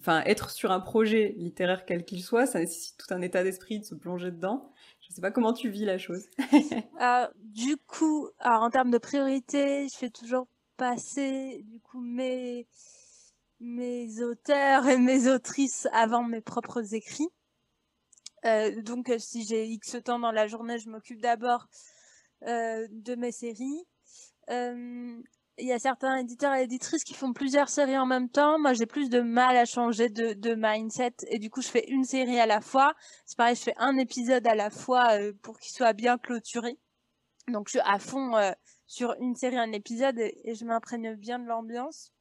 enfin, 0.00 0.22
être 0.24 0.50
sur 0.50 0.72
un 0.72 0.80
projet 0.80 1.34
littéraire 1.36 1.84
quel 1.86 2.04
qu'il 2.04 2.22
soit, 2.22 2.46
ça 2.46 2.58
nécessite 2.58 2.96
tout 2.98 3.14
un 3.14 3.22
état 3.22 3.44
d'esprit 3.44 3.78
de 3.78 3.84
se 3.84 3.94
plonger 3.94 4.30
dedans. 4.30 4.72
Je 5.00 5.10
ne 5.10 5.14
sais 5.14 5.20
pas 5.20 5.30
comment 5.30 5.52
tu 5.52 5.70
vis 5.70 5.84
la 5.84 5.98
chose. 5.98 6.26
du 7.44 7.76
coup, 7.86 8.28
alors, 8.40 8.62
en 8.62 8.70
termes 8.70 8.90
de 8.90 8.98
priorité, 8.98 9.86
je 9.88 9.96
fais 9.96 10.10
toujours 10.10 10.48
passer 10.76 11.62
du 11.64 11.80
coup 11.80 12.00
mes 12.00 12.66
mes 13.60 14.22
auteurs 14.22 14.88
et 14.88 14.98
mes 14.98 15.28
autrices 15.28 15.88
avant 15.92 16.22
mes 16.22 16.40
propres 16.40 16.94
écrits. 16.94 17.28
Euh, 18.44 18.82
donc, 18.82 19.12
si 19.18 19.44
j'ai 19.44 19.66
X 19.66 19.96
temps 20.04 20.18
dans 20.18 20.32
la 20.32 20.46
journée, 20.46 20.78
je 20.78 20.88
m'occupe 20.88 21.20
d'abord 21.20 21.66
euh, 22.46 22.86
de 22.90 23.14
mes 23.16 23.32
séries. 23.32 23.84
Euh, 24.50 25.20
il 25.58 25.66
y 25.66 25.72
a 25.72 25.78
certains 25.78 26.18
éditeurs 26.18 26.54
et 26.54 26.62
éditrices 26.62 27.04
qui 27.04 27.14
font 27.14 27.32
plusieurs 27.32 27.68
séries 27.68 27.98
en 27.98 28.06
même 28.06 28.28
temps. 28.28 28.58
Moi, 28.58 28.74
j'ai 28.74 28.86
plus 28.86 29.10
de 29.10 29.20
mal 29.20 29.56
à 29.56 29.64
changer 29.64 30.08
de, 30.08 30.32
de, 30.32 30.54
mindset 30.54 31.14
et 31.28 31.38
du 31.38 31.50
coup, 31.50 31.62
je 31.62 31.68
fais 31.68 31.84
une 31.88 32.04
série 32.04 32.38
à 32.38 32.46
la 32.46 32.60
fois. 32.60 32.94
C'est 33.26 33.36
pareil, 33.36 33.56
je 33.56 33.62
fais 33.62 33.74
un 33.76 33.96
épisode 33.98 34.46
à 34.46 34.54
la 34.54 34.70
fois 34.70 35.18
euh, 35.18 35.32
pour 35.42 35.58
qu'il 35.58 35.72
soit 35.72 35.92
bien 35.92 36.16
clôturé. 36.16 36.78
Donc, 37.48 37.68
je 37.68 37.72
suis 37.72 37.80
à 37.84 37.98
fond 37.98 38.36
euh, 38.36 38.52
sur 38.86 39.14
une 39.20 39.34
série, 39.34 39.58
un 39.58 39.72
épisode 39.72 40.18
et 40.18 40.54
je 40.54 40.64
m'imprègne 40.64 41.14
bien 41.16 41.38
de 41.38 41.46
l'ambiance. 41.46 42.12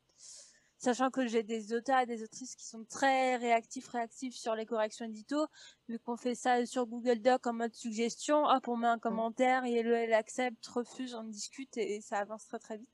Sachant 0.88 1.12
que 1.12 1.28
j'ai 1.28 1.44
des 1.44 1.74
auteurs 1.74 2.00
et 2.00 2.06
des 2.06 2.24
autrices 2.24 2.56
qui 2.56 2.66
sont 2.66 2.86
très 2.86 3.36
réactifs, 3.36 3.90
réactifs 3.90 4.36
sur 4.36 4.56
les 4.56 4.66
corrections 4.66 5.04
édito. 5.04 5.46
Vu 5.90 6.00
qu'on 6.00 6.16
fait 6.16 6.34
ça 6.34 6.66
sur 6.66 6.86
Google 6.86 7.20
Doc 7.20 7.46
en 7.46 7.52
mode 7.52 7.74
suggestion, 7.74 8.46
hop, 8.46 8.70
on 8.70 8.78
met 8.78 8.88
un 8.88 8.98
commentaire, 8.98 9.66
et 9.66 9.74
elle, 9.74 9.88
elle 9.88 10.14
accepte, 10.14 10.66
refuse, 10.68 11.14
on 11.14 11.26
discute 11.26 11.76
et 11.76 12.00
ça 12.00 12.20
avance 12.20 12.48
très 12.48 12.60
très 12.60 12.78
vite. 12.78 12.88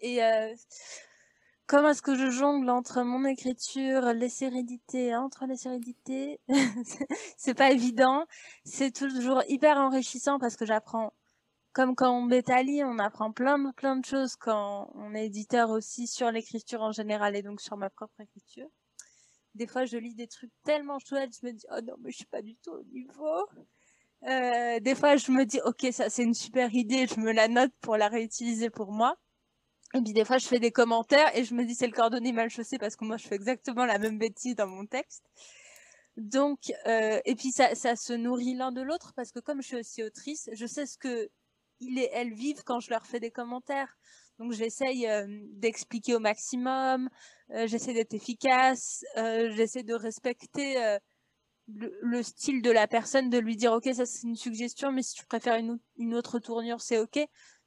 Et 0.00 0.22
euh, 0.22 0.54
comment 1.66 1.88
est-ce 1.88 2.02
que 2.02 2.14
je 2.14 2.28
jongle 2.28 2.68
entre 2.68 3.00
mon 3.00 3.24
écriture, 3.24 4.12
les 4.12 4.28
sérédités, 4.28 5.16
entre 5.16 5.46
les 5.46 5.56
sérédités 5.56 6.40
C'est 7.38 7.54
pas 7.54 7.70
évident. 7.70 8.26
C'est 8.66 8.92
toujours 8.92 9.42
hyper 9.48 9.78
enrichissant 9.78 10.38
parce 10.38 10.56
que 10.56 10.66
j'apprends, 10.66 11.14
comme 11.72 11.94
quand 11.94 12.10
on 12.10 12.26
bétalie, 12.26 12.82
on 12.84 12.98
apprend 12.98 13.32
plein 13.32 13.58
de, 13.58 13.72
plein 13.72 13.96
de 13.96 14.04
choses 14.04 14.36
quand 14.36 14.90
on 14.94 15.14
est 15.14 15.26
éditeur 15.26 15.70
aussi 15.70 16.06
sur 16.06 16.30
l'écriture 16.30 16.82
en 16.82 16.92
général 16.92 17.34
et 17.36 17.42
donc 17.42 17.60
sur 17.60 17.76
ma 17.76 17.90
propre 17.90 18.20
écriture. 18.20 18.68
Des 19.54 19.66
fois, 19.66 19.84
je 19.84 19.96
lis 19.96 20.14
des 20.14 20.28
trucs 20.28 20.52
tellement 20.64 20.98
chouettes, 20.98 21.30
je 21.40 21.46
me 21.46 21.52
dis, 21.52 21.66
oh 21.70 21.80
non, 21.82 21.94
mais 22.00 22.10
je 22.10 22.16
suis 22.16 22.26
pas 22.26 22.42
du 22.42 22.56
tout 22.56 22.72
au 22.72 22.84
niveau. 22.84 23.46
Euh, 24.24 24.80
des 24.80 24.94
fois, 24.94 25.16
je 25.16 25.30
me 25.30 25.44
dis, 25.44 25.60
ok, 25.64 25.86
ça 25.92 26.08
c'est 26.08 26.22
une 26.22 26.34
super 26.34 26.74
idée, 26.74 27.06
je 27.06 27.20
me 27.20 27.32
la 27.32 27.48
note 27.48 27.72
pour 27.80 27.96
la 27.96 28.08
réutiliser 28.08 28.70
pour 28.70 28.92
moi. 28.92 29.16
Et 29.94 30.00
puis 30.00 30.12
des 30.14 30.24
fois, 30.24 30.38
je 30.38 30.46
fais 30.46 30.60
des 30.60 30.70
commentaires 30.70 31.36
et 31.36 31.44
je 31.44 31.54
me 31.54 31.64
dis 31.64 31.74
c'est 31.74 31.86
le 31.86 31.92
cordonnier 31.92 32.32
mal 32.32 32.48
chaussé 32.48 32.78
parce 32.78 32.96
que 32.96 33.04
moi, 33.04 33.16
je 33.18 33.26
fais 33.28 33.34
exactement 33.34 33.84
la 33.84 33.98
même 33.98 34.18
bêtise 34.18 34.56
dans 34.56 34.66
mon 34.66 34.86
texte. 34.86 35.24
Donc, 36.16 36.72
euh, 36.86 37.20
et 37.24 37.34
puis 37.34 37.52
ça, 37.52 37.74
ça 37.74 37.96
se 37.96 38.12
nourrit 38.12 38.54
l'un 38.54 38.72
de 38.72 38.82
l'autre 38.82 39.12
parce 39.14 39.32
que 39.32 39.40
comme 39.40 39.60
je 39.62 39.66
suis 39.68 39.76
aussi 39.76 40.02
autrice, 40.02 40.48
je 40.52 40.66
sais 40.66 40.86
ce 40.86 40.96
que 40.98 41.30
il 41.82 41.98
et 41.98 42.08
elle 42.12 42.32
vivent 42.32 42.62
quand 42.64 42.80
je 42.80 42.90
leur 42.90 43.06
fais 43.06 43.20
des 43.20 43.30
commentaires. 43.30 43.96
Donc 44.38 44.52
j'essaye 44.52 45.06
euh, 45.06 45.26
d'expliquer 45.52 46.14
au 46.14 46.20
maximum, 46.20 47.08
euh, 47.50 47.66
j'essaie 47.66 47.94
d'être 47.94 48.14
efficace, 48.14 49.04
euh, 49.16 49.50
j'essaie 49.54 49.82
de 49.82 49.94
respecter 49.94 50.82
euh, 50.82 50.98
le, 51.68 51.96
le, 52.00 52.22
style 52.22 52.62
de 52.62 52.70
la 52.70 52.88
personne, 52.88 53.30
de 53.30 53.38
lui 53.38 53.56
dire 53.56 53.72
ok 53.72 53.88
ça 53.94 54.06
c'est 54.06 54.26
une 54.26 54.36
suggestion, 54.36 54.90
mais 54.90 55.02
si 55.02 55.14
tu 55.14 55.26
préfères 55.26 55.56
une, 55.56 55.78
une 55.96 56.14
autre 56.14 56.38
tournure 56.38 56.80
c'est 56.80 56.98
ok. 56.98 57.20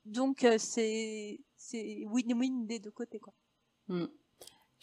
Donc 0.05 0.45
c'est 0.57 1.39
c'est 1.55 2.03
win-win 2.05 2.65
des 2.65 2.79
deux 2.79 2.91
côtés 2.91 3.19
quoi. 3.19 3.33
Mm. 3.87 4.05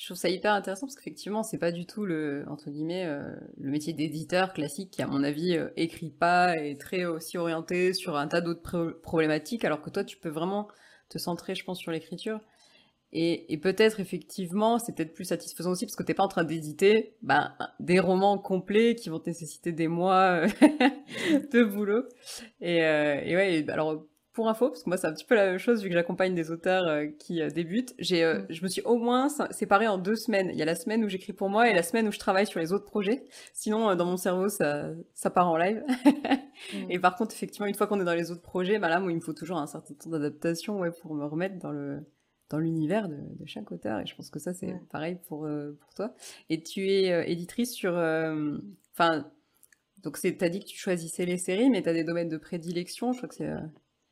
Je 0.03 0.09
trouve 0.09 0.17
ça 0.17 0.29
hyper 0.29 0.53
intéressant 0.53 0.87
parce 0.87 0.97
qu'effectivement 0.97 1.45
c'est 1.45 1.59
pas 1.59 1.71
du 1.71 1.87
tout 1.87 2.05
le 2.05 2.45
entre 2.49 2.71
guillemets 2.71 3.05
euh, 3.07 3.23
le 3.61 3.71
métier 3.71 3.93
d'éditeur 3.93 4.53
classique 4.53 4.91
qui 4.91 5.01
à 5.01 5.07
mon 5.07 5.23
avis 5.23 5.57
euh, 5.57 5.69
écrit 5.77 6.11
pas 6.11 6.59
et 6.59 6.77
très 6.77 7.05
aussi 7.05 7.39
orienté 7.39 7.95
sur 7.95 8.17
un 8.17 8.27
tas 8.27 8.41
d'autres 8.41 8.63
pr 8.63 9.01
problématiques 9.01 9.65
alors 9.65 9.81
que 9.81 9.91
toi 9.91 10.03
tu 10.03 10.17
peux 10.17 10.29
vraiment 10.29 10.67
te 11.09 11.19
centrer 11.19 11.55
je 11.55 11.63
pense 11.63 11.79
sur 11.79 11.93
l'écriture. 11.93 12.41
Et, 13.13 13.57
peut-être 13.63 14.01
effectivement 14.01 14.81
c'est 14.81 14.93
peut-être 14.93 15.15
plus 15.15 15.27
satisfaisant 15.27 15.71
aussi 15.71 15.87
parce 15.87 15.95
que 15.95 16.03
t'es 16.03 16.15
pas 16.15 16.25
en 16.25 16.29
train 16.29 16.43
d'éditer 16.43 17.15
ben, 17.23 17.55
des 17.79 18.01
romans 18.01 18.39
complets 18.39 18.97
qui 18.97 19.09
vont 19.09 19.21
te 19.21 19.31
nécessiter 19.31 19.71
des 19.71 19.87
mois 19.87 20.47
de 21.53 21.63
boulot. 21.63 22.09
Et, 22.61 22.83
euh, 22.83 23.21
et 23.23 23.37
ouais 23.37 23.71
alors 23.71 24.05
pour 24.33 24.49
info, 24.49 24.69
parce 24.69 24.83
que 24.83 24.89
moi 24.89 24.97
c'est 24.97 25.07
un 25.07 25.13
petit 25.13 25.25
peu 25.25 25.35
la 25.35 25.47
même 25.47 25.59
chose 25.59 25.83
vu 25.83 25.89
que 25.89 25.95
j'accompagne 25.95 26.35
des 26.35 26.51
auteurs 26.51 26.87
euh, 26.87 27.07
qui 27.19 27.43
euh, 27.43 27.51
débutent, 27.51 27.95
j'ai, 27.99 28.25
euh, 28.25 28.43
je 28.49 28.63
me 28.63 28.69
suis 28.69 28.81
au 28.83 28.97
moins 28.97 29.29
séparée 29.51 29.89
en 29.89 29.99
deux 29.99 30.17
semaines. 30.17 30.49
Il 30.53 30.59
y 30.59 30.63
a 30.63 30.65
la 30.65 30.75
semaine 30.75 31.05
où 31.05 31.09
j'écris 31.09 31.35
pour 31.35 31.51
moi 31.51 31.69
et 31.69 31.75
la 31.75 31.83
semaine 31.83 32.09
où 32.09 32.13
je 32.13 32.19
travaille 32.19 32.47
sur 32.47 32.59
les 32.59 32.73
autres 32.73 32.87
projets. 32.87 33.25
Sinon, 33.53 33.95
dans 33.95 34.07
mon 34.07 34.17
cerveau, 34.17 34.49
ça, 34.49 34.89
ça 35.15 35.31
part 35.31 35.51
en 35.51 35.57
live. 35.57 35.85
mmh. 36.05 36.91
Et 36.91 36.99
par 36.99 37.17
contre, 37.17 37.35
effectivement, 37.35 37.67
une 37.67 37.75
fois 37.75 37.87
qu'on 37.87 38.01
est 38.01 38.05
dans 38.05 38.15
les 38.15 38.31
autres 38.31 38.43
projets, 38.43 38.79
bah 38.79 38.89
là, 38.89 39.01
moi, 39.01 39.13
il 39.13 39.17
me 39.17 39.21
faut 39.21 39.35
toujours 39.35 39.59
un 39.59 39.67
certain 39.67 39.95
temps 39.95 40.11
d'adaptation 40.11 40.79
ouais, 40.81 40.91
pour 40.91 41.15
me 41.15 41.27
remettre 41.27 41.59
dans 41.59 41.71
le 41.71 42.01
dans 42.49 42.59
l'univers 42.59 43.09
de, 43.09 43.17
de, 43.17 43.47
chaque 43.47 43.73
auteur. 43.73 44.01
Et 44.01 44.07
je 44.07 44.15
pense 44.15 44.29
que 44.29 44.39
ça, 44.39 44.53
c'est 44.53 44.75
pareil 44.91 45.19
pour, 45.27 45.49
pour 45.81 45.95
toi. 45.95 46.15
Et 46.51 46.63
tu 46.63 46.87
es 46.91 47.31
éditrice 47.31 47.73
sur... 47.73 47.93
Enfin, 48.93 49.27
donc 50.03 50.19
t'as 50.21 50.49
dit 50.51 50.61
que 50.61 50.67
tu 50.67 50.77
choisissais 50.77 51.25
les 51.25 51.39
séries, 51.39 51.71
mais 51.71 51.83
tu 51.83 51.89
as 51.89 51.95
des 51.95 52.05
domaines 52.05 52.29
de 52.29 52.37
prédilection. 52.37 53.13
Je 53.13 53.19
crois 53.19 53.29
que 53.31 53.37
c'est... 53.37 53.51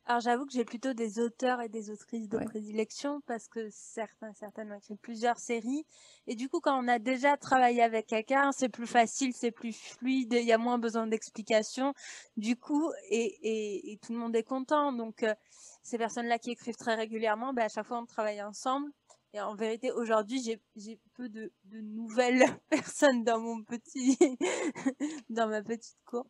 Alors 0.05 0.19
j'avoue 0.19 0.45
que 0.45 0.51
j'ai 0.51 0.65
plutôt 0.65 0.93
des 0.93 1.19
auteurs 1.19 1.61
et 1.61 1.69
des 1.69 1.91
autrices 1.91 2.27
de 2.27 2.37
ouais. 2.37 2.45
prédilection 2.45 3.21
parce 3.27 3.47
que 3.47 3.69
certains, 3.69 4.33
certaines 4.33 4.71
ont 4.71 4.77
écrit 4.77 4.95
plusieurs 4.95 5.37
séries 5.37 5.85
et 6.25 6.35
du 6.35 6.49
coup 6.49 6.59
quand 6.59 6.83
on 6.83 6.87
a 6.87 6.97
déjà 6.97 7.37
travaillé 7.37 7.83
avec 7.83 8.07
quelqu'un 8.07 8.51
c'est 8.51 8.69
plus 8.69 8.87
facile, 8.87 9.31
c'est 9.33 9.51
plus 9.51 9.73
fluide, 9.73 10.33
il 10.33 10.45
y 10.45 10.51
a 10.51 10.57
moins 10.57 10.79
besoin 10.79 11.05
d'explications 11.05 11.93
du 12.35 12.55
coup 12.55 12.91
et, 13.09 13.37
et, 13.43 13.91
et, 13.91 13.97
tout 13.97 14.13
le 14.13 14.19
monde 14.19 14.35
est 14.35 14.43
content 14.43 14.91
donc 14.91 15.21
euh, 15.21 15.35
ces 15.83 15.99
personnes-là 15.99 16.39
qui 16.39 16.51
écrivent 16.51 16.77
très 16.77 16.95
régulièrement, 16.95 17.53
ben, 17.53 17.65
à 17.65 17.69
chaque 17.69 17.85
fois 17.85 17.99
on 17.99 18.05
travaille 18.07 18.41
ensemble 18.41 18.91
et 19.33 19.39
en 19.39 19.55
vérité 19.55 19.91
aujourd'hui 19.91 20.41
j'ai 20.75 20.99
peu 21.13 21.29
de, 21.29 21.53
de 21.65 21.79
nouvelles 21.79 22.43
personnes 22.69 23.23
dans 23.23 23.39
mon 23.39 23.63
petit 23.63 24.17
dans 25.29 25.47
ma 25.47 25.61
petite 25.61 25.97
cour. 26.05 26.25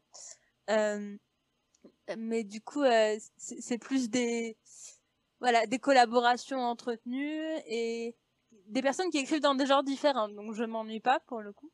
Euh, 0.70 1.18
mais 2.18 2.44
du 2.44 2.62
coup 2.62 2.84
euh, 2.84 3.18
c'est 3.38 3.78
plus 3.78 4.10
des 4.10 4.58
voilà 5.40 5.66
des 5.66 5.80
collaborations 5.80 6.60
entretenues 6.60 7.44
et 7.66 8.16
des 8.68 8.82
personnes 8.82 9.10
qui 9.10 9.18
écrivent 9.18 9.42
dans 9.42 9.56
des 9.56 9.66
genres 9.66 9.84
différents. 9.84 10.30
Donc 10.30 10.54
je 10.54 10.64
m'ennuie 10.64 11.00
pas 11.00 11.20
pour 11.22 11.42
le 11.42 11.52
coup. 11.52 11.72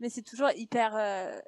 Mais 0.00 0.08
c'est 0.08 0.22
toujours 0.22 0.50
hyper 0.56 0.94
euh, 0.96 1.38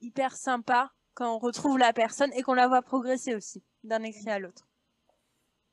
hyper 0.00 0.36
sympa 0.36 0.92
quand 1.14 1.34
on 1.34 1.38
retrouve 1.38 1.78
la 1.78 1.92
personne 1.92 2.32
et 2.34 2.42
qu'on 2.42 2.54
la 2.54 2.68
voit 2.68 2.82
progresser 2.82 3.34
aussi 3.34 3.62
d'un 3.82 4.02
écrit 4.02 4.30
à 4.30 4.38
l'autre. 4.38 4.68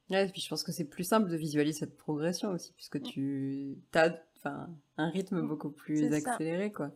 Ouais, 0.09 0.27
et 0.27 0.31
puis 0.31 0.41
je 0.41 0.49
pense 0.49 0.63
que 0.63 0.71
c'est 0.71 0.85
plus 0.85 1.03
simple 1.03 1.29
de 1.29 1.37
visualiser 1.37 1.79
cette 1.79 1.97
progression 1.97 2.49
aussi 2.49 2.73
puisque 2.73 2.97
mmh. 2.97 3.03
tu 3.03 3.77
as 3.93 4.19
un 4.97 5.09
rythme 5.09 5.41
beaucoup 5.47 5.71
plus 5.71 6.11
accéléré 6.13 6.69
ça. 6.69 6.75
quoi 6.75 6.91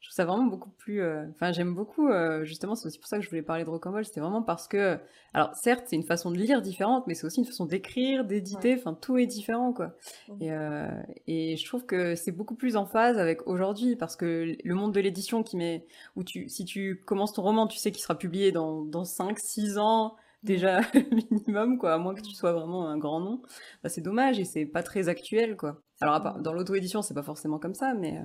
je 0.00 0.06
trouve 0.06 0.14
ça 0.14 0.24
vraiment 0.24 0.44
beaucoup 0.44 0.70
plus 0.70 1.02
euh, 1.02 1.24
enfin 1.30 1.48
euh... 1.48 1.52
j'aime 1.52 1.74
beaucoup 1.74 2.08
euh, 2.08 2.44
justement 2.44 2.76
c'est 2.76 2.86
aussi 2.86 2.98
pour 2.98 3.08
ça 3.08 3.18
que 3.18 3.24
je 3.24 3.28
voulais 3.28 3.42
parler 3.42 3.64
de 3.64 3.70
Rocambole. 3.70 4.04
C'était 4.04 4.20
vraiment 4.20 4.42
parce 4.42 4.68
que 4.68 4.98
alors 5.34 5.54
certes 5.56 5.84
c'est 5.88 5.96
une 5.96 6.04
façon 6.04 6.30
de 6.30 6.36
lire 6.36 6.62
différente 6.62 7.06
mais 7.06 7.14
c'est 7.14 7.26
aussi 7.26 7.40
une 7.40 7.46
façon 7.46 7.66
d'écrire 7.66 8.24
d'éditer. 8.24 8.76
Enfin 8.78 8.92
ouais. 8.92 8.98
tout 9.00 9.18
est 9.18 9.26
différent 9.26 9.72
quoi. 9.72 9.96
Et, 10.40 10.52
euh, 10.52 10.88
et 11.26 11.56
je 11.56 11.66
trouve 11.66 11.84
que 11.84 12.14
c'est 12.14 12.30
beaucoup 12.30 12.54
plus 12.54 12.76
en 12.76 12.86
phase 12.86 13.18
avec 13.18 13.46
aujourd'hui 13.48 13.96
parce 13.96 14.14
que 14.14 14.56
le 14.62 14.74
monde 14.74 14.92
de 14.92 15.00
l'édition 15.00 15.42
qui 15.42 15.56
met 15.56 15.84
où 16.14 16.22
tu 16.22 16.48
si 16.48 16.64
tu 16.64 17.02
commences 17.04 17.32
ton 17.32 17.42
roman 17.42 17.66
tu 17.66 17.78
sais 17.78 17.90
qu'il 17.90 18.02
sera 18.02 18.16
publié 18.16 18.52
dans 18.52 18.82
dans 18.82 19.04
5 19.04 19.36
6 19.36 19.78
ans 19.78 20.14
déjà 20.44 20.80
minimum 21.32 21.76
quoi 21.76 21.94
à 21.94 21.98
moins 21.98 22.14
que 22.14 22.20
tu 22.20 22.34
sois 22.34 22.52
vraiment 22.52 22.86
un 22.88 22.98
grand 22.98 23.18
nom. 23.18 23.42
Bah, 23.82 23.88
c'est 23.88 24.00
dommage 24.00 24.38
et 24.38 24.44
c'est 24.44 24.64
pas 24.64 24.84
très 24.84 25.08
actuel 25.08 25.56
quoi. 25.56 25.82
Alors 26.00 26.22
part, 26.22 26.38
dans 26.38 26.52
l'auto 26.52 26.76
édition 26.76 27.02
c'est 27.02 27.14
pas 27.14 27.24
forcément 27.24 27.58
comme 27.58 27.74
ça 27.74 27.94
mais 27.94 28.22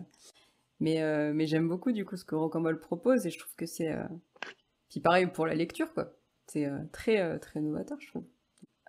mais, 0.80 1.02
euh, 1.02 1.32
mais 1.34 1.46
j'aime 1.46 1.68
beaucoup 1.68 1.92
du 1.92 2.06
coup 2.06 2.18
ce 2.18 2.26
que 2.26 2.36
Rocambole 2.36 2.80
propose 2.80 3.26
et 3.26 3.30
je 3.30 3.40
trouve 3.40 3.56
que 3.56 3.66
c'est. 3.66 3.92
Euh... 3.92 4.04
Puis 4.90 5.00
pareil 5.00 5.28
pour 5.28 5.46
la 5.46 5.56
lecture, 5.56 5.94
quoi. 5.94 6.14
C'est 6.48 6.66
euh, 6.66 6.80
très, 6.92 7.40
très 7.40 7.62
novateur, 7.62 7.98
je 8.00 8.08
trouve. 8.08 8.26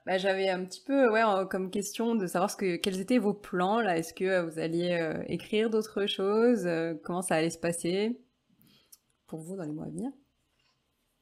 Bah, 0.07 0.19
J'avais 0.19 0.49
un 0.51 0.65
petit 0.65 0.83
peu 0.83 1.11
ouais, 1.11 1.23
comme 1.49 1.71
question 1.71 2.15
de 2.15 2.27
savoir 2.27 2.51
ce 2.51 2.57
que, 2.57 2.77
quels 2.77 3.01
étaient 3.01 3.19
vos 3.19 3.33
plans 3.33 3.81
là. 3.81 3.97
Est-ce 3.97 4.13
que 4.13 4.43
vous 4.43 4.59
alliez 4.59 5.15
écrire 5.29 5.71
d'autres 5.71 6.07
choses 6.07 6.69
Comment 7.05 7.23
ça 7.23 7.37
allait 7.37 7.51
se 7.51 7.59
passer 7.59 8.21
pour 9.27 9.41
vous 9.41 9.57
dans 9.57 9.65
les 9.65 9.73
mois 9.73 9.87
à 9.87 9.89
venir? 9.89 10.11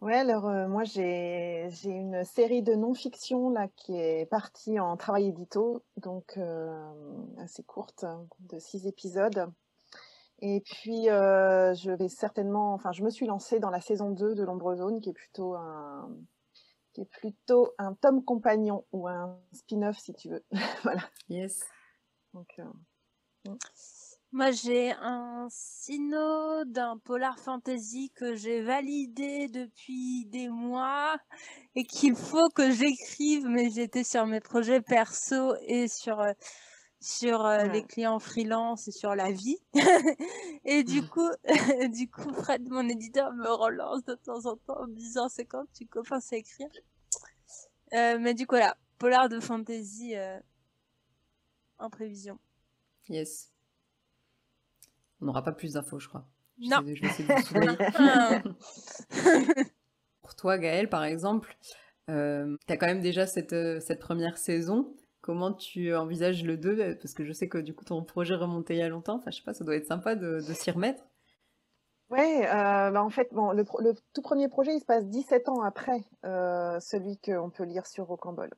Ouais, 0.01 0.17
alors 0.17 0.51
moi 0.69 0.83
j'ai 0.83 1.69
une 1.85 2.25
série 2.25 2.65
de 2.65 2.75
non-fiction 2.75 3.51
là 3.51 3.69
qui 3.77 3.97
est 3.97 4.27
partie 4.29 4.81
en 4.81 4.97
travail 4.97 5.29
édito, 5.29 5.85
donc 5.99 6.41
assez 7.39 7.63
courte, 7.63 8.05
de 8.41 8.59
six 8.59 8.89
épisodes. 8.89 9.53
Et 10.45 10.61
puis, 10.61 11.09
euh, 11.09 11.73
je 11.75 11.93
vais 11.93 12.09
certainement, 12.09 12.75
enfin, 12.75 12.91
je 12.91 13.05
me 13.05 13.11
suis 13.11 13.27
lancée 13.27 13.61
dans 13.61 13.71
la 13.71 13.81
saison 13.81 14.11
2 14.11 14.35
de 14.35 14.43
l'Ombre 14.43 14.75
Zone, 14.75 15.01
qui 15.01 15.11
est 15.11 15.15
plutôt 15.15 15.55
un, 15.55 16.11
qui 16.93 17.03
est 17.03 17.11
plutôt 17.11 17.73
un 17.79 17.95
tome 17.95 18.25
compagnon 18.25 18.85
ou 18.91 19.07
un 19.07 19.39
spin-off 19.53 19.99
si 19.99 20.13
tu 20.15 20.31
veux. 20.31 20.45
voilà. 20.83 21.03
Yes. 21.29 21.61
Donc, 22.35 22.61
mm. 23.45 23.55
Moi, 24.35 24.51
j'ai 24.51 24.93
un 24.93 25.47
sino 25.51 26.65
d'un 26.65 26.97
polar 26.97 27.39
fantasy 27.39 28.11
que 28.15 28.35
j'ai 28.35 28.63
validé 28.63 29.47
depuis 29.49 30.25
des 30.25 30.49
mois 30.49 31.19
et 31.75 31.85
qu'il 31.85 32.17
faut 32.17 32.49
que 32.49 32.71
j'écrive, 32.71 33.45
mais 33.47 33.69
j'étais 33.69 34.05
sur 34.05 34.25
mes 34.27 34.41
projets 34.41 34.81
perso 34.81 35.55
et 35.67 35.87
sur 35.87 36.19
euh, 36.21 36.33
sur 37.03 37.45
euh, 37.45 37.65
les 37.65 37.83
clients 37.83 38.19
freelance 38.19 38.89
et 38.89 38.93
sur 38.93 39.15
la 39.15 39.31
vie. 39.31 39.59
et 40.65 40.85
du 40.85 41.03
mmh. 41.03 41.09
coup, 41.09 41.31
du 41.93 42.11
coup, 42.11 42.33
Fred, 42.33 42.69
mon 42.69 42.89
éditeur, 42.89 43.33
me 43.33 43.49
relance 43.49 44.05
de 44.05 44.15
temps 44.15 44.47
en 44.47 44.57
temps 44.57 44.81
en 44.81 44.87
me 44.87 44.95
disant 44.95 45.29
c'est 45.29 45.45
quand 45.45 45.65
tu 45.75 45.87
commences 45.87 46.33
à 46.33 46.37
écrire? 46.37 46.69
Euh, 47.95 48.19
mais 48.21 48.35
du 48.35 48.47
coup, 48.47 48.55
voilà, 48.55 48.77
polar 48.99 49.29
de 49.29 49.41
fantasy 49.41 50.15
en 51.79 51.91
prévision. 51.91 52.39
Yes. 53.09 53.53
On 55.21 55.27
n'aura 55.27 55.43
pas 55.43 55.53
plus 55.53 55.75
d'infos, 55.75 55.99
je 55.99 56.09
crois. 56.09 56.27
non. 56.59 56.83
Pour 60.23 60.35
toi, 60.37 60.59
Gaëlle, 60.59 60.89
par 60.89 61.05
exemple, 61.05 61.57
euh, 62.11 62.57
tu 62.67 62.73
as 62.73 62.77
quand 62.77 62.87
même 62.87 63.01
déjà 63.01 63.27
cette, 63.27 63.53
euh, 63.53 63.81
cette 63.81 64.01
première 64.01 64.39
saison. 64.39 64.95
Comment 65.23 65.53
tu 65.53 65.95
envisages 65.95 66.43
le 66.43 66.57
2 66.57 66.97
Parce 66.97 67.15
que 67.15 67.25
je 67.25 67.33
sais 67.33 67.49
que 67.49 67.59
du 67.59 67.75
coup, 67.75 67.85
ton 67.85 68.03
projet 68.03 68.35
remontait 68.35 68.75
il 68.75 68.81
y 68.81 68.83
a 68.83 68.89
longtemps. 68.89 69.17
Enfin, 69.17 69.31
je 69.31 69.37
sais 69.37 69.45
pas, 69.45 69.55
ça 69.55 69.65
doit 69.65 69.77
être 69.77 69.87
sympa 69.87 70.17
de, 70.17 70.41
s'y 70.41 70.71
remettre. 70.73 71.05
Ouais, 72.11 72.47
euh, 72.47 72.91
bah 72.91 73.03
en 73.03 73.09
fait, 73.09 73.29
bon, 73.33 73.53
le, 73.53 73.65
tout 74.13 74.23
premier 74.23 74.49
projet, 74.49 74.75
il 74.75 74.81
se 74.81 74.85
passe 74.85 75.07
17 75.07 75.49
ans 75.49 75.63
après 75.63 76.05
euh, 76.27 76.79
celui 76.81 77.19
qu'on 77.19 77.51
peut 77.51 77.65
lire 77.65 77.87
sur 77.87 78.07
Rocambole. 78.07 78.51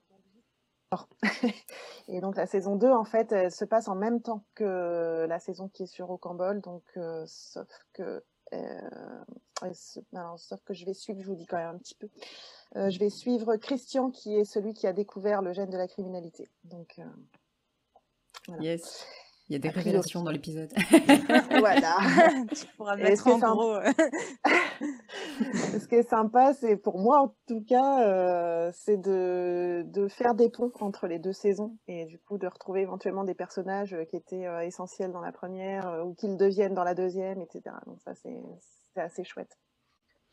Et 2.08 2.20
donc 2.20 2.36
la 2.36 2.46
saison 2.46 2.76
2, 2.76 2.90
en 2.90 3.04
fait, 3.04 3.32
elle 3.32 3.50
se 3.50 3.64
passe 3.64 3.88
en 3.88 3.94
même 3.94 4.22
temps 4.22 4.44
que 4.54 5.26
la 5.28 5.38
saison 5.38 5.68
qui 5.68 5.84
est 5.84 5.86
sur 5.86 6.06
Rocambole, 6.06 6.60
donc 6.60 6.82
euh, 6.96 7.24
sauf 7.26 7.68
que 7.92 8.24
euh, 8.54 10.36
sauf 10.36 10.62
que 10.64 10.74
je 10.74 10.84
vais 10.84 10.94
suivre, 10.94 11.20
je 11.20 11.26
vous 11.26 11.36
dis 11.36 11.46
quand 11.46 11.56
même 11.56 11.74
un 11.74 11.78
petit 11.78 11.94
peu, 11.94 12.08
euh, 12.76 12.90
je 12.90 12.98
vais 12.98 13.10
suivre 13.10 13.56
Christian 13.56 14.10
qui 14.10 14.36
est 14.36 14.44
celui 14.44 14.74
qui 14.74 14.86
a 14.86 14.92
découvert 14.92 15.42
le 15.42 15.52
gène 15.52 15.70
de 15.70 15.78
la 15.78 15.88
criminalité. 15.88 16.48
Donc 16.64 17.00
voilà. 18.46 18.62
Yes. 18.62 19.06
Il 19.48 19.52
y 19.52 19.56
a 19.56 19.58
des 19.58 19.68
révélations 19.68 20.22
dans 20.22 20.30
l'épisode. 20.30 20.72
voilà. 21.50 21.98
tu 22.54 22.66
pourras 22.76 22.96
mettre 22.96 23.26
en 23.26 23.38
gros. 23.38 23.74
ce 25.40 25.86
qui 25.86 25.96
est 25.96 26.08
sympa, 26.08 26.54
c'est 26.54 26.76
pour 26.76 26.98
moi 26.98 27.20
en 27.20 27.34
tout 27.46 27.62
cas, 27.62 28.08
euh, 28.08 28.70
c'est 28.74 28.96
de, 28.96 29.84
de, 29.86 30.08
faire 30.08 30.34
des 30.34 30.48
ponts 30.48 30.72
entre 30.80 31.06
les 31.06 31.18
deux 31.18 31.34
saisons 31.34 31.76
et 31.88 32.06
du 32.06 32.18
coup 32.18 32.38
de 32.38 32.46
retrouver 32.46 32.80
éventuellement 32.80 33.24
des 33.24 33.34
personnages 33.34 33.92
euh, 33.92 34.04
qui 34.04 34.16
étaient 34.16 34.46
euh, 34.46 34.60
essentiels 34.60 35.12
dans 35.12 35.20
la 35.20 35.32
première 35.32 36.04
ou 36.06 36.14
qu'ils 36.14 36.38
deviennent 36.38 36.74
dans 36.74 36.84
la 36.84 36.94
deuxième, 36.94 37.42
etc. 37.42 37.76
Donc 37.86 38.00
ça, 38.00 38.14
c'est 38.14 38.42
assez 38.96 39.24
chouette 39.24 39.58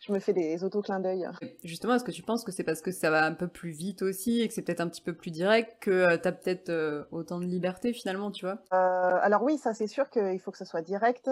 je 0.02 0.12
me 0.12 0.20
fais 0.20 0.34
des 0.34 0.64
auto-clins 0.64 1.00
d'œil. 1.00 1.28
Justement, 1.64 1.94
est-ce 1.94 2.04
que 2.04 2.12
tu 2.12 2.24
penses 2.24 2.44
que 2.44 2.52
c'est 2.52 2.64
parce 2.64 2.82
que 2.82 2.92
ça 2.92 3.12
va 3.12 3.24
un 3.24 3.34
peu 3.34 3.48
plus 3.48 3.70
vite 3.70 4.02
aussi 4.02 4.42
et 4.42 4.48
que 4.48 4.54
c'est 4.54 4.64
peut-être 4.64 4.82
un 4.82 4.90
petit 4.90 5.02
peu 5.02 5.14
plus 5.14 5.30
direct 5.30 5.78
que 5.80 5.92
euh, 5.92 6.18
tu 6.18 6.28
as 6.28 6.32
peut-être 6.32 6.70
euh, 6.70 7.04
autant 7.12 7.40
de 7.40 7.46
liberté 7.46 7.94
finalement, 7.94 8.32
tu 8.32 8.46
vois? 8.46 8.58
Euh, 8.74 9.20
Alors 9.22 9.44
oui, 9.44 9.60
ça 9.60 9.76
c'est 9.76 9.88
sûr 9.88 10.10
qu'il 10.10 10.40
faut 10.40 10.50
que 10.50 10.58
ce 10.58 10.66
soit 10.66 10.82
direct. 10.82 11.30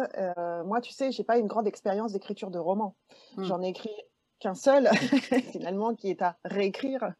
moi, 0.65 0.81
tu 0.81 0.93
sais, 0.93 1.11
j'ai 1.11 1.23
pas 1.23 1.37
une 1.37 1.47
grande 1.47 1.67
expérience 1.67 2.13
d'écriture 2.13 2.51
de 2.51 2.59
roman. 2.59 2.95
Hmm. 3.37 3.43
J'en 3.43 3.61
ai 3.63 3.69
écrit 3.69 3.95
qu'un 4.39 4.53
seul 4.53 4.87
finalement 5.51 5.95
qui 5.95 6.11
est 6.11 6.21
à 6.21 6.37
réécrire. 6.45 7.13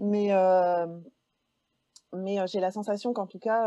Mais 0.00 0.32
mais 2.12 2.38
j'ai 2.48 2.58
la 2.58 2.72
sensation 2.72 3.12
qu'en 3.12 3.26
tout 3.26 3.38
cas, 3.38 3.66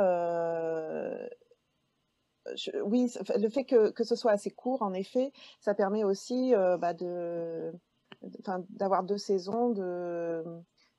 oui, 2.84 3.12
le 3.38 3.50
fait 3.50 3.66
que, 3.66 4.04
ce 4.04 4.16
soit 4.16 4.32
assez 4.32 4.52
court, 4.52 4.82
en 4.82 4.94
effet, 4.94 5.32
ça 5.60 5.74
permet 5.74 6.04
aussi 6.04 6.56
euh, 6.56 6.78
bah, 6.78 6.94
d'avoir 8.70 9.04
deux 9.04 9.18
saisons, 9.18 9.70
de, 9.70 10.44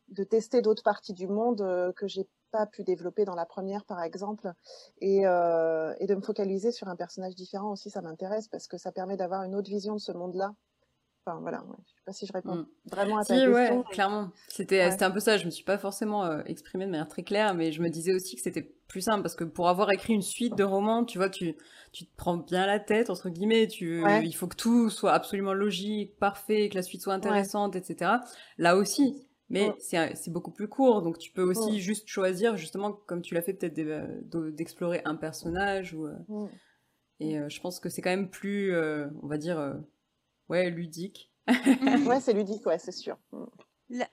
de 0.09 0.25
tester 0.25 0.63
d'autres 0.63 0.83
parties 0.83 1.15
du 1.15 1.27
monde 1.27 1.61
euh, 1.63 1.93
que 1.93 2.07
j'ai 2.07 2.29
pas 2.51 2.67
pu 2.67 2.85
développer 2.85 3.25
dans 3.25 3.35
la 3.35 3.47
première, 3.47 3.85
par 3.85 4.03
exemple, 4.03 4.53
et, 5.01 5.27
euh, 5.27 5.95
et 5.99 6.07
de 6.07 6.15
me 6.15 6.21
focaliser 6.21 6.71
sur 6.71 6.89
un 6.89 6.97
personnage 6.97 7.35
différent 7.35 7.73
aussi, 7.73 7.91
ça 7.91 8.03
m'intéresse 8.03 8.49
parce 8.49 8.67
que 8.67 8.77
ça 8.77 8.93
permet 8.93 9.17
d'avoir 9.17 9.43
une 9.43 9.55
autre 9.55 9.71
vision 9.71 9.95
de 9.95 10.01
ce 10.01 10.13
monde-là 10.13 10.55
Enfin, 11.25 11.39
voilà, 11.41 11.63
ouais. 11.65 11.77
je 11.87 11.91
sais 11.93 12.03
pas 12.05 12.13
si 12.13 12.27
je 12.27 12.33
réponds 12.33 12.57
mm. 12.57 12.67
vraiment 12.91 13.19
à 13.19 13.25
ta 13.25 13.35
question. 13.35 13.53
Ouais, 13.53 13.71
clairement. 13.93 14.31
C'était 14.49 14.83
un 14.83 15.11
peu 15.11 15.21
ça. 15.21 15.39
Je 15.39 15.45
me 15.45 15.51
suis 15.51 15.65
pas 15.65 15.79
forcément 15.79 16.25
euh, 16.25 16.43
exprimée 16.47 16.85
de 16.87 16.91
manière 16.91 17.09
très 17.09 17.23
claire, 17.23 17.55
mais 17.55 17.71
je 17.71 17.81
me 17.81 17.89
disais 17.89 18.13
aussi 18.13 18.35
que 18.35 18.43
c'était 18.43 18.75
plus 18.89 19.03
simple 19.03 19.23
parce 19.23 19.37
que 19.37 19.45
pour 19.45 19.69
avoir 19.69 19.93
écrit 19.93 20.15
une 20.15 20.23
suite 20.23 20.57
de 20.57 20.65
romans, 20.65 21.05
tu 21.05 21.19
vois, 21.19 21.31
tu, 21.31 21.55
tu 21.93 22.07
te 22.07 22.17
prends 22.17 22.37
bien 22.37 22.67
la 22.67 22.81
tête, 22.81 23.09
entre 23.09 23.29
guillemets. 23.29 23.69
Tu, 23.69 24.03
Il 24.25 24.33
faut 24.33 24.49
que 24.49 24.57
tout 24.57 24.91
soit 24.91 25.13
absolument 25.13 25.55
logique, 25.55 26.19
parfait, 26.19 26.69
que 26.69 26.75
la 26.75 26.83
suite 26.83 27.03
soit 27.03 27.15
intéressante, 27.15 27.77
etc. 27.77 28.13
Là 28.59 28.77
aussi. 28.77 29.29
Mais 29.49 29.69
mm. 29.69 30.15
c'est 30.15 30.33
beaucoup 30.33 30.51
plus 30.51 30.67
court, 30.67 31.03
donc 31.03 31.19
tu 31.19 31.31
peux 31.31 31.43
aussi 31.43 31.81
juste 31.81 32.09
choisir, 32.09 32.57
justement, 32.57 32.93
comme 32.93 33.23
tu 33.23 33.35
l'as 33.35 33.43
fait 33.43 33.53
peut-être 33.53 33.79
euh, 33.79 34.51
d'explorer 34.51 35.03
un 35.05 35.15
personnage. 35.15 35.95
Ou, 35.95 36.07
euh, 36.07 36.47
Et 37.21 37.39
je 37.49 37.61
pense 37.61 37.79
que 37.79 37.89
c'est 37.89 38.03
quand 38.03 38.11
même 38.11 38.29
plus, 38.31 38.75
on 38.75 39.29
va 39.29 39.39
dire 39.39 39.79
ouais, 40.53 40.71
ludique. 40.71 41.33
ouais, 42.07 42.21
c'est 42.21 42.35
ludique, 42.35 42.65
ouais, 42.67 42.79
c'est 42.79 42.93
sûr. 42.93 43.19
Mm. 43.33 43.45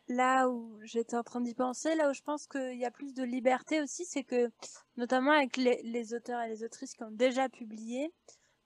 Là, 0.09 0.49
où 0.49 0.77
j'étais 0.83 1.15
en 1.15 1.23
train 1.23 1.41
d'y 1.41 1.53
penser, 1.53 1.95
là 1.95 2.09
où 2.09 2.13
je 2.13 2.21
pense 2.21 2.47
qu'il 2.47 2.77
y 2.77 2.85
a 2.85 2.91
plus 2.91 3.13
de 3.13 3.23
liberté 3.23 3.81
aussi, 3.81 4.03
c'est 4.05 4.23
que, 4.23 4.51
notamment 4.97 5.31
avec 5.31 5.55
les, 5.57 6.13
auteurs 6.13 6.41
et 6.41 6.49
les 6.49 6.63
autrices 6.63 6.93
qui 6.93 7.03
ont 7.03 7.11
déjà 7.11 7.47
publié, 7.47 8.11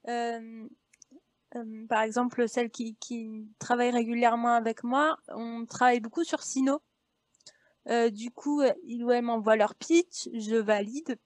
euh, 0.07 0.67
euh, 1.55 1.88
par 1.88 2.01
exemple, 2.01 2.47
celles 2.47 2.71
qui, 2.71 2.95
qui 2.95 3.47
travaillent 3.59 3.91
régulièrement 3.91 4.55
avec 4.55 4.84
moi, 4.84 5.17
on 5.28 5.65
travaille 5.65 5.99
beaucoup 5.99 6.24
sur 6.24 6.41
Sino. 6.41 6.82
Euh, 7.89 8.09
du 8.09 8.32
coup, 8.32 8.63
ils 8.84 9.03
ou 9.03 9.11
elles 9.11 9.24
m'envoient 9.24 9.57
leur 9.57 9.76
pitch, 9.76 10.30
je 10.34 10.55
valide, 10.55 11.19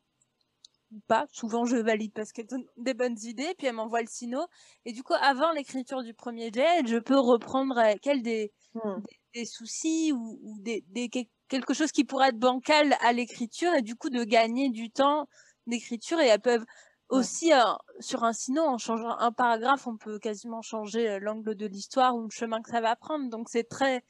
ou 0.91 0.99
pas. 1.07 1.27
Souvent, 1.31 1.65
je 1.65 1.77
valide 1.77 2.13
parce 2.13 2.31
qu'elle 2.31 2.47
donne 2.47 2.65
des 2.77 2.93
bonnes 2.93 3.17
idées, 3.23 3.53
puis 3.57 3.67
elle 3.67 3.75
m'envoie 3.75 4.01
le 4.01 4.07
sino. 4.07 4.45
Et 4.85 4.93
du 4.93 5.03
coup, 5.03 5.13
avant 5.21 5.51
l'écriture 5.51 6.03
du 6.03 6.13
premier 6.13 6.51
jet, 6.53 6.85
je 6.85 6.97
peux 6.97 7.19
reprendre 7.19 7.77
avec 7.77 8.05
elle 8.07 8.21
des, 8.21 8.51
hmm. 8.73 9.01
des, 9.33 9.45
soucis 9.45 10.11
ou, 10.13 10.57
des, 10.59 10.83
des, 10.89 11.09
quelque 11.47 11.73
chose 11.73 11.91
qui 11.91 12.03
pourrait 12.03 12.29
être 12.29 12.39
bancal 12.39 12.95
à 13.01 13.13
l'écriture 13.13 13.73
et 13.73 13.81
du 13.81 13.95
coup 13.95 14.09
de 14.09 14.23
gagner 14.23 14.69
du 14.69 14.89
temps 14.89 15.27
d'écriture. 15.65 16.19
Et 16.19 16.27
elles 16.27 16.41
peuvent 16.41 16.65
aussi, 17.09 17.53
euh, 17.53 17.63
sur 17.99 18.23
un 18.23 18.33
sino, 18.33 18.61
en 18.63 18.77
changeant 18.77 19.17
un 19.17 19.31
paragraphe, 19.31 19.87
on 19.87 19.97
peut 19.97 20.19
quasiment 20.19 20.61
changer 20.61 21.09
euh, 21.09 21.19
l'angle 21.19 21.55
de 21.55 21.65
l'histoire 21.65 22.15
ou 22.15 22.23
le 22.23 22.29
chemin 22.29 22.61
que 22.61 22.69
ça 22.69 22.81
va 22.81 22.95
prendre. 22.95 23.29
Donc, 23.29 23.49
c'est 23.49 23.63
très, 23.63 24.03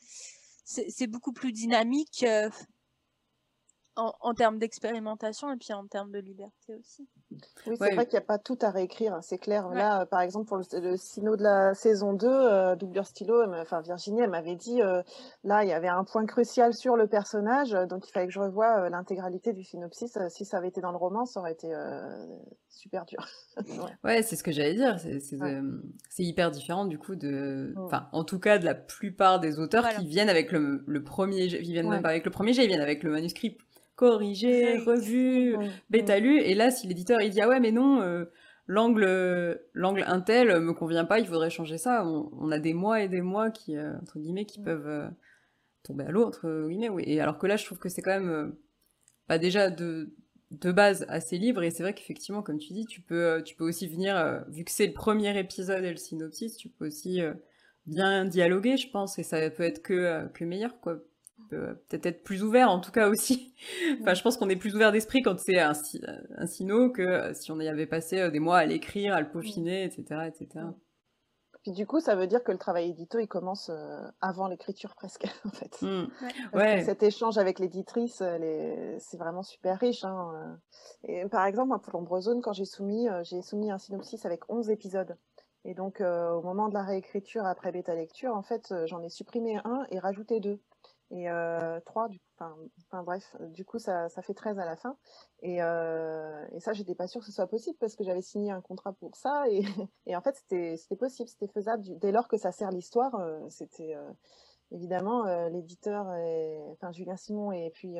c'est 0.65 1.07
beaucoup 1.07 1.31
plus 1.31 1.51
dynamique. 1.51 2.25
Euh, 2.27 2.49
en, 3.97 4.33
termes 4.33 4.59
d'expérimentation 4.59 5.51
et 5.51 5.57
puis 5.57 5.73
en 5.73 5.85
termes 5.87 6.11
de 6.11 6.19
liberté 6.19 6.75
aussi. 6.75 7.07
Oui, 7.65 7.75
c'est 7.77 7.93
vrai 7.93 8.05
qu'il 8.05 8.13
n'y 8.13 8.23
a 8.23 8.25
pas 8.25 8.37
tout 8.37 8.57
à 8.61 8.69
réécrire, 8.69 9.13
hein, 9.13 9.21
c'est 9.21 9.37
clair. 9.37 9.67
Là, 9.69 10.05
par 10.05 10.21
exemple, 10.21 10.47
pour 10.47 10.57
le, 10.57 10.63
le, 10.79 10.97
sino 10.97 11.35
de 11.35 11.43
la 11.43 11.73
saison 11.73 12.13
2, 12.13 12.27
euh, 12.27 12.75
doublure 12.75 13.05
stylo, 13.05 13.43
enfin 13.59 13.81
Virginie, 13.81 14.21
elle 14.21 14.29
m'avait 14.29 14.55
dit, 14.55 14.81
euh, 14.81 15.01
là, 15.43 15.63
il 15.63 15.69
y 15.69 15.73
avait 15.73 15.89
un 15.89 16.03
point 16.03 16.25
crucial 16.25 16.73
sur 16.73 16.95
le 16.95 17.07
personnage, 17.07 17.71
donc 17.89 18.07
il 18.07 18.11
fallait 18.11 18.27
que 18.27 18.33
je 18.33 18.39
revoie 18.39 18.85
euh, 18.85 18.89
l'intégralité 18.89 19.51
du 19.51 19.63
synopsis. 19.63 20.17
si 20.29 20.45
ça 20.45 20.57
avait 20.57 20.69
été 20.69 20.79
dans 20.79 20.91
le 20.91 20.97
roman, 20.97 21.25
ça 21.25 21.39
aurait 21.39 21.53
été 21.53 21.73
super 22.69 23.05
dur. 23.05 23.25
ouais, 24.03 24.21
c'est 24.21 24.35
ce 24.35 24.43
que 24.43 24.51
j'allais 24.51 24.75
dire. 24.75 24.97
C'est 24.99 26.23
hyper 26.23 26.51
différent 26.51 26.85
du 26.85 26.97
coup 26.97 27.15
de, 27.15 27.73
mm. 27.75 27.79
enfin, 27.79 28.07
en 28.13 28.23
tout 28.23 28.39
cas 28.39 28.57
de 28.57 28.65
la 28.65 28.75
plupart 28.75 29.39
des 29.39 29.59
auteurs 29.59 29.89
qui 29.89 30.07
viennent 30.07 30.29
avec 30.29 30.51
le, 30.51 30.83
le 30.87 31.03
premier, 31.03 31.45
ils 31.45 31.73
viennent 31.73 31.89
même 31.89 32.01
pas 32.01 32.09
avec 32.09 32.25
le 32.25 32.31
premier 32.31 32.53
jet, 32.53 32.63
ils 32.63 32.67
viennent 32.67 32.81
avec 32.81 33.03
le 33.03 33.11
manuscrit 33.11 33.57
corrigé, 33.97 34.77
revu, 34.77 35.57
bêta 35.89 36.19
lu. 36.19 36.39
Et 36.39 36.53
là, 36.53 36.71
si 36.71 36.87
l'éditeur 36.87 37.19
il 37.19 37.31
dit 37.31 37.41
ah 37.41 37.49
ouais 37.49 37.59
mais 37.59 37.71
non, 37.71 38.01
euh, 38.01 38.25
l'angle 38.67 39.59
l'angle 39.73 40.03
intel 40.07 40.59
me 40.61 40.71
convient 40.71 41.03
pas, 41.03 41.19
il 41.19 41.25
faudrait 41.25 41.49
changer 41.49 41.77
ça. 41.77 42.05
On, 42.05 42.51
a 42.51 42.59
des 42.59 42.73
mois 42.73 43.01
et 43.01 43.09
des 43.09 43.21
mois 43.21 43.49
qui 43.51 43.75
euh, 43.75 43.97
entre 44.01 44.19
guillemets 44.19 44.45
qui 44.45 44.61
peuvent 44.61 44.87
euh, 44.87 45.09
tomber 45.83 46.05
à 46.05 46.11
l'eau 46.11 46.23
entre 46.23 46.67
guillemets. 46.69 46.89
Oui. 46.89 47.03
Et 47.07 47.19
alors 47.19 47.39
que 47.39 47.47
là, 47.47 47.57
je 47.57 47.65
trouve 47.65 47.79
que 47.79 47.89
c'est 47.89 48.03
quand 48.03 48.17
même 48.17 48.55
pas 49.27 49.39
déjà 49.39 49.69
de 49.69 50.15
de 50.51 50.71
base 50.71 51.05
assez 51.09 51.37
libre 51.37 51.61
et 51.63 51.71
c'est 51.71 51.83
vrai 51.83 51.93
qu'effectivement 51.93 52.41
comme 52.41 52.57
tu 52.57 52.71
dis 52.71 52.85
tu 52.85 53.01
peux 53.01 53.43
tu 53.43 53.53
peux 53.57 53.65
aussi 53.65 53.85
venir 53.85 54.45
vu 54.47 54.63
que 54.63 54.71
c'est 54.71 54.87
le 54.87 54.93
premier 54.93 55.37
épisode 55.37 55.83
et 55.83 55.89
le 55.89 55.97
synopsis 55.97 56.55
tu 56.55 56.69
peux 56.69 56.87
aussi 56.87 57.19
bien 57.85 58.23
dialoguer 58.23 58.77
je 58.77 58.89
pense 58.89 59.19
et 59.19 59.23
ça 59.23 59.49
peut 59.49 59.63
être 59.63 59.81
que 59.81 60.25
que 60.29 60.45
meilleur 60.45 60.79
quoi 60.79 61.01
peut-être 61.49 62.05
être 62.05 62.23
plus 62.23 62.43
ouvert 62.43 62.69
en 62.69 62.79
tout 62.79 62.91
cas 62.91 63.09
aussi. 63.09 63.53
enfin, 64.01 64.13
je 64.13 64.21
pense 64.21 64.37
qu'on 64.37 64.49
est 64.49 64.55
plus 64.55 64.75
ouvert 64.75 64.91
d'esprit 64.91 65.21
quand 65.21 65.39
c'est 65.39 65.59
un, 65.59 65.73
un 66.37 66.45
sino 66.47 66.91
que 66.91 67.33
si 67.33 67.51
on 67.51 67.59
y 67.59 67.67
avait 67.67 67.87
passé 67.87 68.19
euh, 68.19 68.29
des 68.29 68.39
mois 68.39 68.57
à 68.57 68.65
l'écrire, 68.65 69.13
à 69.13 69.21
le 69.21 69.29
peaufiner, 69.29 69.83
etc., 69.83 70.27
etc. 70.27 70.65
Puis 71.67 71.73
du 71.73 71.85
coup, 71.85 71.99
ça 71.99 72.15
veut 72.15 72.27
dire 72.27 72.45
que 72.45 72.53
le 72.53 72.57
travail 72.57 72.91
édito, 72.91 73.19
il 73.19 73.27
commence 73.27 73.69
euh, 73.69 73.99
avant 74.21 74.47
l'écriture 74.47 74.95
presque, 74.95 75.25
en 75.45 75.49
fait. 75.49 75.81
Mmh. 75.81 76.07
Ouais. 76.53 76.81
cet 76.85 77.03
échange 77.03 77.37
avec 77.37 77.59
l'éditrice, 77.59 78.23
c'est 78.99 79.17
vraiment 79.17 79.43
super 79.43 79.77
riche. 79.77 80.05
Hein. 80.05 80.31
Euh. 80.33 80.55
Et 81.03 81.25
par 81.27 81.45
exemple, 81.45 81.77
pour 81.79 81.91
l'Ombrezone, 81.91 82.41
quand 82.41 82.53
j'ai 82.53 82.63
soumis, 82.63 83.09
euh, 83.09 83.21
j'ai 83.25 83.41
soumis 83.41 83.69
un 83.69 83.79
synopsis 83.79 84.25
avec 84.25 84.49
11 84.49 84.69
épisodes. 84.69 85.17
Et 85.65 85.73
donc, 85.73 85.99
au 85.99 86.41
moment 86.41 86.69
de 86.69 86.73
la 86.73 86.83
réécriture 86.83 87.45
après 87.45 87.73
bêta 87.73 87.93
lecture, 87.93 88.33
en 88.33 88.43
fait, 88.43 88.73
j'en 88.85 89.03
ai 89.03 89.09
supprimé 89.09 89.57
un 89.65 89.85
et 89.91 89.99
rajouté 89.99 90.39
deux 90.39 90.61
et 91.11 91.29
euh, 91.29 91.79
3 91.85 92.09
du 92.09 92.19
enfin, 92.35 92.55
enfin, 92.87 93.03
bref 93.03 93.35
du 93.53 93.63
coup 93.63 93.79
ça, 93.79 94.09
fait 94.09 94.33
13 94.33 94.59
à 94.59 94.65
la 94.65 94.75
fin 94.75 94.97
et, 95.41 95.61
euh, 95.61 96.45
et 96.51 96.59
ça 96.59 96.73
j'étais 96.73 96.95
pas 96.95 97.07
sûre 97.07 97.21
que 97.21 97.27
ce 97.27 97.31
soit 97.31 97.47
possible 97.47 97.77
parce 97.79 97.95
que 97.95 98.03
j'avais 98.03 98.21
signé 98.21 98.51
un 98.51 98.61
contrat 98.61 98.93
pour 98.93 99.15
ça 99.15 99.45
et, 99.49 99.61
en 100.15 100.21
fait 100.21 100.35
c'était 100.35 100.95
possible 100.97 101.29
c'était 101.29 101.51
faisable 101.51 101.83
dès 101.99 102.11
lors 102.11 102.27
que 102.27 102.37
ça 102.37 102.51
sert 102.51 102.71
l'histoire 102.71 103.15
euh, 103.15 103.39
c'était 103.49 103.95
euh, 103.95 104.11
évidemment 104.71 105.25
euh, 105.25 105.49
l'éditeur 105.49 106.07
enfin 106.73 106.91
Julien 106.91 107.15
Simon 107.15 107.51
et 107.53 107.71
puis 107.73 107.97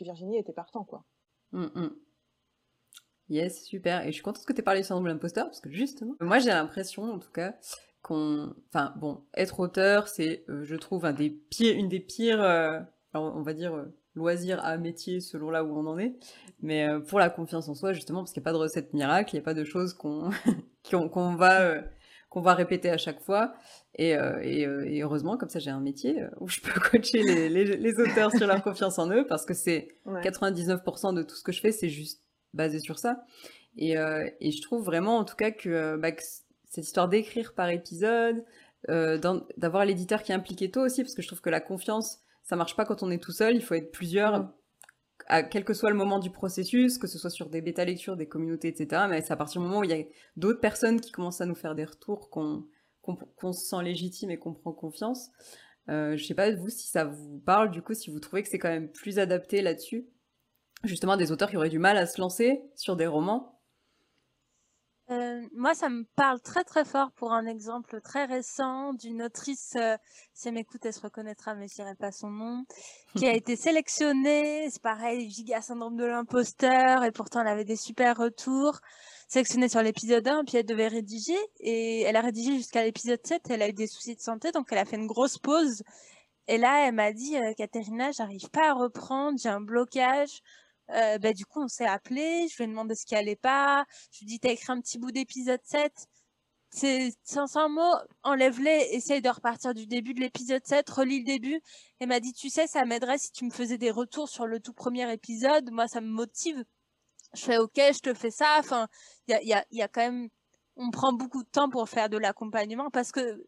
Virginie 0.00 0.38
étaient 0.38 0.52
partants 0.52 0.84
quoi 0.84 1.04
mmh, 1.52 1.66
mmh. 1.74 1.96
Yes, 3.30 3.62
super. 3.62 4.02
Et 4.02 4.06
je 4.06 4.14
suis 4.14 4.22
contente 4.24 4.44
que 4.44 4.52
tu 4.52 4.58
aies 4.58 4.64
parlé 4.64 4.80
du 4.80 4.86
syndrome 4.88 5.04
de 5.04 5.10
l'imposteur, 5.10 5.46
parce 5.46 5.60
que 5.60 5.70
justement, 5.70 6.14
moi 6.20 6.40
j'ai 6.40 6.50
l'impression, 6.50 7.04
en 7.04 7.20
tout 7.20 7.30
cas, 7.30 7.54
qu'on, 8.02 8.54
enfin 8.68 8.94
bon, 8.96 9.22
être 9.34 9.60
auteur, 9.60 10.08
c'est, 10.08 10.44
euh, 10.48 10.64
je 10.64 10.76
trouve, 10.76 11.04
un 11.04 11.12
des 11.12 11.30
pires, 11.30 11.76
une 11.76 11.88
des 11.88 12.00
pires, 12.00 12.42
euh, 12.42 12.78
on 13.14 13.42
va 13.42 13.52
dire 13.52 13.74
euh, 13.74 13.84
loisir 14.14 14.64
à 14.64 14.76
métier 14.78 15.20
selon 15.20 15.50
là 15.50 15.64
où 15.64 15.76
on 15.76 15.86
en 15.86 15.98
est, 15.98 16.14
mais 16.60 16.88
pour 17.08 17.18
la 17.18 17.30
confiance 17.30 17.68
en 17.68 17.74
soi 17.74 17.92
justement, 17.92 18.20
parce 18.20 18.32
qu'il 18.32 18.40
n'y 18.40 18.44
a 18.44 18.50
pas 18.50 18.52
de 18.52 18.58
recette 18.58 18.92
miracle, 18.92 19.30
il 19.34 19.36
n'y 19.36 19.40
a 19.40 19.44
pas 19.44 19.54
de 19.54 19.64
choses 19.64 19.94
qu'on 19.94 20.30
qu'on 20.90 21.34
va 21.34 21.82
qu'on 22.28 22.40
va 22.40 22.54
répéter 22.54 22.90
à 22.90 22.96
chaque 22.96 23.20
fois. 23.20 23.54
Et, 23.96 24.10
et, 24.10 24.60
et 24.62 25.02
heureusement, 25.02 25.36
comme 25.36 25.48
ça, 25.48 25.58
j'ai 25.58 25.70
un 25.70 25.80
métier 25.80 26.24
où 26.38 26.48
je 26.48 26.60
peux 26.60 26.78
coacher 26.90 27.22
les, 27.22 27.48
les, 27.48 28.00
auteurs 28.00 28.30
sur 28.30 28.46
leur 28.46 28.62
confiance 28.62 29.00
en 29.00 29.10
eux, 29.10 29.26
parce 29.26 29.44
que 29.44 29.52
c'est 29.52 29.88
99% 30.06 31.14
de 31.14 31.22
tout 31.22 31.34
ce 31.34 31.42
que 31.42 31.50
je 31.50 31.60
fais, 31.60 31.72
c'est 31.72 31.88
juste 31.88 32.22
basé 32.54 32.78
sur 32.78 33.00
ça. 33.00 33.24
Et, 33.76 33.94
et 33.94 34.50
je 34.52 34.62
trouve 34.62 34.84
vraiment, 34.84 35.18
en 35.18 35.24
tout 35.24 35.34
cas, 35.34 35.50
que, 35.50 35.96
bah, 35.96 36.12
que 36.12 36.22
cette 36.70 36.84
histoire 36.84 37.08
d'écrire 37.08 37.52
par 37.54 37.68
épisode, 37.68 38.44
euh, 38.88 39.18
d'avoir 39.58 39.84
l'éditeur 39.84 40.22
qui 40.22 40.32
est 40.32 40.34
impliqué 40.34 40.70
tôt 40.70 40.80
aussi, 40.80 41.02
parce 41.02 41.14
que 41.14 41.20
je 41.20 41.26
trouve 41.26 41.42
que 41.42 41.50
la 41.50 41.60
confiance, 41.60 42.20
ça 42.44 42.56
marche 42.56 42.76
pas 42.76 42.86
quand 42.86 43.02
on 43.02 43.10
est 43.10 43.22
tout 43.22 43.32
seul, 43.32 43.56
il 43.56 43.62
faut 43.62 43.74
être 43.74 43.92
plusieurs, 43.92 44.48
à 45.26 45.42
quel 45.42 45.64
que 45.64 45.74
soit 45.74 45.90
le 45.90 45.96
moment 45.96 46.18
du 46.18 46.30
processus, 46.30 46.96
que 46.96 47.06
ce 47.06 47.18
soit 47.18 47.28
sur 47.28 47.50
des 47.50 47.60
bêta 47.60 47.84
lectures, 47.84 48.16
des 48.16 48.28
communautés, 48.28 48.68
etc. 48.68 49.02
Mais 49.10 49.20
c'est 49.20 49.32
à 49.32 49.36
partir 49.36 49.60
du 49.60 49.66
moment 49.66 49.80
où 49.80 49.84
il 49.84 49.90
y 49.90 50.00
a 50.00 50.04
d'autres 50.36 50.60
personnes 50.60 51.00
qui 51.00 51.10
commencent 51.10 51.40
à 51.40 51.46
nous 51.46 51.54
faire 51.54 51.74
des 51.74 51.84
retours, 51.84 52.30
qu'on 52.30 53.52
se 53.52 53.66
sent 53.66 53.82
légitime 53.82 54.30
et 54.30 54.38
qu'on 54.38 54.54
prend 54.54 54.72
confiance. 54.72 55.30
Euh, 55.88 56.16
je 56.16 56.24
sais 56.24 56.34
pas, 56.34 56.54
vous, 56.54 56.70
si 56.70 56.86
ça 56.86 57.04
vous 57.04 57.40
parle, 57.40 57.72
du 57.72 57.82
coup, 57.82 57.94
si 57.94 58.10
vous 58.10 58.20
trouvez 58.20 58.42
que 58.44 58.48
c'est 58.48 58.60
quand 58.60 58.68
même 58.68 58.90
plus 58.90 59.18
adapté 59.18 59.60
là-dessus. 59.60 60.06
Justement, 60.84 61.16
des 61.16 61.32
auteurs 61.32 61.50
qui 61.50 61.56
auraient 61.56 61.68
du 61.68 61.80
mal 61.80 61.98
à 61.98 62.06
se 62.06 62.20
lancer 62.20 62.62
sur 62.76 62.96
des 62.96 63.06
romans, 63.06 63.59
euh, 65.10 65.42
moi, 65.54 65.74
ça 65.74 65.88
me 65.88 66.04
parle 66.14 66.40
très 66.40 66.62
très 66.62 66.84
fort 66.84 67.10
pour 67.16 67.32
un 67.32 67.46
exemple 67.46 68.00
très 68.00 68.26
récent 68.26 68.92
d'une 68.92 69.22
autrice, 69.22 69.74
euh, 69.76 69.96
si 70.34 70.48
elle 70.48 70.54
m'écoute, 70.54 70.84
elle 70.84 70.92
se 70.92 71.00
reconnaîtra, 71.00 71.54
mais 71.54 71.66
je 71.66 71.74
dirai 71.74 71.96
pas 71.96 72.12
son 72.12 72.30
nom, 72.30 72.64
qui 73.16 73.26
a 73.26 73.32
été 73.34 73.56
sélectionnée, 73.56 74.68
c'est 74.70 74.82
pareil, 74.82 75.28
giga 75.28 75.60
syndrome 75.62 75.96
de 75.96 76.04
l'imposteur, 76.04 77.02
et 77.02 77.10
pourtant 77.10 77.40
elle 77.40 77.48
avait 77.48 77.64
des 77.64 77.76
super 77.76 78.16
retours, 78.16 78.78
sélectionnée 79.28 79.68
sur 79.68 79.82
l'épisode 79.82 80.28
1, 80.28 80.44
puis 80.44 80.58
elle 80.58 80.66
devait 80.66 80.88
rédiger, 80.88 81.38
et 81.58 82.02
elle 82.02 82.16
a 82.16 82.20
rédigé 82.20 82.56
jusqu'à 82.56 82.84
l'épisode 82.84 83.20
7, 83.24 83.42
elle 83.50 83.62
a 83.62 83.68
eu 83.68 83.72
des 83.72 83.88
soucis 83.88 84.14
de 84.14 84.20
santé, 84.20 84.52
donc 84.52 84.68
elle 84.70 84.78
a 84.78 84.84
fait 84.84 84.96
une 84.96 85.08
grosse 85.08 85.38
pause, 85.38 85.82
et 86.46 86.58
là, 86.58 86.86
elle 86.86 86.94
m'a 86.94 87.12
dit, 87.12 87.36
euh, 87.36 87.52
Katerina, 87.54 88.12
j'arrive 88.12 88.48
pas 88.50 88.70
à 88.70 88.74
reprendre, 88.74 89.38
j'ai 89.40 89.48
un 89.48 89.60
blocage, 89.60 90.40
euh, 90.94 91.18
bah, 91.18 91.32
du 91.32 91.46
coup, 91.46 91.62
on 91.62 91.68
s'est 91.68 91.86
appelé, 91.86 92.48
je 92.48 92.56
lui 92.56 92.64
ai 92.64 92.66
demandé 92.66 92.94
ce 92.94 93.04
qui 93.06 93.14
allait 93.14 93.36
pas, 93.36 93.84
je 94.12 94.20
lui 94.20 94.26
ai 94.26 94.28
dit, 94.28 94.40
t'as 94.40 94.50
écrit 94.50 94.72
un 94.72 94.80
petit 94.80 94.98
bout 94.98 95.12
d'épisode 95.12 95.60
7, 95.64 95.92
c'est 96.70 97.12
500 97.24 97.68
mots, 97.68 97.94
enlève-les, 98.22 98.88
essaye 98.92 99.20
de 99.20 99.28
repartir 99.28 99.74
du 99.74 99.86
début 99.86 100.14
de 100.14 100.20
l'épisode 100.20 100.64
7, 100.64 100.88
relis 100.90 101.20
le 101.20 101.24
début, 101.24 101.60
et 102.00 102.06
m'a 102.06 102.20
dit, 102.20 102.32
tu 102.32 102.48
sais, 102.48 102.66
ça 102.66 102.84
m'aiderait 102.84 103.18
si 103.18 103.32
tu 103.32 103.44
me 103.44 103.50
faisais 103.50 103.78
des 103.78 103.90
retours 103.90 104.28
sur 104.28 104.46
le 104.46 104.60
tout 104.60 104.72
premier 104.72 105.12
épisode, 105.12 105.70
moi, 105.72 105.88
ça 105.88 106.00
me 106.00 106.08
motive. 106.08 106.64
Je 107.34 107.42
fais, 107.42 107.58
ok, 107.58 107.76
je 107.76 108.00
te 108.00 108.14
fais 108.14 108.30
ça, 108.30 108.56
enfin, 108.58 108.88
il 109.28 109.32
y 109.32 109.34
a, 109.34 109.42
y, 109.42 109.52
a, 109.52 109.64
y 109.70 109.82
a 109.82 109.88
quand 109.88 110.02
même, 110.02 110.28
on 110.76 110.90
prend 110.90 111.12
beaucoup 111.12 111.42
de 111.42 111.48
temps 111.48 111.70
pour 111.70 111.88
faire 111.88 112.08
de 112.08 112.18
l'accompagnement 112.18 112.90
parce 112.90 113.12
que 113.12 113.46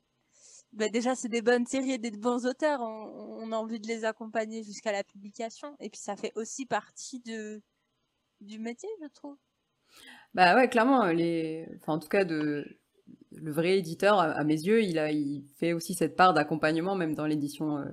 bah 0.73 0.89
déjà 0.89 1.15
c'est 1.15 1.29
des 1.29 1.43
bonnes 1.43 1.67
séries 1.67 1.93
et 1.93 1.99
des 1.99 2.11
bons 2.11 2.47
auteurs, 2.47 2.81
on, 2.81 3.53
a 3.53 3.57
envie 3.57 3.81
de 3.81 3.87
les 3.87 4.05
accompagner 4.05 4.63
jusqu'à 4.63 4.93
la 4.93 5.05
publication. 5.05 5.77
Et 5.81 5.91
puis 5.91 6.01
ça 6.01 6.17
fait 6.17 6.33
aussi 6.35 6.65
partie 6.65 7.21
de 7.21 7.63
du 8.41 8.59
métier, 8.59 8.89
je 9.03 9.09
trouve. 9.09 9.37
Bah 10.35 10.57
ouais, 10.57 10.69
clairement 10.69 11.07
les 11.07 11.69
enfin 11.77 11.95
en 11.95 11.99
tout 11.99 12.09
cas 12.09 12.25
de 12.25 12.65
le 13.33 13.53
vrai 13.53 13.79
éditeur 13.79 14.19
à 14.19 14.45
mes 14.45 14.61
yeux, 14.61 14.83
il 14.83 14.99
a 14.99 15.11
il 15.13 15.45
fait 15.59 15.75
aussi 15.75 15.95
cette 15.95 16.17
part 16.17 16.33
d'accompagnement 16.33 16.95
même 16.95 17.15
dans 17.15 17.27
l'édition 17.27 17.79
euh, 17.79 17.85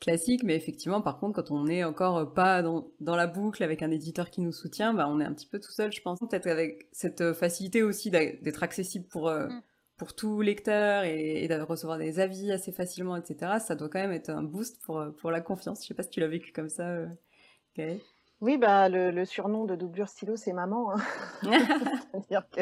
classique, 0.00 0.42
mais 0.42 0.56
effectivement 0.56 1.00
par 1.00 1.18
contre 1.20 1.40
quand 1.40 1.52
on 1.52 1.64
n'est 1.64 1.84
encore 1.84 2.34
pas 2.34 2.62
dans, 2.62 2.90
dans 3.00 3.14
la 3.16 3.28
boucle 3.28 3.62
avec 3.62 3.82
un 3.82 3.92
éditeur 3.92 4.30
qui 4.30 4.40
nous 4.40 4.52
soutient, 4.52 4.92
bah 4.92 5.06
on 5.08 5.20
est 5.20 5.24
un 5.24 5.32
petit 5.32 5.46
peu 5.46 5.60
tout 5.60 5.70
seul, 5.70 5.92
je 5.92 6.02
pense, 6.02 6.18
peut-être 6.18 6.48
avec 6.48 6.88
cette 6.90 7.32
facilité 7.32 7.84
aussi 7.84 8.10
d'être 8.10 8.64
accessible 8.64 9.06
pour 9.06 9.28
euh, 9.28 9.46
mm 9.46 9.62
pour 10.04 10.14
tout 10.14 10.42
lecteur 10.42 11.04
et, 11.04 11.48
de 11.48 11.62
recevoir 11.62 11.96
des 11.96 12.20
avis 12.20 12.52
assez 12.52 12.72
facilement, 12.72 13.16
etc., 13.16 13.52
ça 13.58 13.74
doit 13.74 13.88
quand 13.88 14.00
même 14.00 14.12
être 14.12 14.28
un 14.28 14.42
boost 14.42 14.78
pour, 14.82 14.98
euh, 14.98 15.10
pour 15.12 15.30
la 15.30 15.40
confiance. 15.40 15.80
Je 15.82 15.88
sais 15.88 15.94
pas 15.94 16.02
si 16.02 16.10
tu 16.10 16.20
l'as 16.20 16.28
vécu 16.28 16.52
comme 16.52 16.68
ça, 16.68 16.86
euh, 17.78 17.96
Oui, 18.42 18.58
bah, 18.58 18.90
le, 18.90 19.24
surnom 19.24 19.64
de 19.64 19.74
doublure 19.76 20.10
stylo, 20.10 20.36
c'est 20.36 20.52
maman. 20.52 20.92
Hein. 20.92 20.96
C'est-à-dire 22.12 22.46
que 22.50 22.60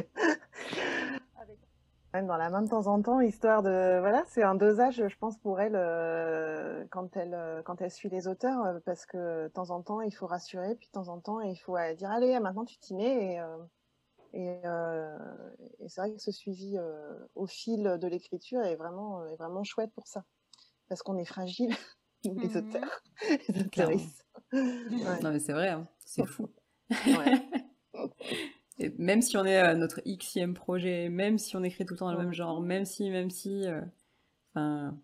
même 2.15 2.29
dans 2.29 2.37
la 2.37 2.49
main 2.49 2.63
de 2.63 2.69
temps 2.69 2.87
en 2.87 3.03
temps, 3.03 3.21
histoire 3.21 3.65
de 3.65 3.99
voilà, 3.99 4.23
c'est 4.29 4.45
un 4.45 4.55
dosage, 4.55 5.03
je 5.09 5.19
pense 5.19 5.37
pour 5.39 5.61
elle 5.61 5.75
euh, 5.75 6.85
quand 6.91 7.17
elle 7.17 7.37
quand 7.65 7.81
elle 7.81 7.91
suit 7.91 8.11
les 8.11 8.29
auteurs, 8.29 8.79
parce 8.85 9.05
que 9.05 9.45
de 9.45 9.49
temps 9.49 9.71
en 9.71 9.83
temps 9.83 10.01
il 10.01 10.13
faut 10.13 10.27
rassurer, 10.29 10.77
puis 10.77 10.87
de 10.87 10.93
temps 10.93 11.09
en 11.09 11.19
temps 11.19 11.41
il 11.41 11.57
faut 11.57 11.77
dire 11.97 12.11
allez 12.11 12.39
maintenant 12.39 12.67
tu 12.67 12.79
t'y 12.79 12.95
mets 12.95 13.35
et 13.35 13.41
et, 14.33 14.61
euh, 14.65 15.19
et 15.79 15.89
c'est 15.89 16.01
vrai 16.01 16.13
que 16.15 16.21
ce 16.21 16.33
suivi 16.33 16.79
euh, 16.79 17.19
au 17.35 17.47
fil 17.47 17.99
de 18.01 18.07
l'écriture 18.07 18.63
est 18.63 18.77
vraiment, 18.77 19.27
est 19.27 19.37
vraiment 19.37 19.63
chouette 19.63 19.93
pour 19.95 20.07
ça. 20.07 20.25
Parce 20.89 21.03
qu'on 21.03 21.19
est 21.19 21.25
fragile, 21.25 21.75
nous, 22.25 22.39
les 22.39 22.49
mmh 22.49 22.57
auteurs, 22.57 23.03
les 23.49 23.61
autoristes. 23.61 24.27
Non, 24.53 25.31
mais 25.33 25.41
c'est 25.41 25.53
vrai, 25.53 25.71
hein. 25.71 25.87
c'est 26.05 26.27
fou. 26.27 26.49
Ouais. 26.91 27.43
et 28.79 28.91
même 28.99 29.23
si 29.23 29.37
on 29.37 29.45
est 29.45 29.59
à 29.59 29.75
notre 29.75 30.01
xème 30.01 30.55
projet, 30.55 31.09
même 31.09 31.39
si 31.39 31.57
on 31.57 31.63
écrit 31.63 31.85
tout 31.85 31.95
le 31.95 31.99
temps 31.99 32.07
dans 32.07 32.19
le 32.19 32.25
même 32.25 32.33
genre, 32.33 32.61
même 32.61 32.85
si, 32.85 33.11
même 33.11 33.31
si. 33.31 33.67
Euh, 33.67 33.83
enfin. 34.55 34.99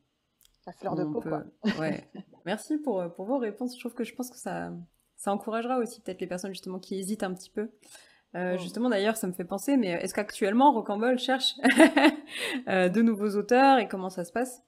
la 0.66 0.72
fleur 0.72 0.94
de 0.96 1.04
peau, 1.04 1.20
quoi. 1.20 1.44
ouais. 1.78 2.10
Merci 2.46 2.78
pour, 2.78 3.12
pour 3.14 3.26
vos 3.26 3.38
réponses. 3.38 3.74
Je 3.74 3.80
trouve 3.80 3.94
que 3.94 4.04
je 4.04 4.14
pense 4.14 4.30
que 4.30 4.38
ça, 4.38 4.72
ça 5.16 5.32
encouragera 5.32 5.78
aussi 5.78 6.00
peut-être 6.00 6.20
les 6.20 6.26
personnes 6.26 6.52
justement 6.52 6.78
qui 6.78 6.98
hésitent 6.98 7.24
un 7.24 7.34
petit 7.34 7.50
peu 7.50 7.70
euh, 8.34 8.54
oh. 8.54 8.62
Justement, 8.62 8.88
d'ailleurs, 8.88 9.16
ça 9.16 9.26
me 9.26 9.32
fait 9.32 9.44
penser, 9.44 9.76
mais 9.76 9.88
est-ce 9.88 10.14
qu'actuellement, 10.14 10.72
Rocambole 10.72 11.18
cherche 11.18 11.54
euh, 12.68 12.88
de 12.88 13.02
nouveaux 13.02 13.36
auteurs 13.36 13.78
et 13.78 13.88
comment 13.88 14.10
ça 14.10 14.24
se 14.24 14.32
passe? 14.32 14.62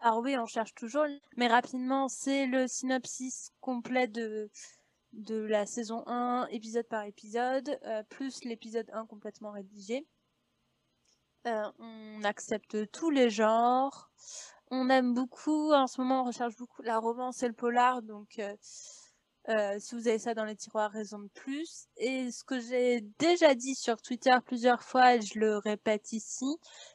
Alors 0.00 0.20
oui, 0.20 0.36
on 0.38 0.46
cherche 0.46 0.74
toujours, 0.74 1.06
mais 1.36 1.48
rapidement, 1.48 2.08
c'est 2.08 2.46
le 2.46 2.68
synopsis 2.68 3.52
complet 3.60 4.06
de, 4.06 4.48
de 5.12 5.44
la 5.44 5.66
saison 5.66 6.04
1, 6.06 6.46
épisode 6.50 6.86
par 6.86 7.02
épisode, 7.04 7.78
euh, 7.84 8.02
plus 8.08 8.44
l'épisode 8.44 8.88
1 8.92 9.06
complètement 9.06 9.50
rédigé. 9.50 10.06
on 11.44 12.22
accepte 12.24 12.90
tous 12.92 13.10
les 13.10 13.28
genres. 13.28 14.10
On 14.70 14.88
aime 14.90 15.14
beaucoup, 15.14 15.72
en 15.72 15.86
ce 15.86 16.00
moment, 16.00 16.22
on 16.22 16.26
recherche 16.26 16.56
beaucoup 16.56 16.82
la 16.82 16.98
romance 16.98 17.42
et 17.42 17.48
le 17.48 17.54
polar, 17.54 18.02
donc 18.02 18.38
euh, 19.48 19.76
si 19.78 19.94
vous 19.94 20.08
avez 20.08 20.18
ça 20.18 20.34
dans 20.34 20.44
les 20.44 20.56
tiroirs, 20.56 20.90
raison 20.90 21.18
de 21.18 21.28
plus. 21.28 21.86
Et 21.96 22.30
ce 22.30 22.44
que 22.44 22.60
j'ai 22.60 23.00
déjà 23.18 23.54
dit 23.54 23.74
sur 23.74 24.00
Twitter 24.02 24.36
plusieurs 24.44 24.82
fois, 24.82 25.14
et 25.14 25.22
je 25.22 25.38
le 25.38 25.56
répète 25.58 26.12
ici, 26.12 26.46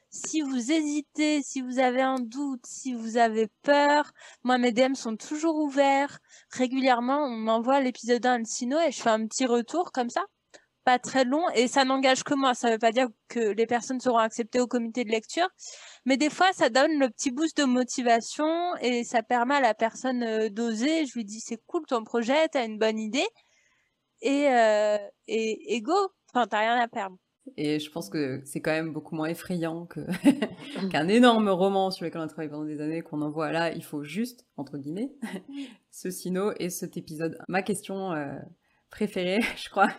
si 0.09 0.41
vous 0.41 0.71
hésitez, 0.71 1.41
si 1.41 1.61
vous 1.61 1.79
avez 1.79 2.01
un 2.01 2.19
doute, 2.19 2.65
si 2.65 2.93
vous 2.93 3.17
avez 3.17 3.47
peur, 3.63 4.11
moi 4.43 4.59
mes 4.59 4.71
DM 4.71 4.93
sont 4.93 5.17
toujours 5.17 5.55
ouverts. 5.55 6.19
Régulièrement, 6.51 7.25
on 7.25 7.35
m'envoie 7.35 7.81
l'épisode 7.81 8.25
1 8.25 8.41
de 8.41 8.47
Sino 8.47 8.79
et 8.79 8.91
je 8.91 9.01
fais 9.01 9.09
un 9.09 9.25
petit 9.25 9.47
retour 9.47 9.91
comme 9.91 10.11
ça 10.11 10.21
pas 10.83 10.99
très 10.99 11.23
long 11.25 11.49
et 11.55 11.67
ça 11.67 11.85
n'engage 11.85 12.23
que 12.23 12.33
moi. 12.33 12.53
Ça 12.53 12.67
ne 12.67 12.73
veut 12.73 12.79
pas 12.79 12.91
dire 12.91 13.07
que 13.27 13.39
les 13.39 13.65
personnes 13.65 13.99
seront 13.99 14.17
acceptées 14.17 14.59
au 14.59 14.67
comité 14.67 15.03
de 15.03 15.09
lecture, 15.09 15.47
mais 16.05 16.17
des 16.17 16.29
fois 16.29 16.51
ça 16.53 16.69
donne 16.69 16.99
le 16.99 17.09
petit 17.09 17.31
boost 17.31 17.57
de 17.57 17.63
motivation 17.63 18.75
et 18.81 19.03
ça 19.03 19.23
permet 19.23 19.55
à 19.55 19.61
la 19.61 19.73
personne 19.73 20.23
euh, 20.23 20.49
d'oser. 20.49 21.05
Je 21.05 21.13
lui 21.13 21.25
dis 21.25 21.39
c'est 21.39 21.61
cool 21.67 21.83
ton 21.87 22.03
projet, 22.03 22.47
t'as 22.49 22.65
une 22.65 22.77
bonne 22.77 22.99
idée 22.99 23.27
et, 24.21 24.47
euh, 24.49 24.97
et, 25.27 25.81
go. 25.81 25.95
Enfin 26.33 26.47
t'as 26.47 26.59
rien 26.59 26.79
à 26.79 26.87
perdre. 26.87 27.17
Et 27.57 27.79
je 27.79 27.91
pense 27.91 28.09
que 28.09 28.41
c'est 28.45 28.61
quand 28.61 28.71
même 28.71 28.93
beaucoup 28.93 29.15
moins 29.15 29.27
effrayant 29.27 29.85
qu'un 30.91 31.07
énorme 31.09 31.49
roman 31.49 31.91
sur 31.91 32.05
lequel 32.05 32.21
on 32.21 32.23
a 32.23 32.27
travaillé 32.27 32.49
pendant 32.49 32.63
des 32.63 32.79
années 32.79 33.01
qu'on 33.01 33.21
envoie 33.21 33.51
là. 33.51 33.73
Il 33.73 33.83
faut 33.83 34.03
juste, 34.03 34.47
entre 34.55 34.77
guillemets, 34.77 35.11
ce 35.91 36.09
sino 36.09 36.53
et 36.57 36.69
cet 36.69 36.95
épisode. 36.95 37.37
Ma 37.49 37.61
question 37.61 38.13
euh, 38.13 38.39
préférée, 38.89 39.41
je 39.57 39.69
crois, 39.69 39.89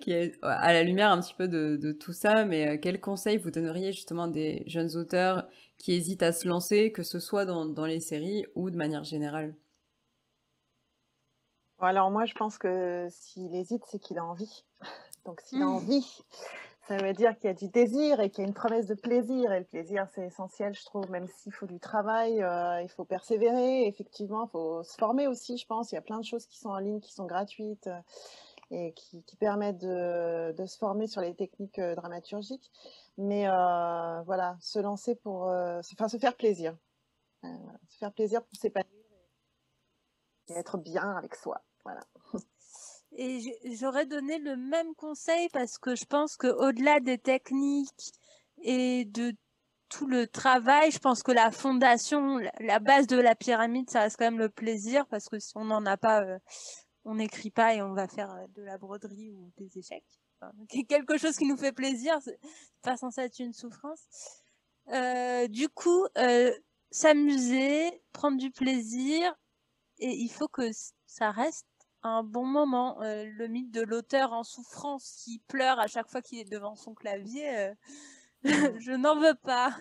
qui 0.00 0.12
est 0.12 0.38
à 0.42 0.72
la 0.72 0.82
lumière 0.82 1.10
un 1.10 1.20
petit 1.20 1.34
peu 1.34 1.48
de, 1.48 1.92
tout 1.92 2.12
ça, 2.12 2.44
mais 2.44 2.68
euh, 2.68 2.78
quel 2.80 3.00
conseil 3.00 3.36
vous 3.36 3.50
donneriez 3.50 3.92
justement 3.92 4.28
des 4.28 4.62
jeunes 4.66 4.96
auteurs 4.96 5.48
qui 5.78 5.92
hésitent 5.92 6.22
à 6.22 6.32
se 6.32 6.46
lancer, 6.46 6.92
que 6.92 7.02
ce 7.02 7.18
soit 7.18 7.44
dans, 7.44 7.66
dans 7.66 7.86
les 7.86 8.00
séries 8.00 8.46
ou 8.54 8.70
de 8.70 8.76
manière 8.76 9.04
générale? 9.04 9.54
Alors 11.80 12.10
moi, 12.10 12.26
je 12.26 12.34
pense 12.34 12.58
que 12.58 13.06
s'il 13.10 13.54
hésite, 13.54 13.84
c'est 13.90 13.98
qu'il 13.98 14.18
a 14.18 14.24
envie. 14.24 14.64
Donc 15.24 15.40
s'il 15.40 15.62
a 15.62 15.66
mmh. 15.66 15.68
envie, 15.68 16.22
ça 16.90 16.96
veut 16.96 17.12
dire 17.12 17.36
qu'il 17.36 17.46
y 17.46 17.50
a 17.50 17.54
du 17.54 17.68
désir 17.68 18.20
et 18.20 18.30
qu'il 18.30 18.42
y 18.42 18.44
a 18.44 18.48
une 18.48 18.54
promesse 18.54 18.86
de 18.86 18.94
plaisir. 18.94 19.52
Et 19.52 19.60
le 19.60 19.64
plaisir, 19.64 20.06
c'est 20.14 20.26
essentiel, 20.26 20.74
je 20.74 20.84
trouve, 20.84 21.10
même 21.10 21.26
s'il 21.28 21.52
faut 21.52 21.66
du 21.66 21.78
travail, 21.78 22.42
euh, 22.42 22.82
il 22.82 22.88
faut 22.88 23.04
persévérer. 23.04 23.86
Effectivement, 23.86 24.46
il 24.46 24.50
faut 24.50 24.82
se 24.82 24.96
former 24.96 25.26
aussi, 25.26 25.56
je 25.56 25.66
pense. 25.66 25.92
Il 25.92 25.94
y 25.94 25.98
a 25.98 26.02
plein 26.02 26.18
de 26.18 26.24
choses 26.24 26.46
qui 26.46 26.58
sont 26.58 26.70
en 26.70 26.78
ligne, 26.78 27.00
qui 27.00 27.12
sont 27.12 27.26
gratuites 27.26 27.88
et 28.70 28.92
qui, 28.94 29.24
permettent 29.38 29.78
de, 29.78 30.64
se 30.66 30.78
former 30.78 31.06
sur 31.06 31.20
les 31.20 31.34
techniques 31.34 31.78
euh, 31.78 31.94
dramaturgiques. 31.94 32.70
Mais 33.18 33.46
voilà, 34.24 34.56
se 34.60 34.78
lancer 34.78 35.14
pour, 35.14 35.42
enfin, 35.42 36.08
se 36.08 36.16
faire 36.16 36.36
plaisir. 36.36 36.74
se 37.42 37.98
faire 37.98 38.12
plaisir 38.12 38.42
pour 38.42 38.56
s'épanouir 38.56 39.00
et 40.48 40.54
être 40.54 40.78
bien 40.78 41.16
avec 41.16 41.34
soi. 41.34 41.60
Voilà. 41.84 42.02
Et 43.12 43.40
j'aurais 43.76 44.06
donné 44.06 44.38
le 44.38 44.56
même 44.56 44.94
conseil 44.94 45.48
parce 45.52 45.78
que 45.78 45.96
je 45.96 46.04
pense 46.04 46.36
que 46.36 46.46
au-delà 46.46 47.00
des 47.00 47.18
techniques 47.18 48.12
et 48.62 49.04
de 49.04 49.34
tout 49.88 50.06
le 50.06 50.28
travail, 50.28 50.92
je 50.92 51.00
pense 51.00 51.24
que 51.24 51.32
la 51.32 51.50
fondation, 51.50 52.38
la 52.60 52.78
base 52.78 53.08
de 53.08 53.16
la 53.16 53.34
pyramide, 53.34 53.90
ça 53.90 54.02
reste 54.02 54.16
quand 54.16 54.26
même 54.26 54.38
le 54.38 54.48
plaisir 54.48 55.06
parce 55.06 55.28
que 55.28 55.40
si 55.40 55.52
on 55.56 55.64
n'en 55.64 55.84
a 55.86 55.96
pas, 55.96 56.22
euh, 56.22 56.38
on 57.04 57.14
n'écrit 57.14 57.50
pas 57.50 57.74
et 57.74 57.82
on 57.82 57.94
va 57.94 58.08
faire 58.08 58.30
euh, 58.32 58.46
de 58.54 58.62
la 58.62 58.78
broderie 58.78 59.30
ou 59.30 59.50
des 59.56 59.78
échecs. 59.78 60.20
quelque 60.88 61.18
chose 61.18 61.36
qui 61.36 61.46
nous 61.46 61.56
fait 61.56 61.72
plaisir, 61.72 62.18
pas 62.82 62.96
censé 62.96 63.20
être 63.22 63.38
une 63.38 63.52
souffrance. 63.52 64.00
Euh, 64.88 65.46
du 65.48 65.68
coup, 65.68 66.06
s'amuser, 66.90 68.02
prendre 68.12 68.38
du 68.38 68.50
plaisir 68.50 69.34
et 69.98 70.10
il 70.10 70.30
faut 70.30 70.48
que 70.48 70.70
ça 71.06 71.30
reste 71.30 71.66
un 72.02 72.22
bon 72.22 72.46
moment. 72.46 73.00
Euh, 73.02 73.24
le 73.26 73.48
mythe 73.48 73.70
de 73.70 73.82
l'auteur 73.82 74.32
en 74.32 74.42
souffrance 74.42 75.22
qui 75.22 75.38
pleure 75.46 75.78
à 75.78 75.86
chaque 75.86 76.08
fois 76.08 76.22
qu'il 76.22 76.38
est 76.38 76.50
devant 76.50 76.74
son 76.74 76.94
clavier, 76.94 77.72
euh, 78.46 78.50
je 78.80 78.92
n'en 78.92 79.18
veux 79.18 79.34
pas. 79.42 79.76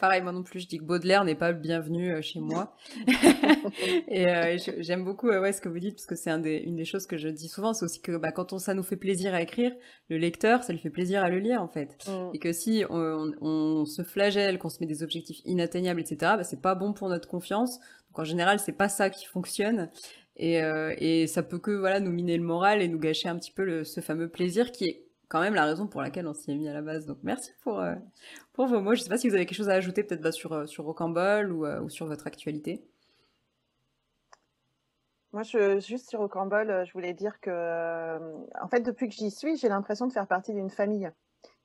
pareil, 0.00 0.22
moi 0.22 0.32
non 0.32 0.42
plus, 0.42 0.60
je 0.60 0.68
dis 0.68 0.78
que 0.78 0.84
Baudelaire 0.84 1.24
n'est 1.24 1.34
pas 1.34 1.52
le 1.52 1.58
bienvenu 1.58 2.12
euh, 2.12 2.22
chez 2.22 2.40
moi. 2.40 2.76
et 4.08 4.56
j'aime 4.78 5.04
beaucoup 5.04 5.28
ouais, 5.28 5.52
ce 5.52 5.60
que 5.60 5.68
vous 5.68 5.78
dites, 5.78 5.94
parce 5.94 6.06
que 6.06 6.14
c'est 6.14 6.30
un 6.30 6.42
une 6.42 6.76
des 6.76 6.84
choses 6.84 7.06
que 7.06 7.16
je 7.16 7.28
dis 7.28 7.48
souvent, 7.48 7.72
c'est 7.72 7.84
aussi 7.84 8.00
que 8.00 8.16
bah, 8.16 8.32
quand 8.32 8.52
on, 8.52 8.58
ça 8.58 8.74
nous 8.74 8.82
fait 8.82 8.96
plaisir 8.96 9.34
à 9.34 9.42
écrire, 9.42 9.72
le 10.08 10.18
lecteur, 10.18 10.62
ça 10.62 10.72
lui 10.72 10.80
fait 10.80 10.90
plaisir 10.90 11.22
à 11.22 11.28
le 11.28 11.38
lire, 11.38 11.62
en 11.62 11.68
fait. 11.68 11.96
Mm. 12.08 12.30
Et 12.34 12.38
que 12.38 12.52
si 12.52 12.84
on, 12.88 13.84
se 13.84 14.02
flagelle, 14.02 14.58
qu'on 14.58 14.68
se 14.68 14.78
met 14.80 14.86
des 14.86 15.02
objectifs 15.02 15.40
inatteignables, 15.44 16.00
etc., 16.00 16.16
bah, 16.36 16.44
c'est 16.44 16.62
pas 16.62 16.74
bon 16.74 16.92
pour 16.92 17.08
notre 17.08 17.28
confiance. 17.28 17.78
Donc 18.08 18.18
en 18.20 18.24
général, 18.24 18.58
c'est 18.58 18.72
pas 18.72 18.88
ça 18.88 19.10
qui 19.10 19.26
fonctionne. 19.26 19.90
Et, 20.36 20.62
euh, 20.62 20.94
et 20.98 21.26
ça 21.26 21.42
peut 21.42 21.58
que 21.58 21.72
voilà 21.72 21.98
nous 21.98 22.12
miner 22.12 22.36
le 22.36 22.44
moral 22.44 22.80
et 22.80 22.88
nous 22.88 22.98
gâcher 22.98 23.28
un 23.28 23.36
petit 23.36 23.50
peu 23.50 23.64
le, 23.64 23.82
ce 23.82 24.00
fameux 24.00 24.28
plaisir 24.28 24.70
qui 24.70 24.84
est 24.84 25.07
quand 25.28 25.40
même 25.40 25.54
la 25.54 25.64
raison 25.64 25.86
pour 25.86 26.02
laquelle 26.02 26.26
on 26.26 26.34
s'y 26.34 26.50
est 26.50 26.56
mis 26.56 26.68
à 26.68 26.72
la 26.72 26.82
base. 26.82 27.06
Donc 27.06 27.18
merci 27.22 27.52
pour, 27.62 27.80
euh, 27.80 27.94
pour 28.52 28.66
vos 28.66 28.80
mots. 28.80 28.94
Je 28.94 29.02
sais 29.02 29.08
pas 29.08 29.18
si 29.18 29.28
vous 29.28 29.34
avez 29.34 29.46
quelque 29.46 29.56
chose 29.56 29.68
à 29.68 29.74
ajouter 29.74 30.02
peut-être 30.02 30.22
bah, 30.22 30.32
sur, 30.32 30.52
euh, 30.52 30.66
sur 30.66 30.84
Rocambole 30.84 31.52
ou, 31.52 31.66
ou 31.66 31.88
sur 31.88 32.06
votre 32.06 32.26
actualité. 32.26 32.82
Moi, 35.32 35.42
juste 35.42 36.08
sur 36.08 36.20
Rocambole, 36.20 36.86
je 36.86 36.92
voulais 36.94 37.12
dire 37.12 37.38
que, 37.40 38.18
en 38.60 38.68
fait, 38.68 38.80
depuis 38.80 39.10
que 39.10 39.14
j'y 39.14 39.30
suis, 39.30 39.56
j'ai 39.56 39.68
l'impression 39.68 40.06
de 40.06 40.12
faire 40.12 40.26
partie 40.26 40.54
d'une 40.54 40.70
famille. 40.70 41.10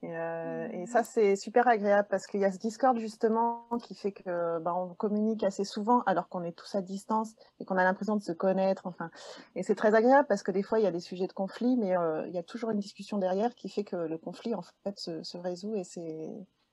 Euh, 0.04 0.68
et, 0.72 0.86
ça, 0.86 1.04
c'est 1.04 1.36
super 1.36 1.68
agréable 1.68 2.08
parce 2.10 2.28
qu'il 2.28 2.41
y 2.41 2.45
a 2.45 2.51
ce 2.51 2.58
Discord 2.58 2.97
justement 2.97 3.66
qui 3.84 3.95
fait 3.95 4.12
que 4.12 4.60
bah, 4.60 4.76
on 4.76 4.93
communique 4.93 5.43
assez 5.43 5.64
souvent 5.64 6.01
alors 6.01 6.28
qu'on 6.28 6.43
est 6.43 6.51
tous 6.51 6.76
à 6.76 6.82
distance 6.82 7.34
et 7.60 7.66
qu'on 7.66 7.78
a 7.78 7.84
l'impression 7.84 8.16
de 8.16 8.24
se 8.24 8.32
connaître. 8.32 8.86
Enfin, 8.86 9.10
et 9.56 9.64
c'est 9.64 9.76
très 9.76 9.95
agréable 9.95 10.28
parce 10.28 10.43
que 10.43 10.51
des 10.51 10.64
fois 10.64 10.80
il 10.80 10.84
y 10.84 10.88
a 10.88 10.91
des 10.91 10.99
sujets 10.99 11.28
de 11.28 11.34
conflit, 11.34 11.78
mais 11.78 11.95
euh, 11.95 12.28
il 12.28 12.34
y 12.34 12.38
a 12.38 12.43
toujours 12.43 12.72
une 12.72 12.80
discussion 12.80 13.18
derrière 13.18 13.56
qui 13.56 13.70
fait 13.70 13.84
que 13.84 13.95
le 13.95 14.18
conflit 14.18 14.54
en 14.56 14.62
fait 14.84 14.99
se, 14.99 15.38
résout 15.38 15.76
et 15.76 15.84
c'est 15.84 16.30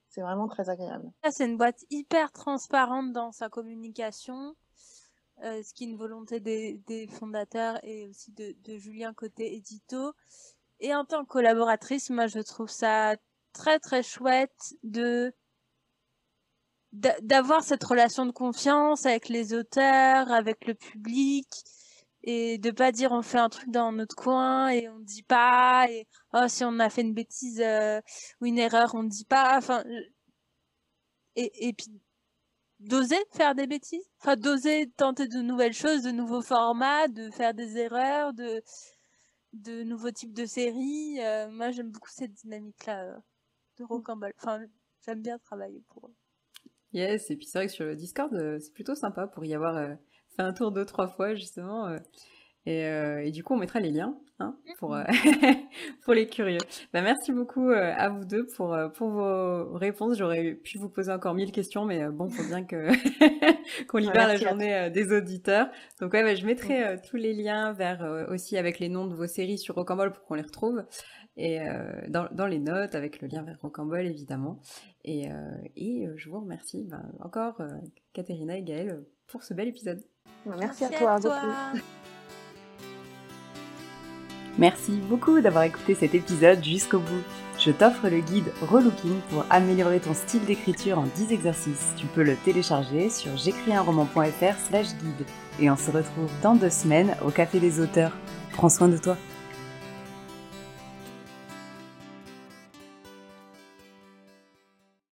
c'est 0.09 0.23
vraiment 0.23 0.49
très 0.49 0.69
agréable. 0.69 1.11
C'est 1.31 1.47
une 1.47 1.57
boîte 1.57 1.85
hyper 1.89 2.33
transparente 2.33 3.13
dans 3.13 3.31
sa 3.31 3.49
communication. 3.49 4.57
Euh, 5.43 5.63
ce 5.63 5.73
qui 5.73 5.85
est 5.85 5.87
une 5.87 5.97
volonté 5.97 6.39
des, 6.39 6.83
des 6.87 7.07
fondateurs 7.07 7.79
et 7.83 8.07
aussi 8.07 8.31
de, 8.33 8.55
de 8.65 8.77
Julien 8.77 9.15
côté 9.15 9.55
édito. 9.55 10.13
Et 10.81 10.95
en 10.95 11.05
tant 11.05 11.25
que 11.25 11.29
collaboratrice, 11.29 12.11
moi, 12.11 12.27
je 12.27 12.41
trouve 12.41 12.71
ça 12.71 13.17
très, 13.53 13.79
très 13.79 14.03
chouette 14.03 14.75
de 14.83 15.33
d'avoir 16.93 17.63
cette 17.63 17.85
relation 17.85 18.27
de 18.27 18.33
confiance 18.33 19.07
avec 19.07 19.29
les 19.29 19.55
auteurs, 19.55 20.33
avec 20.33 20.67
le 20.67 20.75
public, 20.75 21.47
et 22.25 22.59
de 22.59 22.71
pas 22.73 22.93
dire 22.93 23.13
on 23.13 23.23
fait 23.23 23.39
un 23.39 23.49
truc 23.49 23.71
dans 23.71 23.93
notre 23.93 24.17
coin 24.17 24.69
et 24.71 24.89
on 24.89 24.99
dit 24.99 25.23
pas, 25.23 25.87
et 25.89 26.09
oh, 26.35 26.49
si 26.49 26.65
on 26.65 26.79
a 26.81 26.91
fait 26.91 27.03
une 27.03 27.15
bêtise 27.15 27.61
euh, 27.61 28.01
ou 28.41 28.47
une 28.47 28.59
erreur, 28.59 28.95
on 28.95 29.05
dit 29.05 29.25
pas. 29.25 29.57
Enfin, 29.57 29.85
et, 31.37 31.69
et 31.69 31.73
puis 31.73 31.89
d'oser 32.81 33.17
faire 33.33 33.55
des 33.55 33.67
bêtises, 33.67 34.05
enfin 34.21 34.37
d'oser 34.37 34.91
tenter 34.97 35.29
de 35.29 35.41
nouvelles 35.41 35.75
choses, 35.75 36.03
de 36.03 36.11
nouveaux 36.11 36.43
formats, 36.43 37.09
de 37.09 37.31
faire 37.31 37.55
des 37.55 37.77
erreurs, 37.79 38.33
de 38.33 38.63
de 39.53 39.83
nouveaux 39.83 40.11
types 40.11 40.33
de 40.33 40.47
séries. 40.47 41.21
Euh, 41.21 41.51
moi, 41.51 41.71
j'aime 41.71 41.91
beaucoup 41.91 42.11
cette 42.11 42.33
dynamique-là 42.33 43.05
euh, 43.05 43.19
de 43.79 43.85
Rocambole. 43.85 44.33
Enfin, 44.39 44.61
j'aime 45.05 45.23
bien 45.23 45.39
travailler 45.39 45.83
pour 45.89 46.09
eux. 46.09 46.15
Yes, 46.93 47.31
et 47.31 47.37
puis 47.37 47.47
c'est 47.47 47.59
vrai 47.59 47.67
que 47.67 47.73
sur 47.73 47.85
le 47.85 47.95
Discord, 47.95 48.33
euh, 48.35 48.59
c'est 48.59 48.73
plutôt 48.73 48.95
sympa 48.95 49.27
pour 49.27 49.45
y 49.45 49.55
avoir 49.55 49.97
fait 50.37 50.43
un 50.43 50.53
tour 50.53 50.73
deux, 50.73 50.85
trois 50.85 51.09
fois, 51.09 51.35
justement. 51.35 51.97
Et, 52.67 53.31
du 53.31 53.43
coup, 53.43 53.55
on 53.55 53.57
mettra 53.57 53.81
les 53.81 53.91
liens 53.91 54.17
hein, 54.39 54.55
pour, 54.79 54.97
pour 56.05 56.15
les 56.15 56.27
curieux. 56.27 56.61
Bah, 56.93 57.01
merci 57.03 57.33
beaucoup 57.33 57.71
à 57.71 58.09
vous 58.11 58.25
deux 58.25 58.47
pour, 58.47 58.77
pour 58.95 59.09
vos 59.09 59.73
réponses. 59.75 60.19
J'aurais 60.19 60.55
pu 60.55 60.79
vous 60.79 60.89
poser 60.89 61.11
encore 61.11 61.35
mille 61.35 61.53
questions, 61.53 61.85
mais 61.85 62.09
bon, 62.09 62.29
faut 62.29 62.47
bien 62.47 62.65
que 62.65 62.89
qu'on 63.89 63.99
libère 63.99 64.29
la 64.29 64.37
journée 64.37 64.91
des 64.91 65.13
auditeurs. 65.13 65.69
Donc 66.01 66.13
ouais, 66.13 66.23
bah, 66.23 66.35
je 66.35 66.45
mettrai 66.45 66.97
tous 67.09 67.17
les 67.17 67.33
liens 67.33 67.73
vers 67.73 68.27
aussi 68.29 68.57
avec 68.57 68.79
les 68.79 68.89
noms 68.89 69.07
de 69.07 69.15
vos 69.15 69.27
séries 69.27 69.59
sur 69.59 69.75
Rocambole 69.75 70.13
pour 70.13 70.25
qu'on 70.25 70.35
les 70.35 70.43
retrouve 70.43 70.85
et 71.37 71.61
dans, 72.09 72.29
dans, 72.33 72.47
les 72.47 72.59
notes 72.59 72.95
avec 72.95 73.23
le 73.23 73.29
lien 73.29 73.43
vers 73.43 73.59
Rocambole 73.61 74.07
évidemment. 74.07 74.61
Et, 75.05 75.29
et 75.77 76.07
je 76.17 76.29
vous 76.29 76.41
remercie 76.41 76.87
bah, 76.91 77.03
encore 77.21 77.63
Katerina 78.13 78.59
et 78.59 78.63
Gaëlle 78.63 79.03
pour 79.29 79.43
ce 79.43 79.55
bel 79.55 79.69
épisode. 79.69 80.03
Merci, 80.47 80.85
à 80.85 80.89
toi. 80.89 81.15
À 81.15 81.21
toi. 81.21 81.41
Merci 84.61 85.01
beaucoup 85.09 85.41
d'avoir 85.41 85.65
écouté 85.65 85.95
cet 85.95 86.15
épisode 86.15 86.63
jusqu'au 86.63 86.99
bout. 86.99 87.23
Je 87.59 87.71
t'offre 87.71 88.11
le 88.11 88.21
guide 88.21 88.53
Relooking 88.61 89.21
pour 89.31 89.47
améliorer 89.49 90.01
ton 90.01 90.13
style 90.13 90.45
d'écriture 90.45 90.99
en 90.99 91.07
10 91.17 91.33
exercices. 91.33 91.95
Tu 91.97 92.05
peux 92.05 92.23
le 92.23 92.37
télécharger 92.37 93.09
sur 93.09 93.35
j'écrisunroman.fr 93.39 94.59
slash 94.69 94.89
guide. 95.03 95.27
Et 95.61 95.71
on 95.71 95.77
se 95.77 95.91
retrouve 95.91 96.31
dans 96.43 96.55
deux 96.57 96.69
semaines 96.69 97.17
au 97.25 97.31
Café 97.31 97.59
des 97.59 97.81
auteurs. 97.81 98.13
Prends 98.53 98.69
soin 98.69 98.89
de 98.89 98.99
toi. 98.99 99.17